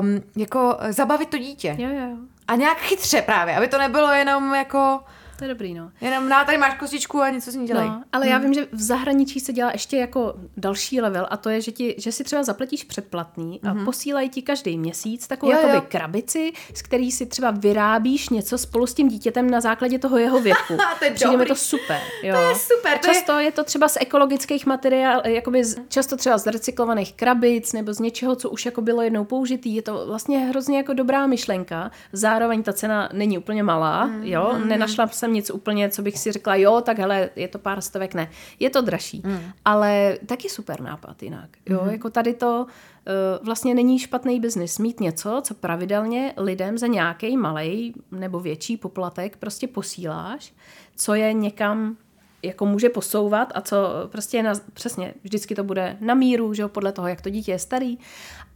um, 0.00 0.22
jako 0.36 0.76
zabavit 0.88 1.28
to 1.28 1.38
dítě. 1.38 1.76
Jo, 1.78 1.88
jo. 1.90 2.16
A 2.48 2.56
nějak 2.56 2.78
chytře 2.78 3.22
právě, 3.22 3.56
aby 3.56 3.68
to 3.68 3.78
nebylo 3.78 4.12
jenom 4.12 4.54
jako, 4.54 5.00
To 5.38 5.44
je 5.44 5.48
dobrý, 5.48 5.74
no. 5.74 5.90
jenom 6.00 6.28
na 6.28 6.44
tady 6.44 6.58
máš 6.58 6.74
kostičku 6.78 7.20
a 7.20 7.30
něco 7.30 7.50
s 7.50 7.54
ní 7.54 7.66
dělej. 7.66 7.86
No, 7.88 8.02
ale 8.12 8.28
já 8.28 8.38
vím, 8.38 8.54
že 8.54 8.66
v 8.72 8.80
zahraničí 8.82 9.40
se 9.40 9.52
dělá 9.52 9.70
ještě 9.72 9.96
jako 9.96 10.34
další 10.56 11.00
level 11.00 11.26
a 11.30 11.36
to 11.36 11.48
je, 11.50 11.60
že, 11.60 11.72
ti, 11.72 11.94
že 11.98 12.12
si 12.12 12.24
třeba 12.24 12.42
zaplatíš 12.42 12.84
předplatný 12.84 13.60
a 13.70 13.84
posílají 13.84 14.28
ti 14.28 14.42
každý 14.42 14.78
měsíc 14.78 15.26
takovou 15.26 15.52
Jo, 15.52 15.58
jo. 15.74 15.82
krabici, 15.88 16.52
z 16.74 16.82
který 16.82 17.12
si 17.12 17.26
třeba 17.26 17.50
vyrábíš 17.50 18.28
něco 18.28 18.58
spolu 18.58 18.86
s 18.86 18.94
tím 18.94 19.08
dítětem 19.08 19.50
na 19.50 19.60
základě 19.60 19.98
toho 19.98 20.18
jeho 20.18 20.40
věku. 20.40 20.76
To 20.98 21.04
je 21.04 21.10
Přijde 21.10 21.36
mi 21.36 21.46
to 21.46 21.54
super. 21.54 22.00
Jo. 22.22 22.34
To 22.34 22.40
je 22.40 22.54
super, 22.54 22.98
to 22.98 23.08
je- 23.08 23.14
Často 23.14 23.38
je... 23.38 23.52
to 23.52 23.64
třeba 23.64 23.88
z 23.88 23.96
ekologických 24.00 24.66
materiálů, 24.66 25.20
jakoby 25.24 25.64
z, 25.64 25.76
často 25.88 26.16
třeba 26.16 26.38
z 26.38 26.46
recyklovaných 26.46 27.12
krabic 27.12 27.72
nebo 27.72 27.92
z 27.92 27.98
něčeho, 27.98 28.36
co 28.36 28.50
už 28.50 28.66
jako 28.66 28.80
bylo 28.82 29.02
jednou 29.02 29.24
použitý. 29.24 29.74
Je 29.74 29.82
to 29.82 30.06
vlastně 30.06 30.38
hrozně 30.38 30.76
jako 30.76 30.92
dobrá 30.92 31.26
myšlenka. 31.26 31.90
Zároveň 32.12 32.62
ta 32.62 32.72
cena 32.72 33.08
není 33.12 33.38
úplně 33.38 33.62
malá, 33.62 34.06
Mm, 34.06 34.22
jo. 34.24 34.58
Nenašla 34.64 35.06
jsem 35.26 35.32
nic 35.34 35.50
úplně, 35.50 35.90
co 35.90 36.02
bych 36.02 36.18
si 36.18 36.32
řekla, 36.32 36.54
jo, 36.54 36.80
tak 36.80 36.98
hele, 36.98 37.30
je 37.36 37.48
to 37.48 37.58
pár 37.58 37.80
stovek, 37.80 38.14
ne. 38.14 38.30
Je 38.60 38.70
to 38.70 38.80
dražší, 38.80 39.22
Mm. 39.24 39.38
ale 39.64 40.18
taky 40.26 40.48
super 40.48 40.80
nápad 40.80 41.22
jinak. 41.22 41.50
Jo, 41.66 41.78
Mm-hmm. 41.78 41.90
jako 41.92 42.10
tady 42.10 42.34
to 42.34 42.66
eh, 43.06 43.12
vlastně 43.42 43.74
není 43.74 43.98
špatný 43.98 44.40
biznis 44.40 44.78
mít 44.78 45.00
něco, 45.00 45.40
co 45.44 45.54
pravidelně 45.54 46.32
lidem 46.36 46.78
za 46.78 46.86
nějaký 46.86 47.36
malý 47.36 47.94
nebo 48.10 48.40
větší 48.40 48.76
poplatek 48.76 49.36
prostě 49.36 49.68
posíláš, 49.68 50.52
co 50.96 51.14
je 51.14 51.32
někam 51.32 51.96
jako 52.42 52.66
může 52.66 52.88
posouvat 52.88 53.52
a 53.54 53.60
co 53.60 53.76
prostě 54.06 54.42
na, 54.42 54.52
přesně, 54.72 55.14
vždycky 55.22 55.54
to 55.54 55.64
bude 55.64 55.96
na 56.00 56.14
míru, 56.14 56.54
že 56.54 56.62
jo, 56.62 56.68
podle 56.68 56.92
toho, 56.92 57.08
jak 57.08 57.20
to 57.20 57.30
dítě 57.30 57.52
je 57.52 57.58
starý 57.58 57.98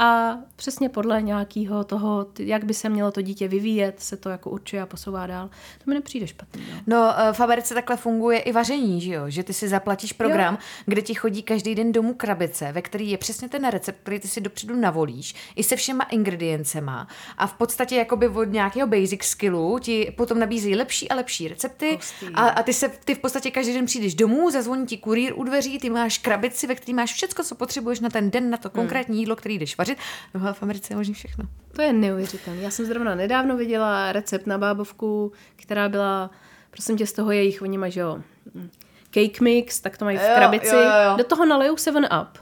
a 0.03 0.39
přesně 0.57 0.89
podle 0.89 1.23
nějakého 1.23 1.85
toho, 1.85 2.27
jak 2.39 2.65
by 2.65 2.75
se 2.75 2.89
mělo 2.89 3.11
to 3.13 3.23
dítě 3.23 3.49
vyvíjet, 3.49 4.01
se 4.01 4.17
to 4.17 4.29
jako 4.29 4.51
určuje 4.51 4.83
a 4.83 4.87
posouvá 4.87 5.27
dál. 5.27 5.49
To 5.85 5.91
mi 5.91 5.95
nepřijde 5.95 6.27
špatný. 6.27 6.63
No. 6.71 6.81
No, 6.87 7.15
eh, 7.19 7.33
v 7.33 7.41
Americe 7.41 7.75
takhle 7.75 7.97
funguje 7.97 8.39
i 8.39 8.53
vaření, 8.53 9.01
že 9.01 9.13
jo? 9.13 9.23
Že 9.29 9.43
ty 9.43 9.53
si 9.53 9.69
zaplatíš 9.69 10.13
program, 10.13 10.55
jo. 10.55 10.61
kde 10.87 11.03
ti 11.03 11.15
chodí 11.15 11.43
každý 11.43 11.75
den 11.75 11.93
domů 11.93 12.15
krabice, 12.15 12.73
ve 12.73 12.83
který 12.83 13.11
je 13.11 13.19
přesně 13.19 13.49
ten 13.49 13.69
recept, 13.69 13.99
který 14.03 14.21
ty 14.21 14.29
si 14.29 14.41
dopředu 14.41 14.77
navolíš, 14.77 15.35
i 15.57 15.65
se 15.65 15.77
všema 15.77 16.05
ingrediencema. 16.05 17.09
A 17.39 17.47
v 17.47 17.55
podstatě 17.55 17.97
jakoby 17.97 18.29
od 18.29 18.45
nějakého 18.45 18.89
basic 18.89 19.23
skillu 19.23 19.79
ti 19.79 20.15
potom 20.17 20.39
nabízí 20.39 20.77
lepší 20.77 21.09
a 21.09 21.15
lepší 21.15 21.49
recepty. 21.49 21.97
Hustý. 21.97 22.27
A, 22.35 22.49
a 22.49 22.63
ty 22.63 22.73
se 22.73 22.89
ty 23.05 23.15
v 23.15 23.19
podstatě 23.19 23.51
každý 23.51 23.70
den 23.75 23.87
přijdeš 23.87 24.15
domů, 24.15 24.51
zazvoní 24.51 24.87
ti 24.87 24.97
kurýr 24.99 25.33
u 25.37 25.45
dveří, 25.45 25.79
ty 25.79 25.91
máš 25.91 26.19
krabici, 26.19 26.67
ve 26.67 26.75
který 26.75 26.95
máš 26.95 27.13
všecko, 27.15 27.45
co 27.45 27.55
potřebuješ 27.55 28.01
na 28.01 28.09
ten 28.09 28.31
den, 28.31 28.51
na 28.51 28.57
to 28.57 28.71
konkrétní 28.71 29.19
jídlo, 29.19 29.37
který 29.37 29.59
jdeš 29.59 29.79
vařit. 29.79 29.99
No 30.35 30.49
a 30.49 30.53
v 30.53 30.63
Americe 30.63 30.93
je 30.93 30.97
možný 30.97 31.15
všechno. 31.15 31.45
To 31.73 31.83
je 31.83 31.93
neuvěřitelné. 31.93 32.63
Já 32.63 32.71
jsem 32.71 32.87
zrovna 32.87 33.15
nedávno 33.15 33.57
viděla 33.57 34.13
recept 34.13 34.47
na 34.47 34.59
bábovku, 34.59 35.33
která 35.57 35.89
byla, 35.89 36.31
prosím 36.71 36.97
tě, 36.97 37.07
z 37.07 37.13
toho 37.13 37.31
jejich, 37.33 37.63
oni 37.63 37.79
mají, 37.79 37.93
že 37.93 38.01
jo, 38.01 38.19
mm, 38.55 38.71
cake 39.11 39.41
mix, 39.41 39.81
tak 39.81 39.99
to 39.99 40.05
mají 40.05 40.19
v 40.19 40.35
krabici. 40.37 40.75
jo, 40.75 40.81
jo, 40.81 40.89
jo. 41.11 41.17
Do 41.17 41.25
toho 41.25 41.47
nalejou 41.47 41.77
7 41.77 42.05
up. 42.05 42.39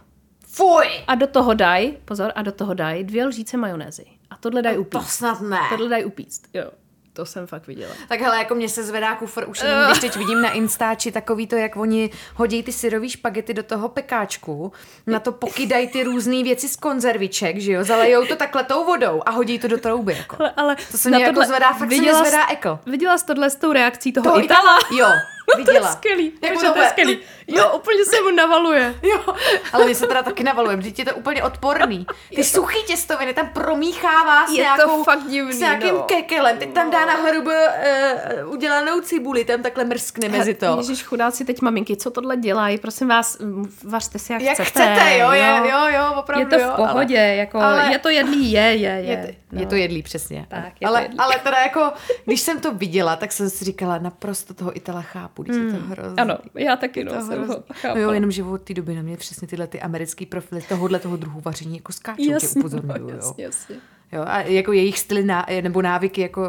Fuj! 0.46 0.86
A 1.06 1.14
do 1.14 1.26
toho 1.26 1.54
dají, 1.54 1.96
pozor, 2.04 2.32
a 2.34 2.42
do 2.42 2.52
toho 2.52 2.74
dají 2.74 3.04
dvě 3.04 3.26
lžíce 3.26 3.56
majonézy. 3.56 4.04
A 4.30 4.36
tohle 4.36 4.62
dají 4.62 4.76
To 4.76 4.80
upíct. 4.80 5.08
snad 5.10 5.40
ne. 5.40 5.58
Tohle 5.68 5.88
dají 5.88 6.04
upíct, 6.04 6.42
jo. 6.54 6.70
To 7.18 7.26
jsem 7.26 7.46
fakt 7.46 7.66
viděla. 7.66 7.92
Tak 8.08 8.20
hele, 8.20 8.38
jako 8.38 8.54
mě 8.54 8.68
se 8.68 8.84
zvedá 8.84 9.14
kufr 9.14 9.44
už 9.48 9.62
jenom, 9.62 9.84
když 9.86 9.98
teď 9.98 10.16
vidím 10.16 10.42
na 10.42 10.50
Instači 10.50 11.12
takový 11.12 11.46
to, 11.46 11.56
jak 11.56 11.76
oni 11.76 12.10
hodí 12.34 12.62
ty 12.62 12.72
syrový 12.72 13.10
špagety 13.10 13.54
do 13.54 13.62
toho 13.62 13.88
pekáčku, 13.88 14.72
na 15.06 15.20
to 15.20 15.32
pokydají 15.32 15.88
ty 15.88 16.02
různé 16.02 16.42
věci 16.42 16.68
z 16.68 16.76
konzerviček, 16.76 17.58
že 17.58 17.72
jo, 17.72 17.84
zalejou 17.84 18.26
to 18.26 18.36
takhle 18.36 18.64
tou 18.64 18.84
vodou 18.84 19.22
a 19.26 19.30
hodí 19.30 19.58
to 19.58 19.68
do 19.68 19.78
trouby, 19.78 20.16
jako. 20.18 20.36
Ale, 20.40 20.52
ale 20.56 20.76
To 20.90 20.98
se 20.98 21.10
mě 21.10 21.24
jako 21.24 21.44
zvedá, 21.44 21.68
fakt 21.68 21.78
se 21.78 21.86
mě 21.86 21.98
viděla 21.98 22.24
jsi- 22.24 22.28
zvedá 22.30 22.46
ekl. 22.50 22.78
Viděla 22.86 23.18
jsi 23.18 23.26
tohle 23.26 23.50
s 23.50 23.56
tou 23.56 23.72
reakcí 23.72 24.12
toho, 24.12 24.30
To 24.32 24.44
Itala? 24.44 24.78
Jo, 24.98 25.06
viděla. 25.56 25.80
to 25.80 25.86
je 25.86 25.92
skvělý, 25.92 26.24
Jak 26.42 26.42
jako 26.52 26.54
mu 26.54 26.68
to 26.68 26.74
to 26.74 26.80
je 26.82 26.88
skvělý. 26.88 27.18
Jo, 27.48 27.72
úplně 27.76 28.04
se 28.04 28.20
mu 28.22 28.30
navaluje. 28.30 28.94
Jo, 29.02 29.34
ale 29.72 29.84
mě 29.84 29.94
se 29.94 30.06
teda 30.06 30.22
taky 30.22 30.44
navaluje, 30.44 30.76
protože 30.76 30.92
je 30.98 31.04
to 31.04 31.14
úplně 31.14 31.42
odporný. 31.42 32.06
Ty 32.34 32.44
suchý 32.44 32.82
těstoviny 32.86 33.34
tam 33.34 33.48
promíchává 33.48 34.46
s 34.46 34.50
Je 34.50 34.56
to 34.56 34.62
nějakou, 34.62 35.04
fakt 35.04 35.22
divný, 35.28 35.52
s 35.52 35.58
nějakým 35.60 35.94
no. 35.94 36.02
kekelem. 36.02 36.58
Teď 36.58 36.72
tam 36.72 36.90
dá 36.90 37.06
na 37.06 37.12
hrubo 37.14 37.50
uh, 37.50 38.52
udělanou 38.52 39.00
cibuli, 39.00 39.44
tam 39.44 39.62
takhle 39.62 39.84
mrskne 39.84 40.28
mezi 40.28 40.54
to. 40.54 40.76
Ježíš, 40.78 41.02
chudáci 41.02 41.44
teď 41.44 41.60
maminky, 41.62 41.96
co 41.96 42.10
tohle 42.10 42.36
dělají? 42.36 42.78
Prosím 42.78 43.08
vás, 43.08 43.36
vařte 43.84 44.18
si 44.18 44.32
jak, 44.32 44.42
Jak 44.42 44.54
chcete. 44.54 44.70
chcete, 44.70 45.18
jo, 45.18 45.30
je, 45.30 45.62
jo, 45.70 45.78
jo, 45.88 46.14
opravdu 46.18 46.40
Je 46.54 46.58
to 46.58 46.64
jo, 46.64 46.70
v 46.72 46.76
pohodě, 46.76 47.18
ale- 47.18 47.34
jako 47.36 47.58
ale- 47.60 47.92
je 47.92 47.98
to 47.98 48.08
jedlý, 48.08 48.52
je, 48.52 48.60
je, 48.60 48.76
je. 48.76 49.02
Je, 49.04 49.16
to, 49.26 49.32
no. 49.52 49.60
je 49.60 49.66
to 49.66 49.74
jedlý, 49.74 50.02
přesně. 50.02 50.46
Tak, 50.48 50.64
je 50.80 50.86
to 50.86 50.86
ale, 50.86 51.02
jedlý. 51.02 51.18
ale 51.18 51.38
teda 51.42 51.58
jako, 51.58 51.92
když 52.24 52.40
jsem 52.40 52.60
to 52.60 52.72
viděla, 52.74 53.16
tak 53.16 53.32
jsem 53.32 53.50
si 53.50 53.64
říkala, 53.64 53.98
naprosto 53.98 54.54
toho 54.54 54.76
Itala 54.76 55.02
chápu, 55.02 55.37
když 55.42 55.56
je 55.56 55.72
to 55.72 55.78
hrozný. 55.78 56.18
Ano, 56.18 56.38
já 56.54 56.76
taky, 56.76 57.04
no, 57.04 57.12
jsem 57.12 57.40
ho 57.40 57.46
no 57.46 57.62
chápala. 57.72 58.00
jo, 58.00 58.10
jenom 58.10 58.30
že 58.30 58.44
od 58.44 58.62
té 58.62 58.74
doby 58.74 58.94
na 58.94 59.02
mě 59.02 59.16
přesně 59.16 59.48
tyhle 59.48 59.66
ty 59.66 59.80
americký 59.80 60.26
profily 60.26 60.62
tohohle 60.68 60.98
toho 60.98 61.16
druhu 61.16 61.40
vaření 61.40 61.76
jako 61.76 61.92
skáčou, 61.92 62.24
tě 62.24 62.30
Jasně, 62.30 62.60
upozorňuju, 62.60 62.98
no, 63.00 63.08
jo. 63.08 63.16
jasně, 63.16 63.44
jasně. 63.44 63.76
Jo, 64.12 64.24
a 64.26 64.40
jako 64.40 64.72
jejich 64.72 64.98
styly 64.98 65.24
ná, 65.24 65.46
nebo 65.62 65.82
návyky 65.82 66.20
jako 66.20 66.42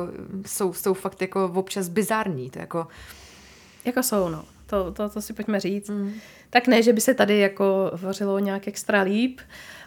jsou, 0.45 0.73
jsou 0.73 0.93
fakt 0.93 1.21
jako 1.21 1.51
občas 1.55 1.89
bizarní. 1.89 2.49
To 2.49 2.59
jako, 2.59 2.87
Jako 3.85 4.03
jsou, 4.03 4.29
no. 4.29 4.45
To, 4.65 4.91
to, 4.91 5.09
to 5.09 5.21
si 5.21 5.33
pojďme 5.33 5.59
říct. 5.59 5.89
Mm. 5.89 6.13
Tak 6.49 6.67
ne, 6.67 6.83
že 6.83 6.93
by 6.93 7.01
se 7.01 7.13
tady 7.13 7.39
jako 7.39 7.91
vařilo 8.01 8.39
nějak 8.39 8.67
extra 8.67 9.01
líp, 9.01 9.39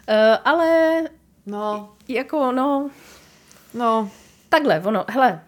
uh, 0.09 0.15
ale 0.45 1.01
no, 1.45 1.93
jako, 2.07 2.51
no, 2.51 2.89
no, 3.73 4.09
takhle, 4.49 4.79
ono, 4.79 5.05
hele, 5.09 5.41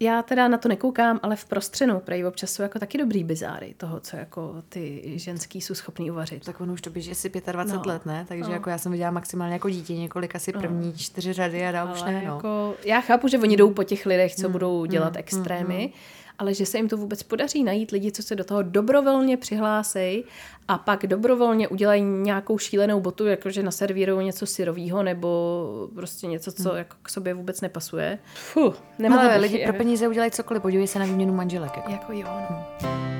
já 0.00 0.22
teda 0.22 0.48
na 0.48 0.58
to 0.58 0.68
nekoukám, 0.68 1.20
ale 1.22 1.36
v 1.36 1.44
prostřenu 1.44 2.00
prej 2.00 2.26
občas 2.26 2.50
jsou 2.50 2.62
jako 2.62 2.78
taky 2.78 2.98
dobrý 2.98 3.24
bizáry 3.24 3.74
toho, 3.76 4.00
co 4.00 4.16
jako 4.16 4.54
ty 4.68 5.02
ženský 5.18 5.60
jsou 5.60 5.74
schopný 5.74 6.10
uvařit. 6.10 6.44
tak 6.44 6.60
ono 6.60 6.72
už 6.72 6.80
to 6.82 6.90
běží 6.90 7.10
asi 7.10 7.30
25 7.52 7.76
No. 7.86 7.92
let, 7.92 8.06
ne? 8.06 8.24
Takže 8.28 8.44
No. 8.44 8.52
jako 8.52 8.70
já 8.70 8.78
jsem 8.78 8.92
viděla 8.92 9.10
maximálně 9.10 9.52
jako 9.54 9.70
dítě 9.70 9.94
několik 9.96 10.34
asi 10.36 10.52
první 10.52 10.92
čtyři 10.96 11.32
řady 11.32 11.66
a 11.66 11.72
dál 11.72 11.88
už 11.92 12.02
Ale 12.02 12.12
ne, 12.12 12.22
no. 12.26 12.34
jako, 12.34 12.74
já 12.84 13.00
chápu, 13.00 13.28
že 13.28 13.38
oni 13.38 13.56
jdou 13.56 13.70
po 13.70 13.84
těch 13.84 14.06
lidech, 14.06 14.34
co 14.34 14.48
budou 14.48 14.84
dělat 14.86 15.12
mm, 15.12 15.18
extrémy, 15.18 15.92
ale 16.38 16.54
že 16.54 16.66
se 16.66 16.76
jim 16.78 16.88
to 16.88 16.96
vůbec 16.96 17.22
podaří 17.22 17.64
najít 17.64 17.90
lidi, 17.90 18.12
co 18.12 18.22
se 18.22 18.36
do 18.36 18.44
toho 18.44 18.62
dobrovolně 18.62 19.36
přihlásej 19.36 20.24
a 20.68 20.78
pak 20.78 21.06
dobrovolně 21.06 21.68
udělají 21.68 22.02
nějakou 22.02 22.58
šílenou 22.58 23.00
botu, 23.00 23.26
jakože 23.26 23.62
naservírují 23.62 24.26
něco 24.26 24.46
syrovýho 24.46 25.02
nebo 25.02 25.88
prostě 25.94 26.26
něco, 26.26 26.52
co 26.52 26.74
jako 26.74 26.96
k 27.02 27.08
sobě 27.08 27.34
vůbec 27.34 27.60
nepasuje. 27.60 28.18
Fuh, 28.34 28.82
Ale 29.10 29.28
bych, 29.28 29.40
lidi 29.40 29.58
jako- 29.60 29.72
pro 29.72 29.78
peníze 29.78 30.08
udělají 30.08 30.30
cokoliv, 30.30 30.62
podívej 30.62 30.86
se 30.86 30.98
na 30.98 31.04
výměnu 31.04 31.34
manželek. 31.34 31.76
Jako. 31.76 31.90
Jako 31.90 32.12
jo, 32.12 32.28
no. 32.50 33.15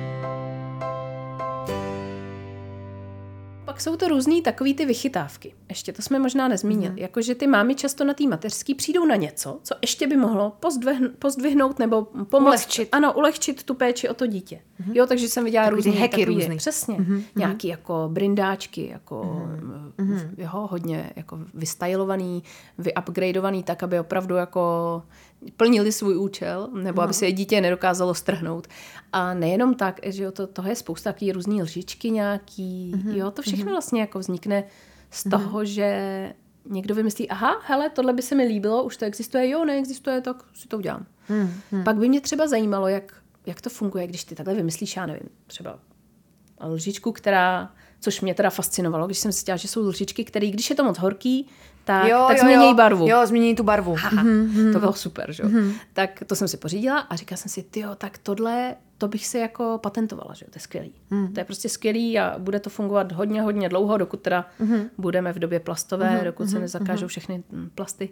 Pak 3.77 3.81
jsou 3.81 3.95
to 3.95 4.07
různý 4.07 4.41
takový 4.41 4.73
ty 4.73 4.85
vychytávky. 4.85 5.53
Ještě 5.69 5.93
to 5.93 6.01
jsme 6.01 6.19
možná 6.19 6.47
nezmínili. 6.47 6.93
Mm-hmm. 6.93 7.01
Jakože 7.01 7.35
ty 7.35 7.47
mámy 7.47 7.75
často 7.75 8.03
na 8.03 8.13
té 8.13 8.27
mateřský 8.27 8.75
přijdou 8.75 9.05
na 9.05 9.15
něco, 9.15 9.59
co 9.63 9.75
ještě 9.81 10.07
by 10.07 10.17
mohlo 10.17 10.57
pozdvihn- 10.61 11.11
pozdvihnout 11.19 11.79
nebo 11.79 12.01
pomoct. 12.05 12.47
Ulehčit. 12.47 12.89
Ano, 12.91 13.13
ulehčit 13.13 13.63
tu 13.63 13.73
péči 13.73 14.09
o 14.09 14.13
to 14.13 14.27
dítě. 14.27 14.59
Mm-hmm. 14.81 14.91
Jo, 14.93 15.05
takže 15.07 15.29
jsem 15.29 15.43
viděla 15.43 15.65
Takový 15.65 15.83
ty 15.83 15.89
různý 15.89 16.01
hacky 16.01 16.21
takový, 16.21 16.35
různý. 16.35 16.57
Přesně. 16.57 16.95
Mm-hmm. 16.95 17.23
Nějaký 17.35 17.67
jako 17.67 18.09
brindáčky, 18.11 18.89
jako 18.91 19.47
mm-hmm. 19.97 20.29
jo, 20.37 20.67
hodně 20.71 21.11
jako 21.15 21.39
vystylovaný, 21.53 22.43
vyupgradeovaný 22.77 23.63
tak, 23.63 23.83
aby 23.83 23.99
opravdu 23.99 24.35
jako 24.35 25.03
plnili 25.57 25.91
svůj 25.91 26.17
účel, 26.17 26.69
nebo 26.73 27.01
aby 27.01 27.13
se 27.13 27.25
je 27.25 27.31
dítě 27.31 27.61
nedokázalo 27.61 28.13
strhnout. 28.13 28.67
A 29.13 29.33
nejenom 29.33 29.75
tak, 29.75 29.99
že 30.05 30.23
jo, 30.23 30.31
to, 30.31 30.47
toho 30.47 30.69
je 30.69 30.75
spousta 30.75 31.13
takový 31.13 31.31
různý 31.31 31.63
lžičky 31.63 32.11
nějaký, 32.11 32.93
jo, 33.11 33.31
to 33.31 33.41
všechno 33.41 33.71
vlastně 33.71 34.01
jako 34.01 34.19
vznikne 34.19 34.63
z 35.11 35.29
toho, 35.29 35.65
že 35.65 36.33
někdo 36.69 36.95
vymyslí, 36.95 37.29
aha, 37.29 37.61
hele, 37.65 37.89
tohle 37.89 38.13
by 38.13 38.21
se 38.21 38.35
mi 38.35 38.43
líbilo, 38.43 38.83
už 38.83 38.97
to 38.97 39.05
existuje, 39.05 39.49
jo, 39.49 39.65
neexistuje, 39.65 40.21
tak 40.21 40.43
si 40.53 40.67
to 40.67 40.77
udělám. 40.77 41.05
Pak 41.83 41.97
by 41.97 42.09
mě 42.09 42.21
třeba 42.21 42.47
zajímalo, 42.47 42.87
jak, 42.87 43.13
jak 43.45 43.61
to 43.61 43.69
funguje, 43.69 44.07
když 44.07 44.23
ty 44.23 44.35
takhle 44.35 44.53
vymyslíš, 44.55 44.95
já 44.95 45.05
nevím, 45.05 45.29
třeba 45.47 45.79
lžičku, 46.65 47.11
která, 47.11 47.73
což 47.99 48.21
mě 48.21 48.33
teda 48.33 48.49
fascinovalo, 48.49 49.05
když 49.05 49.19
jsem 49.19 49.31
si 49.31 49.45
že 49.55 49.67
jsou 49.67 49.87
lžičky, 49.87 50.23
které, 50.23 50.47
když 50.47 50.69
je 50.69 50.75
to 50.75 50.83
moc 50.83 50.97
horký, 50.97 51.47
tak, 51.87 52.11
tak 52.27 52.39
změní 52.39 52.75
barvu. 52.75 53.07
Jo, 53.09 53.25
změní 53.25 53.55
tu 53.55 53.63
barvu. 53.63 53.95
Haha, 53.95 54.23
to 54.73 54.79
bylo 54.79 54.93
super, 54.93 55.31
že 55.31 55.43
jo. 55.43 55.49
Tak 55.93 56.23
to 56.27 56.35
jsem 56.35 56.47
si 56.47 56.57
pořídila 56.57 56.99
a 56.99 57.15
říkala 57.15 57.37
jsem 57.37 57.49
si, 57.49 57.63
tyjo, 57.63 57.95
tak 57.95 58.17
tohle, 58.17 58.75
to 58.97 59.07
bych 59.07 59.27
si 59.27 59.37
jako 59.37 59.79
patentovala, 59.83 60.33
že 60.33 60.45
jo, 60.45 60.51
to 60.51 60.57
je 60.57 60.61
skvělý. 60.61 60.93
To 61.33 61.39
je 61.39 61.43
prostě 61.43 61.69
skvělý 61.69 62.19
a 62.19 62.35
bude 62.39 62.59
to 62.59 62.69
fungovat 62.69 63.11
hodně, 63.11 63.41
hodně 63.41 63.69
dlouho, 63.69 63.97
dokud 63.97 64.21
teda 64.21 64.45
budeme 64.97 65.33
v 65.33 65.39
době 65.39 65.59
plastové, 65.59 66.21
dokud 66.23 66.49
se 66.49 66.59
nezakážou 66.59 67.07
všechny 67.07 67.43
mm, 67.51 67.69
plasty, 67.75 68.09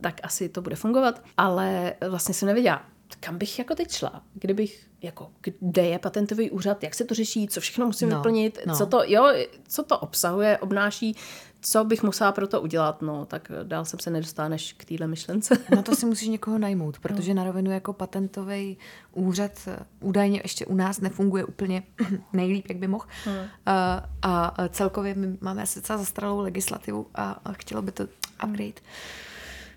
tak 0.00 0.20
asi 0.22 0.48
to 0.48 0.62
bude 0.62 0.76
fungovat. 0.76 1.22
Ale 1.36 1.94
vlastně 2.08 2.34
jsem 2.34 2.46
nevěděla, 2.46 2.82
kam 3.20 3.38
bych 3.38 3.58
jako 3.58 3.74
teď 3.74 3.90
šla, 3.90 4.22
kdybych, 4.34 4.86
jako, 5.02 5.30
kde 5.60 5.82
je 5.86 5.98
patentový 5.98 6.50
úřad, 6.50 6.82
jak 6.82 6.94
se 6.94 7.04
to 7.04 7.14
řeší, 7.14 7.48
co 7.48 7.60
všechno 7.60 7.86
musím 7.86 8.08
No, 8.08 8.16
vyplnit, 8.16 8.58
no. 8.66 8.76
co 8.76 8.86
to, 8.86 9.02
jo, 9.06 9.32
co 9.68 9.82
to 9.82 9.98
obsahuje, 9.98 10.58
obnáší, 10.58 11.16
co 11.60 11.84
bych 11.84 12.02
musela 12.02 12.32
pro 12.32 12.46
to 12.46 12.60
udělat, 12.60 13.02
no, 13.02 13.26
tak 13.26 13.52
dál 13.62 13.84
jsem 13.84 14.00
se 14.00 14.10
nedostala 14.10 14.48
než 14.48 14.72
k 14.72 14.84
téhle 14.84 15.06
myšlence. 15.06 15.58
Na 15.76 15.82
to 15.82 15.96
si 15.96 16.06
musíš 16.06 16.28
někoho 16.28 16.58
najmout, 16.58 16.98
protože 16.98 17.34
na 17.34 17.44
rovinu 17.44 17.70
jako 17.70 17.92
patentový 17.92 18.78
úřad 19.12 19.52
eh, 19.66 19.78
údajně 20.00 20.40
ještě 20.44 20.66
u 20.66 20.74
nás 20.74 21.00
nefunguje 21.00 21.44
úplně 21.44 21.82
nejlíp, 22.32 22.66
jak 22.68 22.78
by 22.78 22.88
mohl. 22.88 23.04
Hmm. 23.24 23.36
A, 23.66 24.02
a 24.22 24.68
celkově 24.68 25.14
my 25.14 25.38
máme 25.40 25.62
asi 25.62 25.78
docela 25.78 25.98
zastaralou 25.98 26.40
legislativu 26.40 27.06
a, 27.14 27.40
a 27.44 27.52
chtělo 27.52 27.82
by 27.82 27.92
to 27.92 28.04
upgrade. 28.44 28.80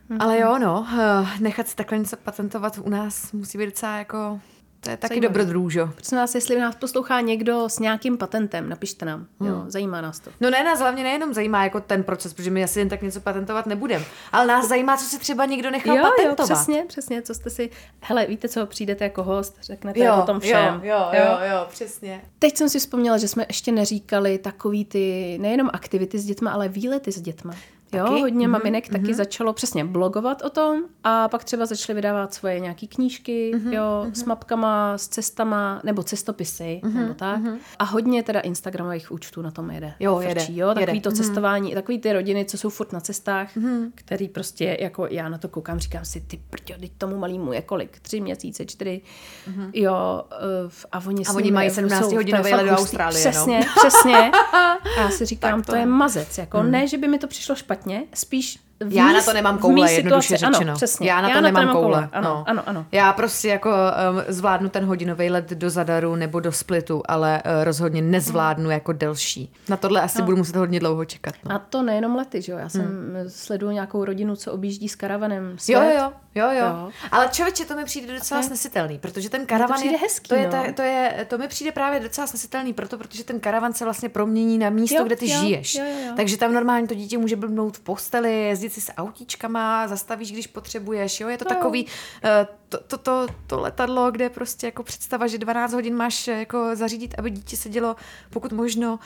Hmm. 0.09 0.21
Ale 0.21 0.39
jo, 0.39 0.59
no, 0.59 0.87
eh, 0.99 1.39
nechat 1.39 1.67
si 1.67 1.75
takhle 1.75 1.97
něco 1.97 2.17
patentovat 2.17 2.79
u 2.83 2.89
nás 2.89 3.31
musí 3.31 3.57
být 3.57 3.65
docela 3.65 3.97
jako, 3.97 4.39
to 4.79 4.89
je 4.89 4.97
taky 4.97 5.11
Zajímavý. 5.13 5.27
dobrodružo. 5.33 5.89
Prosím 5.95 6.17
vás, 6.17 6.35
jestli 6.35 6.59
nás 6.59 6.75
poslouchá 6.75 7.21
někdo 7.21 7.69
s 7.69 7.79
nějakým 7.79 8.17
patentem, 8.17 8.69
napište 8.69 9.05
nám. 9.05 9.27
Jo, 9.41 9.63
zajímá 9.67 10.01
nás 10.01 10.19
to. 10.19 10.31
No 10.41 10.49
ne, 10.49 10.63
nás 10.63 10.79
hlavně 10.79 11.03
nejenom 11.03 11.33
zajímá 11.33 11.63
jako 11.63 11.79
ten 11.79 12.03
proces, 12.03 12.33
protože 12.33 12.49
my 12.51 12.63
asi 12.63 12.79
jen 12.79 12.89
tak 12.89 13.01
něco 13.01 13.21
patentovat 13.21 13.65
nebudeme, 13.65 14.05
ale 14.31 14.47
nás 14.47 14.67
zajímá, 14.67 14.97
co 14.97 15.05
si 15.05 15.19
třeba 15.19 15.45
někdo 15.45 15.71
nechal 15.71 15.95
Jo, 15.97 16.03
jo, 16.03 16.09
patentovat. 16.17 16.45
přesně, 16.49 16.85
přesně, 16.87 17.21
co 17.21 17.33
jste 17.33 17.49
si... 17.49 17.69
Hele, 18.01 18.25
víte 18.25 18.49
co, 18.49 18.65
přijdete 18.65 19.03
jako 19.03 19.23
host, 19.23 19.57
řeknete 19.61 20.11
o 20.11 20.21
tom 20.21 20.39
všem. 20.39 20.81
Jo, 20.83 20.97
jo, 21.13 21.19
jo, 21.19 21.37
jo, 21.51 21.65
přesně. 21.69 22.21
Teď 22.39 22.57
jsem 22.57 22.69
si 22.69 22.79
vzpomněla, 22.79 23.17
že 23.17 23.27
jsme 23.27 23.45
ještě 23.47 23.71
neříkali 23.71 24.37
takový 24.37 24.85
ty, 24.85 25.37
nejenom 25.41 25.69
aktivity 25.73 26.19
s 26.19 26.25
dětma, 26.25 26.51
ale 26.51 26.67
výlety 26.69 27.11
s 27.11 27.21
dětma. 27.21 27.53
Jo, 27.93 28.04
Taky? 28.06 28.21
hodně 28.21 28.47
mm-hmm, 28.47 28.52
maminek 28.52 28.88
mm-hmm. 28.88 28.91
taky 28.91 29.13
začalo 29.13 29.54
přesně 29.54 29.86
blogovat 29.86 30.41
o 30.41 30.49
tom 30.49 30.82
a 31.04 31.28
pak 31.28 31.43
třeba 31.43 31.65
začaly 31.65 31.95
vydávat 31.95 32.34
svoje 32.34 32.60
nějaký 32.60 32.88
knížky, 32.88 33.52
mm-hmm, 33.56 33.73
jo, 33.73 33.84
mm-hmm. 33.84 34.12
s 34.13 34.23
mapkama, 34.23 34.97
s 34.97 35.08
cestama, 35.08 35.82
nebo 35.84 36.04
cestopisy, 36.04 36.82
mm-hmm, 36.84 36.93
nebo 36.93 37.13
tak. 37.13 37.39
Mm-hmm. 37.39 37.58
A 37.80 37.84
hodně 37.84 38.23
teda 38.23 38.39
Instagramových 38.39 39.12
účtů 39.12 39.41
na 39.41 39.52
tom 39.52 39.71
jede. 39.71 39.93
Jo, 39.99 40.19
Frčí, 40.19 40.56
jede, 40.56 40.62
jo, 40.62 40.67
takový 40.73 40.97
jede. 40.97 41.02
to 41.02 41.12
cestování, 41.12 41.71
mm-hmm. 41.71 41.75
takový 41.75 41.99
ty 41.99 42.13
rodiny, 42.13 42.45
co 42.45 42.58
jsou 42.58 42.69
furt 42.69 42.93
na 42.93 42.99
cestách, 42.99 43.56
mm-hmm. 43.58 43.91
který 43.95 44.28
prostě, 44.28 44.78
jako 44.80 45.08
já 45.10 45.30
na 45.30 45.38
to 45.38 45.47
koukám, 45.47 45.80
říkám 45.80 46.06
si, 46.06 46.21
ty 46.21 46.41
prďo, 46.49 46.75
teď 46.80 46.91
tomu 46.97 47.17
malýmu 47.17 47.54
je 47.54 47.62
kolik? 47.62 47.99
Tři 47.99 48.21
měsíce, 48.21 48.65
čtyři, 48.65 49.02
mm-hmm. 49.49 49.71
jo, 49.73 50.23
eh, 50.32 50.88
a 50.91 51.02
oni, 51.08 51.25
A 51.25 51.34
oni 51.34 51.52
mají 51.52 51.69
jsou- 51.69 51.82
17-hodinový 51.82 52.41
to 52.41 52.47
je 52.47 52.56
let 52.56 52.69
do. 52.69 52.71
Austrálie, 52.71 53.25
no. 53.25 53.32
Přesně, 53.32 53.65
přesně. 53.75 54.32
A 54.54 55.02
já 55.02 55.10
si 55.10 55.25
říkám, 55.25 55.62
to, 55.62 55.71
to 55.71 55.78
je 55.78 55.86
mazec. 55.86 56.38
Jako, 56.38 56.63
ne, 56.63 56.88
že 56.88 56.97
by 56.97 57.08
mi 57.08 57.19
to 57.19 57.28
přišlo 57.28 57.56
špatně, 57.56 57.78
spíš 58.13 58.59
v 58.79 58.93
Já 58.93 59.11
na 59.11 59.21
to 59.21 59.33
nemám 59.33 59.57
koule, 59.57 59.73
mý 59.73 59.93
jednoduše 59.93 60.37
situaci. 60.37 60.53
řečeno. 60.53 60.69
Ano, 60.69 60.75
přesně. 60.75 61.09
Já 61.09 61.21
na 61.21 61.29
to 61.29 61.41
nemám 61.41 61.69
koule. 61.69 62.09
Ano, 62.11 62.29
no. 62.29 62.43
ano, 62.47 62.63
ano. 62.65 62.85
Já 62.91 63.13
prostě 63.13 63.47
jako 63.47 63.69
um, 63.69 64.23
zvládnu 64.27 64.69
ten 64.69 64.85
hodinový 64.85 65.29
let 65.29 65.49
do 65.49 65.69
Zadaru 65.69 66.15
nebo 66.15 66.39
do 66.39 66.51
Splitu, 66.51 67.03
ale 67.07 67.43
uh, 67.45 67.63
rozhodně 67.63 68.01
nezvládnu 68.01 68.69
jako 68.69 68.93
delší. 68.93 69.53
Na 69.69 69.77
tohle 69.77 70.01
asi 70.01 70.21
budu 70.21 70.37
muset 70.37 70.55
hodně 70.55 70.79
dlouho 70.79 71.05
čekat. 71.05 71.35
No. 71.45 71.55
A 71.55 71.59
to 71.59 71.83
nejenom 71.83 72.15
lety, 72.15 72.41
že 72.41 72.51
jo? 72.51 72.57
Já 72.57 72.69
jsem 72.69 72.81
hmm. 72.81 73.15
sleduju 73.27 73.71
nějakou 73.71 74.05
rodinu, 74.05 74.35
co 74.35 74.51
objíždí 74.51 74.89
s 74.89 74.95
karavanem 74.95 75.57
svět. 75.57 75.75
Jo, 75.77 75.83
jo, 75.83 76.11
jo, 76.35 76.51
jo, 76.51 76.59
jo. 76.59 76.89
Ale 77.11 77.27
člověče, 77.31 77.65
to 77.65 77.75
mi 77.75 77.85
přijde 77.85 78.13
docela 78.13 78.43
snesitelný, 78.43 78.99
protože 78.99 79.29
ten 79.29 79.45
karavan 79.45 79.77
přijde 79.77 79.95
je, 79.95 79.99
hezký, 79.99 80.29
to, 80.29 80.35
je 80.35 80.45
no. 80.45 80.51
ta, 80.51 80.71
to, 80.71 80.81
je, 80.81 81.25
to 81.29 81.37
mi 81.37 81.47
přijde 81.47 81.71
právě 81.71 81.99
docela 81.99 82.27
snesitelný, 82.27 82.73
proto, 82.73 82.97
protože 82.97 83.23
ten 83.23 83.39
karavan 83.39 83.73
se 83.73 83.83
vlastně 83.83 84.09
promění 84.09 84.57
na 84.57 84.69
místo, 84.69 84.95
Jo, 84.95 85.03
kde 85.03 85.15
ty 85.15 85.31
jo, 85.31 85.39
žiješ. 85.39 85.75
jo, 85.75 85.83
jo, 85.85 86.07
jo. 86.07 86.13
Takže 86.15 86.37
tam 86.37 86.53
normálně 86.53 86.87
to 86.87 86.93
dítě 86.93 87.17
může 87.17 87.35
blbnout 87.35 87.77
v 87.77 87.79
posteli, 87.79 88.41
jezdit 88.43 88.68
si 88.69 88.82
s 88.82 88.93
autíčkama, 88.97 89.88
zastavíš, 89.88 90.32
když 90.32 90.47
potřebuješ, 90.47 91.19
jo, 91.19 91.27
je 91.29 91.37
to 91.37 91.46
No. 91.50 91.56
takový, 91.56 91.85
eh, 92.23 92.48
to, 92.69 92.77
to, 92.77 92.98
to, 92.98 93.27
to 93.48 93.60
letadlo, 93.60 94.12
kde 94.12 94.29
prostě 94.29 94.67
jako 94.67 94.83
představa, 94.83 95.27
že 95.27 95.37
12 95.37 95.73
hodin 95.73 95.96
máš 95.96 96.27
eh, 96.27 96.31
jako 96.39 96.75
zařídit, 96.75 97.15
aby 97.17 97.29
dítě 97.31 97.58
sedělo 97.58 97.96
pokud 98.29 98.52
možno 98.52 99.00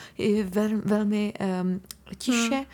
vel, 0.44 0.68
velmi 0.84 1.32
um, 1.62 1.80
tiše. 2.18 2.66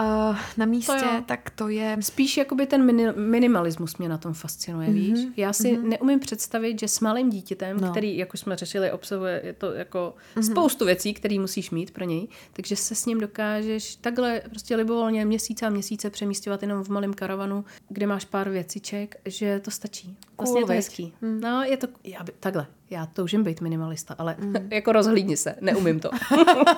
Uh, 0.00 0.36
na 0.56 0.66
místě, 0.66 0.92
To 0.92 1.04
jo. 1.04 1.22
tak 1.26 1.50
to 1.50 1.68
je... 1.68 1.96
Spíš 2.00 2.36
jakoby 2.36 2.66
ten 2.66 2.84
mini, 2.84 3.06
minimalismus 3.16 3.96
mě 3.96 4.08
na 4.08 4.18
tom 4.18 4.34
fascinuje, 4.34 4.88
mm-hmm. 4.88 4.92
víš? 4.92 5.26
Já 5.36 5.52
si 5.52 5.76
mm-hmm. 5.76 5.88
neumím 5.88 6.20
představit, 6.20 6.80
že 6.80 6.88
s 6.88 7.00
malým 7.00 7.30
dítětem, 7.30 7.80
No. 7.80 7.90
který, 7.90 8.16
jak 8.16 8.34
už 8.34 8.40
jsme 8.40 8.56
řešili, 8.56 8.92
obsahuje 8.92 9.40
je 9.44 9.52
to 9.52 9.72
jako 9.72 10.14
mm-hmm. 10.36 10.52
spoustu 10.52 10.84
věcí, 10.84 11.14
které 11.14 11.38
musíš 11.38 11.70
mít 11.70 11.90
pro 11.90 12.04
něj, 12.04 12.28
takže 12.52 12.76
se 12.76 12.94
s 12.94 13.06
ním 13.06 13.20
dokážeš 13.20 13.96
takhle 13.96 14.42
prostě 14.50 14.76
libovolně 14.76 15.24
měsíce 15.24 15.66
a 15.66 15.70
měsíce 15.70 16.10
přemístěvat 16.10 16.62
jenom 16.62 16.84
v 16.84 16.88
malém 16.88 17.14
karavanu, 17.14 17.64
kde 17.88 18.06
máš 18.06 18.24
pár 18.24 18.50
věciček, 18.50 19.16
že 19.24 19.60
to 19.60 19.70
stačí. 19.70 20.16
Vlastně 20.38 20.52
Cool, 20.52 20.60
je 20.60 20.66
to 20.66 20.72
hezký. 20.72 21.12
Mm. 21.20 21.40
No, 21.40 21.62
je 21.62 21.76
to, 21.76 21.86
já 22.04 22.22
by, 22.22 22.32
takhle, 22.40 22.66
já 22.90 23.06
toužím 23.06 23.44
být 23.44 23.60
minimalista, 23.60 24.14
ale 24.18 24.36
mm. 24.38 24.54
jako 24.70 24.92
rozhlídni 24.92 25.36
se, 25.36 25.54
neumím 25.60 26.00
to. 26.00 26.10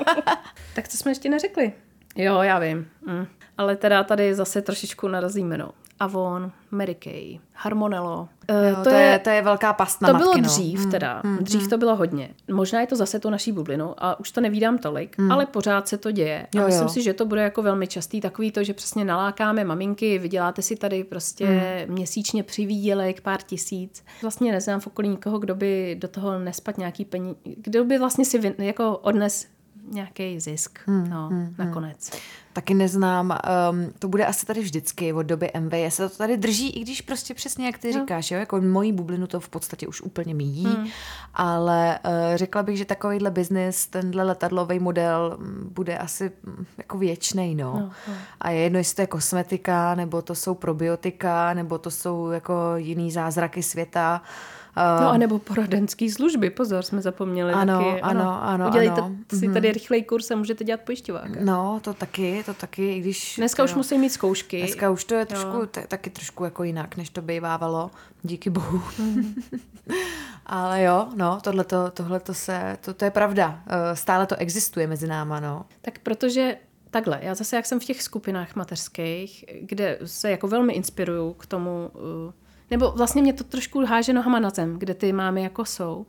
tak 0.74 0.88
co 0.88 0.96
jsme 0.96 1.10
ještě 1.10 1.28
neřekli? 1.28 1.72
Jo, 2.16 2.42
já 2.42 2.58
vím. 2.58 2.88
Mm. 3.06 3.26
Ale 3.58 3.76
teda 3.76 4.04
tady 4.04 4.34
zase 4.34 4.62
trošičku 4.62 5.08
narazíme, 5.08 5.58
no. 5.58 5.70
Avon, 6.00 6.52
Mary 6.70 6.94
Kay, 6.94 7.38
Harmonello. 7.52 8.28
Jo, 8.48 8.84
to, 8.84 8.90
je, 8.90 9.18
to 9.18 9.30
je 9.30 9.42
velká 9.42 9.72
past 9.72 10.02
na 10.02 10.08
to 10.08 10.12
matky, 10.12 10.24
bylo 10.24 10.36
no. 10.36 10.42
dřív 10.42 10.86
teda. 10.86 11.22
Hmm, 11.24 11.38
dřív 11.38 11.68
to 11.68 11.78
bylo 11.78 11.96
hodně. 11.96 12.30
Možná 12.52 12.80
je 12.80 12.86
to 12.86 12.96
zase 12.96 13.20
to 13.20 13.30
naší 13.30 13.52
bublinou 13.52 13.94
a 13.98 14.20
už 14.20 14.30
to 14.30 14.40
nevídám 14.40 14.78
tolik, 14.78 15.18
hmm. 15.18 15.32
ale 15.32 15.46
pořád 15.46 15.88
se 15.88 15.98
to 15.98 16.10
děje. 16.10 16.46
Jo, 16.54 16.62
a 16.62 16.66
myslím 16.66 16.82
jo. 16.82 16.88
si, 16.88 17.02
že 17.02 17.14
to 17.14 17.26
bude 17.26 17.42
jako 17.42 17.62
velmi 17.62 17.86
častý 17.86 18.20
takový 18.20 18.52
to, 18.52 18.64
že 18.64 18.74
přesně 18.74 19.04
nalákáme 19.04 19.64
maminky, 19.64 20.18
vyděláte 20.18 20.62
si 20.62 20.76
tady 20.76 21.04
prostě 21.04 21.46
hmm. 21.46 21.94
měsíčně 21.94 22.42
přivýdělek, 22.42 23.20
pár 23.20 23.42
tisíc. 23.42 24.04
Vlastně 24.22 24.52
neznám 24.52 24.80
v 24.80 24.86
okolí 24.86 25.08
nikoho, 25.08 25.38
kdo 25.38 25.54
by 25.54 25.96
do 25.98 26.08
toho 26.08 26.38
nespat 26.38 26.78
nějaký 26.78 27.04
peníze, 27.04 27.36
kdo 27.44 27.84
by 27.84 27.98
vlastně 27.98 28.24
si 28.24 28.38
vy, 28.38 28.54
jako 28.58 28.98
odnes 28.98 29.46
nějaký 29.92 30.40
zisk, 30.40 30.78
hmm, 30.86 31.10
no, 31.10 31.28
hmm, 31.28 31.54
nakonec. 31.58 32.10
Taky 32.52 32.74
neznám, 32.74 33.38
um, 33.70 33.92
to 33.98 34.08
bude 34.08 34.26
asi 34.26 34.46
tady 34.46 34.60
vždycky 34.60 35.12
od 35.12 35.22
doby 35.22 35.50
MV, 35.60 35.72
se 35.88 36.08
to 36.08 36.16
tady 36.16 36.36
drží, 36.36 36.70
i 36.70 36.80
když 36.80 37.00
prostě 37.00 37.34
přesně 37.34 37.66
jak 37.66 37.78
ty 37.78 37.92
No. 37.92 38.00
říkáš, 38.00 38.30
jo, 38.30 38.38
jako 38.38 38.60
mojí 38.60 38.92
bublinu 38.92 39.26
to 39.26 39.40
v 39.40 39.48
podstatě 39.48 39.86
už 39.86 40.00
úplně 40.00 40.34
míjí, 40.34 40.64
hmm. 40.66 40.86
ale 41.34 41.98
uh, 42.04 42.10
řekla 42.36 42.62
bych, 42.62 42.78
že 42.78 42.84
takovýhle 42.84 43.30
biznis, 43.30 43.86
tenhle 43.86 44.22
letadlový 44.22 44.78
model 44.78 45.36
mm, 45.40 45.70
bude 45.74 45.98
asi 45.98 46.32
mm, 46.42 46.66
jako 46.78 46.98
věčnej, 46.98 47.54
no. 47.54 47.72
No, 47.80 47.90
no. 48.08 48.14
A 48.40 48.50
je 48.50 48.60
jedno, 48.60 48.78
jestli 48.78 48.96
to 48.96 49.02
je 49.02 49.06
kosmetika, 49.06 49.94
nebo 49.94 50.22
to 50.22 50.34
jsou 50.34 50.54
probiotika, 50.54 51.54
nebo 51.54 51.78
to 51.78 51.90
jsou 51.90 52.30
jako 52.30 52.54
jiný 52.76 53.10
zázraky 53.10 53.62
světa. 53.62 54.22
Uh, 54.22 54.57
No 55.00 55.08
a 55.10 55.16
nebo 55.16 55.38
poradenský 55.38 56.10
služby, 56.10 56.50
pozor, 56.50 56.82
jsme 56.82 57.00
zapomněli 57.02 57.52
Ano, 57.52 57.78
taky. 57.84 58.00
ano, 58.00 58.42
ano, 58.42 58.68
Udělejte 58.68 59.00
ano. 59.00 59.16
si 59.38 59.52
tady 59.52 59.72
rychlej 59.72 60.02
kurz 60.02 60.30
a 60.30 60.36
můžete 60.36 60.64
dělat 60.64 60.80
pojišťovák. 60.80 61.40
No, 61.40 61.80
to 61.84 61.94
taky, 61.94 62.42
to 62.46 62.54
taky, 62.54 62.92
i 62.96 63.00
když... 63.00 63.34
Dneska 63.38 63.64
už 63.64 63.70
jo. 63.70 63.76
musí 63.76 63.98
mít 63.98 64.10
zkoušky. 64.10 64.58
Dneska 64.58 64.90
už 64.90 65.04
to 65.04 65.14
je 65.14 65.26
trošku, 65.26 65.66
t- 65.66 65.84
taky 65.88 66.10
trošku 66.10 66.44
jako 66.44 66.64
jinak, 66.64 66.96
než 66.96 67.10
to 67.10 67.22
bývávalo, 67.22 67.90
díky 68.22 68.50
bohu. 68.50 68.82
Mhm. 68.98 69.34
Ale 70.46 70.82
jo, 70.82 71.08
no, 71.16 71.38
tohleto, 71.42 71.90
tohleto 71.90 72.34
se, 72.34 72.78
to, 72.80 72.94
to 72.94 73.04
je 73.04 73.10
pravda. 73.10 73.62
Eh, 73.66 73.96
Stále 73.96 74.26
to 74.26 74.36
existuje 74.36 74.86
mezi 74.86 75.06
náma, 75.06 75.40
no. 75.40 75.64
Tak 75.82 75.98
protože 75.98 76.56
takhle, 76.90 77.18
já 77.22 77.34
zase 77.34 77.56
jak 77.56 77.66
jsem 77.66 77.80
v 77.80 77.84
těch 77.84 78.02
skupinách 78.02 78.56
mateřských, 78.56 79.44
kde 79.60 79.98
se 80.04 80.30
jako 80.30 80.48
velmi 80.48 80.72
inspiruju 80.72 81.32
k 81.32 81.46
tomu, 81.46 81.90
uh, 81.94 82.32
nebo 82.70 82.90
vlastně 82.90 83.22
mě 83.22 83.32
to 83.32 83.44
trošku 83.44 83.84
háže 83.86 84.12
nohama 84.12 84.38
na 84.38 84.50
zem, 84.50 84.78
kde 84.78 84.94
ty 84.94 85.12
mámy 85.12 85.42
jako 85.42 85.64
jsou, 85.64 86.06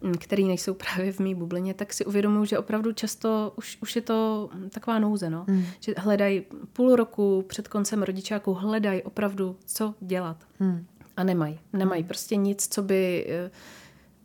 mm, 0.00 0.14
který 0.14 0.44
nejsou 0.44 0.74
právě 0.94 1.12
v 1.12 1.18
mý 1.18 1.34
bublině, 1.34 1.74
tak 1.74 1.92
si 1.92 2.04
uvědomuji, 2.04 2.44
že 2.44 2.58
opravdu 2.58 2.92
často 2.92 3.52
už, 3.56 3.78
už 3.82 3.96
je 3.96 4.02
to 4.02 4.50
mm, 4.54 4.70
taková 4.70 4.98
nouze, 4.98 5.30
no. 5.30 5.44
Hmm. 5.48 5.64
Že 5.80 5.94
hledají 5.98 6.42
půl 6.72 6.96
roku 6.96 7.44
před 7.48 7.68
koncem 7.68 8.02
rodičáku, 8.02 8.54
hledají 8.54 9.02
opravdu, 9.02 9.56
co 9.66 9.94
dělat. 10.00 10.36
Hmm. 10.58 10.86
A 11.16 11.24
nemají. 11.24 11.58
Nemají 11.72 12.04
prostě 12.04 12.36
nic, 12.36 12.68
co 12.70 12.82
by 12.82 13.26
eh, 13.28 13.50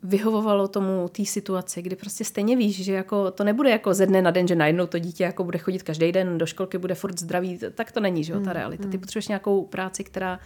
vyhovovalo 0.02 0.68
tomu 0.68 1.08
té 1.08 1.24
situaci, 1.24 1.82
kdy 1.82 1.96
prostě 1.96 2.24
stejně 2.24 2.56
víš, 2.56 2.84
že 2.84 2.92
jako 2.92 3.30
to 3.30 3.44
nebude 3.44 3.70
jako 3.70 3.94
ze 3.94 4.06
dne 4.06 4.22
na 4.22 4.30
den, 4.30 4.48
že 4.48 4.54
najednou 4.54 4.86
to 4.86 4.98
dítě 4.98 5.24
jako 5.24 5.44
bude 5.44 5.58
chodit 5.58 5.82
každý 5.82 6.12
den 6.12 6.38
do 6.38 6.46
školky, 6.46 6.78
bude 6.78 6.94
furt 6.94 7.20
zdravý, 7.20 7.58
tak 7.74 7.92
to 7.92 8.00
není, 8.00 8.24
že 8.24 8.32
jo, 8.32 8.40
ta 8.40 8.52
realita. 8.52 8.88
Ty 8.88 8.98
potřebuješ 8.98 9.28
nějakou 9.28 9.64
práci, 9.64 10.04
která 10.04 10.38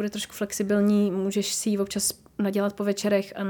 bude 0.00 0.10
trošku 0.10 0.32
flexibilní, 0.32 1.10
můžeš 1.10 1.54
si 1.54 1.70
ji 1.70 1.78
občas 1.78 2.12
nadělat 2.38 2.76
po 2.76 2.84
večerech 2.84 3.32
a, 3.36 3.40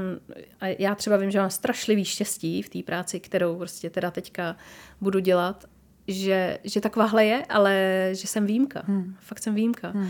a 0.59 0.67
já 0.79 0.95
třeba 0.95 1.17
vím, 1.17 1.31
že 1.31 1.39
mám 1.39 1.49
strašlivý 1.49 2.05
štěstí 2.05 2.61
v 2.61 2.69
té 2.69 2.83
práci, 2.83 3.19
kterou 3.19 3.57
prostě 3.57 3.89
teda 3.89 4.11
teďka 4.11 4.55
budu 5.01 5.19
dělat, 5.19 5.65
že, 6.07 6.57
že 6.63 6.81
takováhle 6.81 7.25
je, 7.25 7.45
ale 7.45 8.09
že 8.11 8.27
jsem 8.27 8.45
výjimka. 8.45 8.83
Hmm. 8.85 9.15
Fakt 9.19 9.43
jsem 9.43 9.55
výjimka. 9.55 9.89
Hmm. 9.89 10.09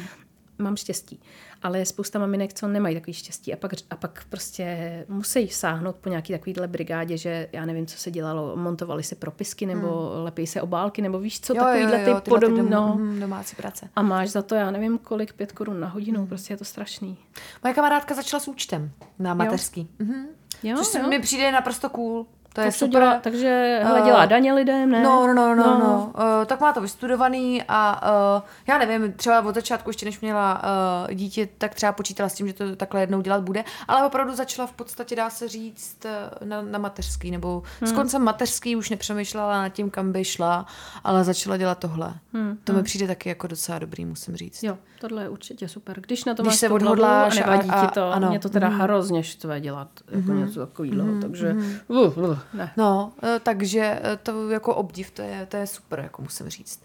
Mám 0.62 0.76
štěstí. 0.76 1.20
Ale 1.64 1.80
je 1.80 1.86
spousta 1.86 2.20
maminek, 2.20 2.54
co 2.54 2.68
nemají 2.68 2.96
takový 2.96 3.14
štěstí 3.14 3.54
a 3.54 3.58
pak, 3.58 3.72
a 3.90 3.96
pak 3.96 4.26
prostě 4.30 5.06
musí 5.10 5.48
sáhnout 5.48 5.96
po 5.96 6.10
nějaký 6.10 6.34
takovýhle 6.34 6.68
brigádě, 6.68 7.18
že 7.18 7.50
já 7.52 7.66
nevím, 7.66 7.86
co 7.86 7.98
se 7.98 8.12
dělalo, 8.12 8.56
montovali 8.56 9.04
se 9.04 9.16
propisky 9.16 9.66
nebo 9.66 9.88
hmm. 9.88 10.24
lepí 10.24 10.48
se 10.48 10.62
obálky, 10.62 11.02
nebo 11.02 11.20
víš 11.20 11.40
co, 11.40 11.54
takovýhle 11.54 11.98
ty 11.98 12.06
tyhle 12.06 12.22
podobný, 12.22 12.60
dom- 12.60 12.70
no. 12.70 12.96
hm, 13.00 13.20
domácí 13.20 13.56
práce. 13.56 13.90
A 13.96 14.02
máš 14.02 14.30
za 14.30 14.42
to, 14.42 14.56
já 14.56 14.72
nevím, 14.72 14.98
kolik, 14.98 15.34
pět 15.34 15.52
korun 15.52 15.80
na 15.80 15.88
hodinu, 15.88 16.20
hmm. 16.20 16.28
prostě 16.28 16.54
je 16.54 16.58
to 16.58 16.66
strašný. 16.66 17.18
Moje 17.64 17.74
kamarádka 17.74 18.16
začala 18.16 18.40
s 18.40 18.48
účtem 18.48 18.92
na 19.20 19.34
mateřský. 19.34 19.90
Mhm. 20.00 20.26
Jo, 20.64 20.78
Což 20.78 20.94
jo. 20.94 21.08
mi 21.08 21.20
přijde 21.20 21.52
naprosto 21.52 21.90
cool. 21.90 22.26
To 22.54 22.62
je 22.62 22.68
to 22.68 22.72
super. 22.72 23.02
dělá, 23.02 23.20
takže 23.20 23.80
hele, 23.84 24.00
Eh, 24.02 24.06
dělá 24.06 24.26
daně 24.26 24.54
lidem, 24.54 24.90
ne? 24.92 25.04
No, 25.04 25.28
no, 25.28 25.34
no, 25.34 25.56
no, 25.56 25.64
no. 25.64 25.80
no. 25.80 26.12
Uh, 26.16 26.46
tak 26.46 26.62
má 26.62 26.74
to 26.74 26.82
vystudovaný 26.82 27.64
a 27.68 28.02
uh, 28.38 28.42
já 28.68 28.78
nevím, 28.78 29.14
třeba 29.14 29.42
od 29.42 29.56
začátku 29.56 29.90
ještě 29.90 30.06
než 30.06 30.22
měla 30.22 30.62
uh, 31.08 31.14
dítě, 31.16 31.50
tak 31.58 31.76
třeba 31.76 31.92
počítala 31.92 32.30
s 32.30 32.34
tím, 32.34 32.48
že 32.48 32.54
to 32.54 32.76
takhle 32.76 33.02
jednou 33.02 33.22
dělat 33.22 33.44
bude, 33.44 33.64
ale 33.88 34.08
opravdu 34.08 34.36
začala 34.36 34.68
v 34.68 34.72
podstatě, 34.72 35.16
dá 35.16 35.30
se 35.30 35.48
říct, 35.48 36.06
na, 36.44 36.62
na 36.62 36.80
mateřský, 36.80 37.32
nebo 37.32 37.64
hmm. 37.80 37.90
s 37.90 37.92
koncem 37.92 38.24
mateřský 38.24 38.76
už 38.76 38.90
nepřemýšlela 38.90 39.62
nad 39.62 39.70
tím, 39.70 39.90
kam 39.90 40.12
by 40.12 40.26
šla, 40.26 40.66
ale 41.04 41.24
začala 41.24 41.58
dělat 41.58 41.78
tohle. 41.80 42.14
Hmm. 42.34 42.58
To 42.64 42.74
mi 42.74 42.84
přijde 42.84 43.08
taky 43.08 43.30
jako 43.30 43.48
docela 43.48 43.80
dobrý, 43.80 44.06
musím 44.06 44.36
říct. 44.36 44.64
Jo, 44.64 44.78
tohle 45.00 45.24
je 45.24 45.30
určitě 45.30 45.68
super. 45.68 46.02
Když 46.02 46.26
na 46.26 46.34
to 46.34 46.44
Když 46.44 46.54
máš 46.54 46.60
se 46.60 46.68
hlavu 46.68 46.84
odhodláš 46.86 47.38
a 47.38 47.40
nevadí 47.40 47.70
a- 47.70 47.86
ti 47.86 47.94
to, 47.94 48.12
ano. 48.12 48.30
mě 48.30 48.40
to 48.40 48.50
teda 48.50 48.68
hrozně 48.68 49.24
štve 49.24 49.60
dělat 49.60 49.90
jako 50.12 50.32
něco 50.32 50.60
takového, 50.60 51.22
takže 51.22 51.56
uh, 51.88 52.18
uh, 52.18 52.38
ne. 52.54 52.74
No, 52.78 53.14
eh, 53.24 53.40
takže 53.40 54.00
eh, 54.04 54.18
to 54.18 54.50
jako 54.50 54.76
obdiv, 54.76 55.12
to 55.12 55.22
je, 55.22 55.46
to 55.46 55.58
je 55.58 55.68
super, 55.68 56.00
jako 56.00 56.22
musím 56.22 56.50
říct. 56.50 56.84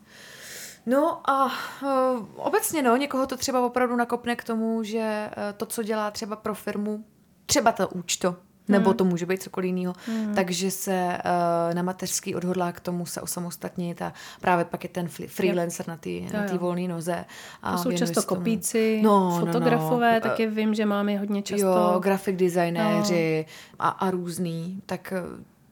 No 0.88 1.30
a 1.30 1.44
uh, 1.44 1.50
obecně 2.36 2.82
no, 2.82 2.96
někoho 2.96 3.26
to 3.26 3.36
třeba 3.36 3.66
opravdu 3.66 3.96
nakopne 3.96 4.36
k 4.36 4.44
tomu, 4.44 4.82
že 4.82 5.30
to, 5.57 5.66
co 5.66 5.82
dělá 5.82 6.11
třeba 6.11 6.36
pro 6.36 6.54
firmu, 6.54 7.04
třeba 7.46 7.72
to 7.72 7.88
účto, 7.88 8.36
nebo 8.69 8.95
to 8.95 9.05
může 9.05 9.27
být 9.27 9.43
cokoliv 9.43 9.67
jiného, 9.69 9.95
takže 10.35 10.71
se 10.71 11.19
uh, 11.19 11.75
na 11.75 11.83
mateřský 11.83 12.35
odhodlá 12.35 12.73
k 12.73 12.81
tomu 12.81 13.07
se 13.07 13.21
osamostatnit 13.21 14.03
a 14.03 14.12
právě 14.41 14.64
pak 14.64 14.85
je 14.85 14.91
ten 14.91 15.09
freelancer 15.09 15.89
na 15.89 15.99
jo. 16.03 16.59
volné 16.59 16.89
noze. 16.89 17.25
A 17.62 17.73
To 17.77 17.83
jsou 17.83 17.93
často 17.93 18.23
tomu. 18.23 18.27
kopíci, 18.39 19.01
No, 19.03 19.31
no, 19.31 19.47
fotografové, 19.47 20.14
no. 20.14 20.21
taky 20.21 20.47
vím, 20.47 20.75
že 20.75 20.87
máme 20.87 21.19
hodně 21.19 21.43
často. 21.43 21.67
Jo, 21.67 22.01
grafik 22.03 22.37
designéři 22.37 23.47
a, 23.79 23.89
a 23.89 24.11
různý, 24.11 24.83
tak 24.87 25.12
eh, 25.17 25.23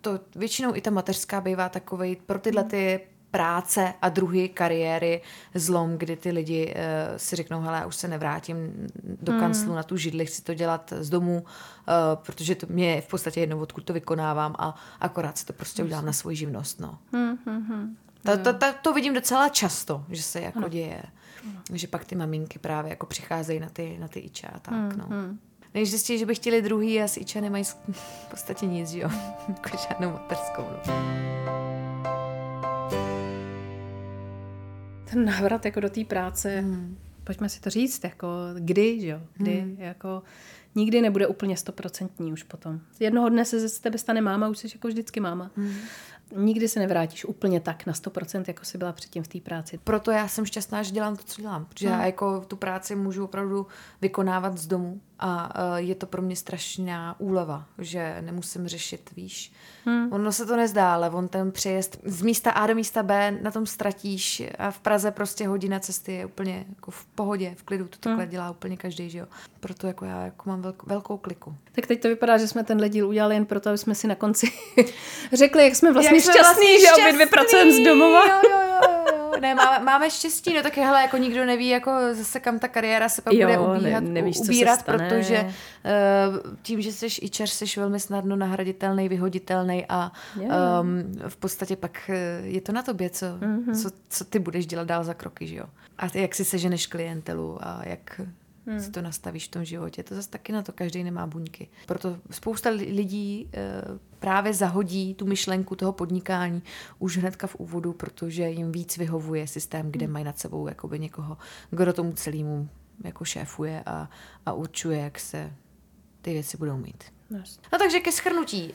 to 0.00 0.20
většinou 0.36 0.74
i 0.74 0.80
ta 0.80 0.90
mateřská 0.90 1.40
bývá 1.40 1.68
takovej 1.68 2.16
pro 2.16 2.38
tyhle 2.38 2.64
ty 2.64 3.00
práce 3.34 3.94
a 4.02 4.08
druhy 4.08 4.48
kariéry 4.48 5.20
zlom, 5.54 5.98
kdy 5.98 6.16
ty 6.16 6.30
lidi 6.30 6.74
uh, 6.74 7.16
si 7.16 7.36
řeknou, 7.36 7.60
hele, 7.60 7.78
já 7.78 7.86
už 7.86 7.96
se 7.96 8.08
nevrátím 8.08 8.86
do 9.22 9.32
kanclu 9.32 9.74
na 9.74 9.82
tu 9.82 9.96
židli, 9.96 10.26
chci 10.26 10.42
to 10.42 10.54
dělat 10.54 10.92
z 11.00 11.10
domu, 11.10 11.38
uh, 11.38 11.94
protože 12.14 12.54
to 12.54 12.66
mě 12.70 12.94
je 12.94 13.00
v 13.00 13.08
podstatě 13.08 13.40
jedno, 13.40 13.58
odkud 13.58 13.84
to 13.84 13.92
vykonávám 13.92 14.54
a 14.58 14.74
akorát 15.00 15.38
si 15.38 15.46
to 15.46 15.52
prostě 15.52 15.84
udělám 15.84 16.06
na 16.06 16.12
svoji 16.12 16.36
živnost, 16.36 16.80
no. 16.80 16.98
Hm, 17.12 17.36
hm, 17.46 17.64
hm. 17.68 17.96
Ta, 18.22 18.36
ta, 18.36 18.52
ta, 18.52 18.72
to 18.72 18.92
vidím 18.92 19.14
docela 19.14 19.48
často, 19.48 20.04
že 20.08 20.22
se 20.22 20.40
jako 20.40 20.68
děje. 20.68 21.02
Že 21.72 21.88
pak 21.88 22.04
ty 22.04 22.14
maminky 22.14 22.58
právě 22.58 22.90
jako 22.90 23.06
přicházejí 23.06 23.60
na 23.60 23.68
ty, 23.68 23.98
na 24.00 24.08
ty 24.08 24.20
iča 24.20 24.48
a 24.54 24.58
tak, 24.58 24.96
no. 24.96 25.06
Než 25.74 25.90
zjistí, 25.90 26.18
že 26.18 26.26
by 26.26 26.34
chtěli 26.34 26.62
druhý 26.62 27.02
a 27.02 27.08
s 27.08 27.16
iča 27.16 27.40
nemají 27.40 27.64
v 27.92 28.26
podstatě 28.30 28.66
nic, 28.66 28.92
jo? 28.92 29.10
jako 29.48 29.76
žádnou 29.88 30.12
mateřskou, 30.12 30.62
no. 30.86 31.73
Ten 35.14 35.24
návrat 35.24 35.64
jako 35.64 35.80
do 35.80 35.90
té 35.90 36.04
práce, 36.04 36.60
hmm. 36.60 36.98
pojďme 37.24 37.48
si 37.48 37.60
to 37.60 37.70
říct, 37.70 38.04
jako 38.04 38.28
kdy, 38.54 39.00
že 39.00 39.08
jo, 39.08 39.20
kdy, 39.36 39.60
hmm. 39.60 39.76
jako 39.78 40.22
nikdy 40.74 41.00
nebude 41.00 41.26
úplně 41.26 41.56
stoprocentní 41.56 42.32
už 42.32 42.42
potom. 42.42 42.80
Jednoho 43.00 43.28
dne 43.28 43.44
se 43.44 43.68
z 43.68 43.80
tebe 43.80 43.98
stane 43.98 44.20
máma, 44.20 44.48
už 44.48 44.58
jsi 44.58 44.68
jako 44.74 44.88
vždycky 44.88 45.20
máma. 45.20 45.50
Hmm. 45.56 45.74
Nikdy 46.36 46.68
se 46.68 46.80
nevrátíš 46.80 47.24
úplně 47.24 47.60
tak 47.60 47.86
na 47.86 47.92
100%, 47.92 48.44
jako 48.48 48.64
jsi 48.64 48.78
byla 48.78 48.92
předtím 48.92 49.22
v 49.22 49.28
té 49.28 49.40
práci. 49.40 49.78
Proto 49.84 50.10
já 50.10 50.28
jsem 50.28 50.46
šťastná, 50.46 50.82
že 50.82 50.92
dělám 50.92 51.16
to, 51.16 51.22
co 51.22 51.42
dělám. 51.42 51.64
Protože 51.64 51.86
já 51.86 52.06
jako 52.06 52.40
tu 52.40 52.56
práci 52.56 52.94
můžu 52.94 53.24
opravdu 53.24 53.66
vykonávat 54.00 54.58
z 54.58 54.66
domu 54.66 55.00
A 55.26 55.48
uh, 55.70 55.76
je 55.76 55.94
to 55.94 56.06
pro 56.06 56.22
mě 56.22 56.36
strašná 56.36 57.16
úleva, 57.18 57.64
že 57.78 58.16
nemusím 58.20 58.68
řešit, 58.68 59.10
víš. 59.16 59.52
Hmm. 59.84 60.12
Ono 60.12 60.32
se 60.32 60.46
to 60.46 60.56
nezdá, 60.56 60.94
ale 60.94 61.10
on 61.10 61.28
ten 61.28 61.52
přejezd 61.52 61.98
z 62.04 62.22
místa 62.22 62.50
A 62.50 62.66
do 62.66 62.74
místa 62.74 63.02
B 63.02 63.38
na 63.42 63.50
tom 63.50 63.66
ztratíš 63.66 64.42
a 64.58 64.70
v 64.70 64.80
Praze 64.80 65.10
prostě 65.10 65.48
hodina 65.48 65.80
cesty 65.80 66.12
je 66.12 66.26
úplně 66.26 66.64
jako 66.68 66.90
v 66.90 67.04
pohodě, 67.04 67.54
v 67.56 67.62
klidu, 67.62 67.84
to 67.88 67.98
takhle 67.98 68.22
hmm. 68.22 68.30
dělá 68.30 68.50
úplně 68.50 68.76
každý, 68.76 69.10
že 69.10 69.18
jo. 69.18 69.26
Proto 69.60 69.86
jako 69.86 70.04
já 70.04 70.24
jako 70.24 70.48
mám 70.48 70.62
velk, 70.62 70.82
velkou 70.86 71.16
kliku. 71.16 71.54
Tak 71.72 71.86
teď 71.86 72.02
to 72.02 72.08
vypadá, 72.08 72.38
že 72.38 72.48
jsme 72.48 72.64
tenhle 72.64 72.88
díl 72.88 73.08
udělali 73.08 73.34
jen 73.34 73.46
proto, 73.46 73.68
aby 73.68 73.78
jsme 73.78 73.94
si 73.94 74.06
na 74.06 74.14
konci 74.14 74.52
řekli, 75.32 75.64
jak 75.64 75.74
jsme 75.74 75.92
vlastně 75.92 76.16
jak 76.16 76.22
šťastní, 76.22 76.42
vlastně 76.42 76.80
že 76.80 76.94
obě 76.94 77.12
dvě 77.12 77.26
pracujeme 77.26 77.72
z 77.72 77.84
domova. 77.84 78.26
Jo, 78.26 78.40
jo, 78.42 78.50
jo, 78.50 78.78
jo. 78.82 78.93
Ne, 79.40 79.54
máme, 79.54 79.84
máme 79.84 80.10
štěstí, 80.10 80.54
no 80.54 80.62
tak 80.62 80.76
hele, 80.76 81.02
jako 81.02 81.16
nikdo 81.16 81.44
neví, 81.44 81.68
jako 81.68 81.90
zase 82.12 82.40
kam 82.40 82.58
ta 82.58 82.68
kariéra 82.68 83.08
se 83.08 83.22
pak 83.22 83.32
jo, 83.32 83.48
bude 83.48 83.58
ubíhat, 83.58 84.04
ne, 84.04 84.10
nevíš, 84.10 84.38
ubírat, 84.38 84.82
protože 84.82 85.42
uh, 85.42 86.54
tím, 86.62 86.80
že 86.80 86.92
jsi 86.92 87.06
ičer, 87.06 87.48
jsi 87.48 87.80
velmi 87.80 88.00
snadno 88.00 88.36
nahraditelný, 88.36 89.08
vyhoditelný 89.08 89.86
a 89.88 90.12
um, 90.36 90.48
v 91.28 91.36
podstatě 91.36 91.76
pak 91.76 92.10
eh, 92.10 92.40
je 92.44 92.60
to 92.60 92.72
na 92.72 92.82
tobě, 92.82 93.10
co, 93.10 93.26
mm-hmm. 93.26 93.82
co, 93.82 93.90
co 94.08 94.24
ty 94.24 94.38
budeš 94.38 94.66
dělat 94.66 94.86
dál 94.86 95.04
za 95.04 95.14
kroky, 95.14 95.46
že 95.46 95.56
jo. 95.56 95.66
A 95.98 96.08
ty, 96.08 96.20
jak 96.22 96.34
si 96.34 96.44
seženeš 96.44 96.86
klientelu 96.86 97.58
a 97.60 97.80
jak 97.84 98.20
hmm. 98.66 98.80
si 98.80 98.90
to 98.90 99.02
nastavíš 99.02 99.48
v 99.48 99.50
tom 99.50 99.64
životě. 99.64 100.02
To 100.02 100.14
zase 100.14 100.30
taky 100.30 100.52
na 100.52 100.62
to 100.62 100.72
každý 100.72 101.04
nemá 101.04 101.26
buňky. 101.26 101.68
Proto 101.86 102.16
spousta 102.30 102.70
lidí 102.70 103.48
e, 103.52 103.60
právě 104.24 104.54
zahodí 104.54 105.14
tu 105.14 105.26
myšlenku 105.26 105.76
toho 105.76 105.92
podnikání 105.92 106.62
už 106.98 107.18
hnedka 107.18 107.46
v 107.46 107.54
úvodu, 107.54 107.92
protože 107.92 108.48
jim 108.48 108.72
víc 108.72 108.96
vyhovuje 108.96 109.46
systém, 109.46 109.90
kde 109.90 110.04
hmm. 110.04 110.12
mají 110.12 110.24
nad 110.24 110.38
sebou 110.38 110.68
jakoby 110.68 110.98
někoho, 110.98 111.36
kdo 111.70 111.92
tomu 111.92 112.12
celému 112.12 112.68
jako 113.04 113.24
šéfuje 113.24 113.82
a, 113.86 114.10
a 114.46 114.52
určuje, 114.52 114.98
jak 114.98 115.18
se 115.18 115.52
ty 116.22 116.32
věci 116.32 116.56
budou 116.56 116.76
mít. 116.76 117.04
Yes. 117.38 117.60
No 117.72 117.78
takže 117.78 118.00
ke 118.00 118.12
schrnutí. 118.12 118.74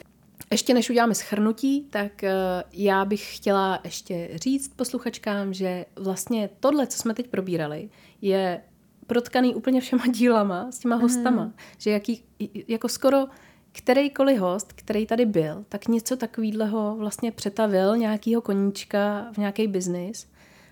Ještě 0.51 0.73
než 0.73 0.89
uděláme 0.89 1.15
schrnutí, 1.15 1.87
tak 1.89 2.11
uh, 2.23 2.29
já 2.73 3.05
bych 3.05 3.35
chtěla 3.35 3.79
ještě 3.83 4.29
říct 4.35 4.73
posluchačkám, 4.75 5.53
že 5.53 5.85
vlastně 5.95 6.49
tohle, 6.59 6.87
co 6.87 6.97
jsme 6.97 7.13
teď 7.13 7.27
probírali, 7.27 7.89
je 8.21 8.61
protkaný 9.07 9.55
úplně 9.55 9.81
všema 9.81 10.07
dílama 10.07 10.71
s 10.71 10.79
těma 10.79 10.95
mhm. 10.95 11.03
hostama. 11.03 11.43
Mm. 11.43 11.53
Že 11.77 11.91
jaký, 11.91 12.23
jako 12.67 12.89
skoro 12.89 13.27
kterýkoliv 13.71 14.39
host, 14.39 14.73
který 14.73 15.05
tady 15.05 15.25
byl, 15.25 15.65
tak 15.69 15.87
něco 15.87 16.17
takového 16.17 16.95
vlastně 16.97 17.31
přetavil 17.31 17.97
nějakýho 17.97 18.41
koníčka 18.41 19.27
v 19.33 19.37
nějaký 19.37 19.67
biznis 19.67 20.27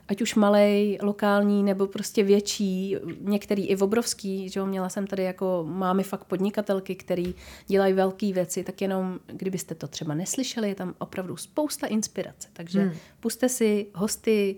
ať 0.08 0.22
už 0.22 0.36
malej, 0.36 0.98
lokální, 1.02 1.64
nebo 1.64 1.88
prostě 1.88 2.24
větší, 2.24 2.96
některý 3.20 3.66
i 3.66 3.78
obrovský, 3.78 4.50
že 4.50 4.60
jo, 4.60 4.66
měla 4.66 4.90
jsem 4.90 5.08
tady 5.08 5.24
jako 5.24 5.66
mámy 5.70 6.04
fakt 6.04 6.24
podnikatelky, 6.24 6.96
který 6.96 7.36
dělají 7.68 7.94
velké 7.94 8.34
věci, 8.34 8.64
tak 8.64 8.82
jenom 8.82 9.20
kdybyste 9.26 9.76
to 9.76 9.88
třeba 9.88 10.14
neslyšeli, 10.14 10.70
je 10.70 10.76
tam 10.76 10.96
opravdu 10.98 11.38
spousta 11.38 11.88
inspirace, 11.88 12.48
takže 12.54 12.82
hmm. 12.82 12.92
puste 13.20 13.50
si 13.50 13.88
hosty 13.96 14.56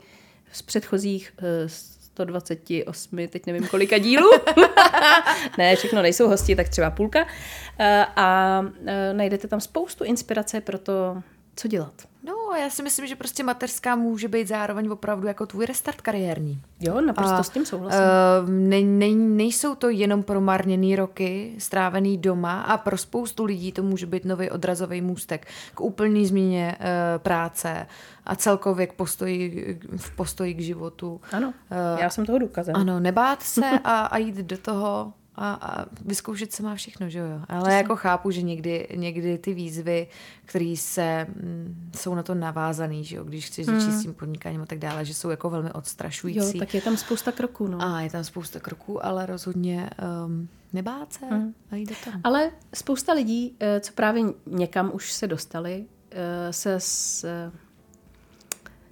z 0.51 0.61
předchozích 0.61 1.33
128, 2.25 3.19
eh, 3.19 3.27
teď 3.27 3.45
nevím 3.45 3.67
kolika 3.67 3.97
dílů. 3.97 4.29
ne, 5.57 5.75
všechno 5.75 6.01
nejsou 6.01 6.27
hosti, 6.27 6.55
tak 6.55 6.69
třeba 6.69 6.89
půlka. 6.89 7.27
Eh, 7.79 8.05
a 8.15 8.61
eh, 8.85 9.13
najdete 9.13 9.47
tam 9.47 9.61
spoustu 9.61 10.03
inspirace 10.03 10.61
pro 10.61 10.77
to, 10.77 11.23
co 11.55 11.67
dělat. 11.67 11.93
No, 12.23 12.33
já 12.55 12.69
si 12.69 12.83
myslím, 12.83 13.07
že 13.07 13.15
prostě 13.15 13.43
mateřská 13.43 13.95
může 13.95 14.27
být 14.27 14.47
zároveň 14.47 14.89
opravdu 14.89 15.27
jako 15.27 15.45
tvůj 15.45 15.65
restart 15.65 16.01
kariérní. 16.01 16.61
Jo, 16.79 17.01
naprosto 17.01 17.35
a, 17.35 17.43
s 17.43 17.49
tím 17.49 17.65
souhlasím. 17.65 18.01
Uh, 18.43 18.49
ne, 18.49 18.81
ne, 18.81 19.09
nejsou 19.15 19.75
to 19.75 19.89
jenom 19.89 20.23
promarněný 20.23 20.95
roky 20.95 21.55
strávený 21.57 22.17
doma 22.17 22.61
a 22.61 22.77
pro 22.77 22.97
spoustu 22.97 23.45
lidí 23.45 23.71
to 23.71 23.83
může 23.83 24.05
být 24.05 24.25
nový 24.25 24.49
odrazový 24.49 25.01
můstek 25.01 25.47
k 25.73 25.81
úplný 25.81 26.25
změně 26.25 26.77
uh, 26.79 26.85
práce 27.17 27.87
a 28.25 28.35
celkově 28.35 28.87
k 28.87 28.93
postoji, 28.93 29.79
v 29.97 30.15
postoji 30.15 30.53
k 30.53 30.59
životu. 30.59 31.21
Ano, 31.31 31.47
uh, 31.47 31.99
já 31.99 32.09
jsem 32.09 32.25
toho 32.25 32.39
důkazem. 32.39 32.75
Ano, 32.75 32.99
nebát 32.99 33.43
se 33.43 33.69
a, 33.83 34.05
a 34.05 34.17
jít 34.17 34.35
do 34.35 34.57
toho 34.57 35.13
a, 35.39 35.53
a 35.53 35.85
vyzkoušet 36.05 36.51
se 36.51 36.63
má 36.63 36.75
všechno, 36.75 37.09
že 37.09 37.19
jo. 37.19 37.41
Ale 37.47 37.61
Přesně. 37.61 37.75
jako 37.77 37.95
chápu, 37.95 38.31
že 38.31 38.41
někdy, 38.41 38.87
někdy 38.95 39.37
ty 39.37 39.53
výzvy, 39.53 40.07
které 40.45 40.73
se 40.77 41.03
m, 41.03 41.27
mm, 41.35 41.91
jsou 41.95 42.15
na 42.15 42.23
to 42.23 42.35
navázané, 42.35 43.03
že 43.03 43.15
jo, 43.15 43.23
když 43.23 43.47
chceš 43.47 43.65
začít 43.65 43.87
mm. 43.87 43.99
s 43.99 44.01
tím 44.01 44.13
podnikáním 44.13 44.61
a 44.61 44.65
tak 44.65 44.79
dále, 44.79 45.05
že 45.05 45.13
jsou 45.13 45.29
jako 45.29 45.49
velmi 45.49 45.71
odstrašující. 45.71 46.57
Jo, 46.57 46.59
tak 46.59 46.73
je 46.73 46.81
tam 46.81 46.97
spousta 46.97 47.31
kroků, 47.31 47.67
no. 47.67 47.81
A 47.81 48.01
je 48.01 48.09
tam 48.09 48.23
spousta 48.23 48.59
kroků, 48.59 49.05
ale 49.05 49.25
rozhodně 49.25 49.89
um, 50.25 50.49
nebát 50.73 51.13
se 51.13 51.25
mm. 51.25 51.53
a 51.71 51.75
jít 51.75 51.89
do 51.89 51.95
toho. 52.03 52.19
Ale 52.23 52.51
spousta 52.73 53.13
lidí, 53.13 53.55
eh, 53.59 53.79
co 53.79 53.93
právě 53.93 54.23
někam 54.45 54.91
už 54.93 55.11
se 55.11 55.27
dostali, 55.27 55.85
eh, 56.11 56.53
se 56.53 56.79
s 56.79 57.25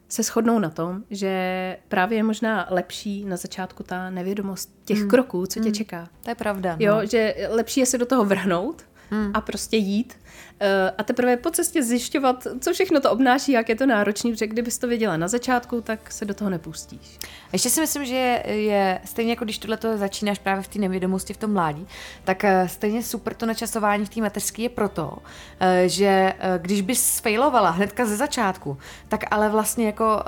se 0.10 0.24
shodnou 0.24 0.60
na 0.60 0.70
tom, 0.70 1.03
že 1.10 1.78
právě 1.88 2.18
je 2.18 2.24
možná 2.24 2.68
lepší 2.70 3.26
na 3.26 3.38
začátku 3.38 3.84
ta 3.84 4.10
nevědomost 4.10 4.70
těch 4.86 5.01
mm. 5.01 5.10
kroků, 5.10 5.45
co 5.45 5.60
tě 5.60 5.70
mm. 5.70 5.74
čeká. 5.74 6.10
To 6.24 6.30
je 6.30 6.36
pravda. 6.36 6.78
Jo, 6.80 6.95
no. 6.95 7.05
že 7.05 7.36
lepší 7.49 7.80
je 7.80 7.86
se 7.86 7.97
do 7.97 8.05
toho 8.05 8.26
vrhnout 8.26 8.86
mm. 9.12 9.32
a 9.34 9.41
prostě 9.41 9.78
jít 9.78 10.14
Eh, 10.60 10.91
a 10.97 11.03
teprve 11.03 11.38
po 11.38 11.51
cestě 11.51 11.84
zjišťovat, 11.84 12.47
co 12.60 12.74
všechno 12.74 13.01
to 13.01 13.12
obnáší, 13.12 13.51
jak 13.51 13.70
je 13.70 13.76
to 13.76 13.86
náročný, 13.86 14.32
protože 14.32 14.47
kdybys 14.47 14.78
to 14.78 14.88
věděla 14.88 15.18
na 15.18 15.28
začátku, 15.28 15.82
tak 15.82 16.12
se 16.12 16.26
do 16.26 16.34
toho 16.34 16.49
nepustíš. 16.49 17.20
Ještě 17.53 17.70
si 17.70 17.82
myslím, 17.82 18.05
že 18.05 18.16
je, 18.16 18.43
je 18.53 19.01
stejně 19.05 19.32
jako 19.32 19.45
když 19.45 19.58
tohle 19.58 19.78
začínáš 19.95 20.39
právě 20.39 20.64
v 20.64 20.68
té 20.68 20.80
nevědomosti, 20.80 21.34
v 21.34 21.38
tom 21.38 21.53
mládí, 21.53 21.88
tak 22.24 22.43
eh, 22.43 22.68
stejně 22.70 23.03
super 23.03 23.34
to 23.34 23.45
načasování 23.45 24.05
v 24.05 24.10
té 24.10 24.22
mateřské 24.22 24.62
je 24.62 24.70
proto, 24.70 25.18
eh, 25.60 25.89
že 25.89 26.34
když 26.58 26.82
bys 26.82 27.20
failovala 27.20 27.70
hnedka 27.70 28.05
ze 28.05 28.18
začátku, 28.18 28.78
tak 29.08 29.24
ale 29.32 29.49
vlastně 29.49 29.86
jako 29.86 30.24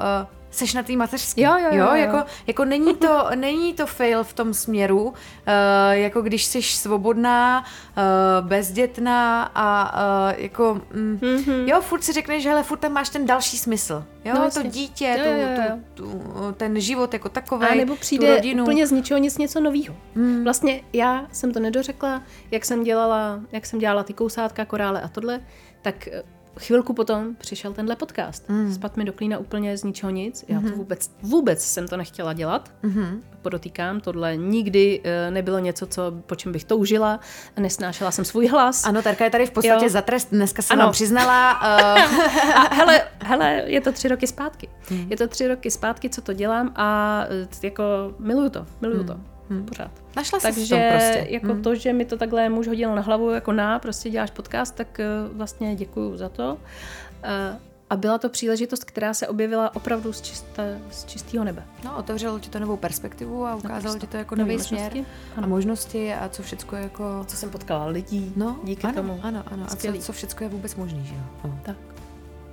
seš 0.52 0.74
na 0.74 0.84
té 0.84 0.93
mateřské. 0.93 1.41
Jo, 1.41 1.52
jo, 1.58 1.70
jo, 1.72 1.86
jo. 1.86 1.95
Jako, 1.95 2.18
jako 2.47 2.66
není, 2.66 2.95
to, 2.95 3.28
není 3.36 3.74
to 3.74 3.86
fail 3.86 4.24
v 4.24 4.34
tom 4.34 4.54
směru, 4.54 5.04
uh, 5.04 5.14
jako 5.91 6.22
když 6.22 6.45
jsi 6.45 6.62
svobodná, 6.62 7.64
uh, 7.64 8.47
bezdětná 8.47 9.52
a 9.56 9.93
uh, 9.93 10.41
jako, 10.43 10.82
mm, 10.93 11.20
mm-hmm. 11.22 11.68
jo, 11.68 11.82
furt 11.82 12.04
si 12.04 12.14
řekneš, 12.14 12.43
že 12.43 12.50
hele, 12.50 12.64
furt 12.64 12.78
tam 12.78 12.91
máš 12.91 13.10
ten 13.10 13.26
další 13.26 13.58
smysl. 13.58 14.06
Jo, 14.26 14.34
no, 14.36 14.52
to 14.52 14.64
dítě, 14.64 15.16
jo, 15.18 15.24
tu, 15.24 15.30
jo, 15.30 15.47
jo. 15.70 15.80
Tu, 15.93 16.04
tu, 16.04 16.52
ten 16.58 16.80
život 16.80 17.14
jako 17.14 17.30
takový. 17.30 17.68
A 17.68 17.76
nebo 17.76 17.95
přijde 17.95 18.36
rodinu. 18.36 18.64
úplně 18.64 18.88
z 18.88 18.91
ničeho 18.91 19.18
nic 19.18 19.38
něco 19.38 19.60
nového. 19.60 19.95
Mm. 20.16 20.43
Vlastně 20.43 20.82
já 20.93 21.28
jsem 21.32 21.54
to 21.54 21.60
nedořekla, 21.60 22.24
jak 22.52 22.66
jsem 22.66 22.84
dělala, 22.84 23.39
jak 23.52 23.66
jsem 23.66 23.80
dělala 23.80 24.04
ty 24.04 24.14
kousátka, 24.14 24.66
korále 24.66 25.02
a 25.02 25.08
tohle, 25.08 25.41
tak 25.82 26.08
chvilku 26.60 26.93
potom 26.93 27.36
přišel 27.36 27.74
tenhle 27.74 27.95
podcast. 27.95 28.50
Mm. 28.50 28.74
Spad 28.74 28.97
mi 28.97 29.06
do 29.06 29.14
klína 29.14 29.38
úplně 29.38 29.78
z 29.78 29.84
ničeho 29.84 30.10
nic. 30.10 30.45
Já 30.47 30.60
mm-hmm. 30.60 30.70
to 30.70 30.76
vůbec, 30.76 31.12
vůbec 31.22 31.66
jsem 31.66 31.88
to 31.88 31.97
nechtěla 31.97 32.34
dělat. 32.34 32.72
Mm-hmm. 32.84 33.20
Podotýkám, 33.41 34.00
tohle 34.00 34.38
nikdy 34.38 35.00
uh, 35.00 35.34
nebylo 35.34 35.60
něco, 35.60 35.86
co, 35.86 36.12
po 36.26 36.36
čem 36.36 36.52
bych 36.52 36.64
toužila. 36.64 37.20
Nesnášela 37.60 38.12
jsem 38.12 38.26
svůj 38.26 38.47
hlas. 38.47 38.86
Ano, 38.86 39.02
Terka 39.02 39.24
je 39.24 39.32
tady 39.32 39.45
v 39.45 39.52
podstatě 39.52 39.86
jo. 39.86 39.89
za 39.89 40.02
trest. 40.02 40.28
Dneska 40.32 40.62
se 40.62 40.76
nám 40.76 40.91
přiznala. 40.91 41.62
Uh... 41.62 41.66
a 42.56 42.76
hele, 42.76 43.02
hele, 43.20 43.64
je 43.66 43.82
to 43.82 43.91
tři 43.91 44.08
roky 44.08 44.28
zpátky. 44.28 44.70
Mm. 44.91 45.08
Je 45.10 45.18
to 45.18 45.28
tři 45.28 45.47
roky 45.47 45.72
zpátky, 45.72 46.10
co 46.10 46.22
to 46.22 46.34
dělám 46.34 46.72
a 46.76 47.24
uh, 47.30 47.64
jako 47.64 47.84
miluju 48.20 48.50
to, 48.50 48.66
miluju 48.82 49.02
mm. 49.02 49.08
to. 49.08 49.39
Hmm. 49.50 49.66
Pořád. 49.66 49.91
Našla 50.16 50.39
Takže 50.39 50.62
si 50.62 50.70
to 50.70 50.76
prostě. 50.89 51.28
jako 51.30 51.54
hmm. 51.54 51.62
to, 51.62 51.76
že 51.76 51.93
mi 51.93 52.06
to 52.06 52.18
takhle 52.18 52.50
muž 52.50 52.68
hodil 52.68 52.95
na 52.95 53.02
hlavu 53.02 53.30
jako 53.30 53.52
na, 53.52 53.80
prostě 53.80 54.10
děláš 54.10 54.32
podcast, 54.32 54.76
tak 54.76 55.00
uh, 55.00 55.38
vlastně 55.38 55.76
děkuju 55.76 56.18
za 56.18 56.30
to. 56.30 56.54
Uh, 56.54 57.60
a 57.89 57.95
byla 57.95 58.18
to 58.18 58.30
příležitost, 58.30 58.84
která 58.84 59.14
se 59.14 59.28
objevila 59.28 59.76
opravdu 59.76 60.14
z, 60.14 60.22
čisté, 60.22 60.80
z 60.91 61.06
čistého 61.06 61.43
nebe. 61.43 61.66
No, 61.86 61.97
otevřelo 61.97 62.39
ti 62.39 62.50
to 62.50 62.60
novou 62.60 62.78
perspektivu 62.78 63.45
a 63.45 63.56
ukázalo 63.56 64.00
ti 64.00 64.08
to 64.08 64.18
jako 64.18 64.36
nový 64.36 64.60
směr 64.60 64.91
ano. 64.93 65.06
a 65.38 65.47
možnosti 65.47 66.14
a 66.14 66.30
co 66.30 66.43
všechno 66.43 66.78
je 66.78 66.84
jako... 66.84 67.24
Co 67.28 67.38
jsem 67.38 67.50
potkala 67.50 67.86
lidí 67.86 68.34
no, 68.36 68.60
díky 68.64 68.88
ano, 68.88 68.95
tomu. 68.95 69.20
Ano, 69.24 69.43
ano. 69.52 69.66
A 69.70 69.76
co, 69.76 69.93
co 70.00 70.14
všechno 70.14 70.45
je 70.45 70.50
vůbec 70.50 70.76
možný, 70.76 71.06
že 71.06 71.16
jo? 71.16 71.22
No. 71.43 71.60
Tak. 71.64 71.76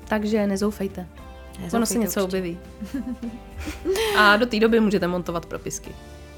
Takže 0.09 0.47
nezoufejte. 0.47 1.07
nezoufejte 1.49 1.77
ono 1.77 1.87
se 1.87 1.99
něco 1.99 2.25
určitě. 2.25 2.39
objeví. 2.39 2.59
a 4.19 4.37
do 4.37 4.47
té 4.47 4.61
doby 4.61 4.81
můžete 4.81 5.07
montovat 5.07 5.47
propisky. 5.47 5.95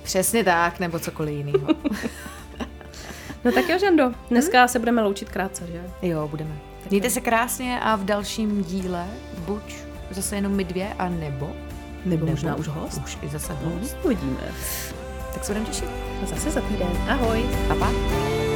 Přesně 0.09 0.45
tak, 0.45 0.79
nebo 0.79 0.99
cokoliv 0.99 1.37
jiného. 1.37 1.69
no 3.45 3.53
tak 3.53 3.69
jo, 3.69 3.79
Žando, 3.79 4.13
dneska 4.31 4.59
hmm? 4.59 4.69
se 4.69 4.79
budeme 4.79 5.03
loučit 5.03 5.29
krátce, 5.29 5.67
že? 5.67 6.09
Jo, 6.09 6.29
budeme. 6.29 6.51
Tak 6.83 6.91
Mějte 6.91 7.11
se 7.11 7.21
krásně 7.21 7.81
a 7.81 7.97
v 7.97 8.05
dalším 8.05 8.65
díle 8.65 9.07
buď 9.39 9.75
zase 10.11 10.37
jenom 10.37 10.53
my 10.53 10.65
dvě, 10.65 10.93
a 10.99 11.09
nebo... 11.09 11.47
Nebo, 12.05 12.25
nebo 12.25 12.27
možná 12.27 12.55
už 12.55 12.69
host. 12.69 13.01
Už 13.05 13.19
i 13.23 13.29
zase 13.29 13.53
host. 13.53 13.97
Uvidíme. 14.03 14.41
Tak 15.35 15.45
se 15.45 15.53
budeme 15.53 15.67
těšit. 15.67 15.89
Zase 16.27 16.51
za 16.51 16.61
týden. 16.61 16.89
Ahoj. 17.09 17.45
Pa, 17.69 17.75
pa. 17.75 18.48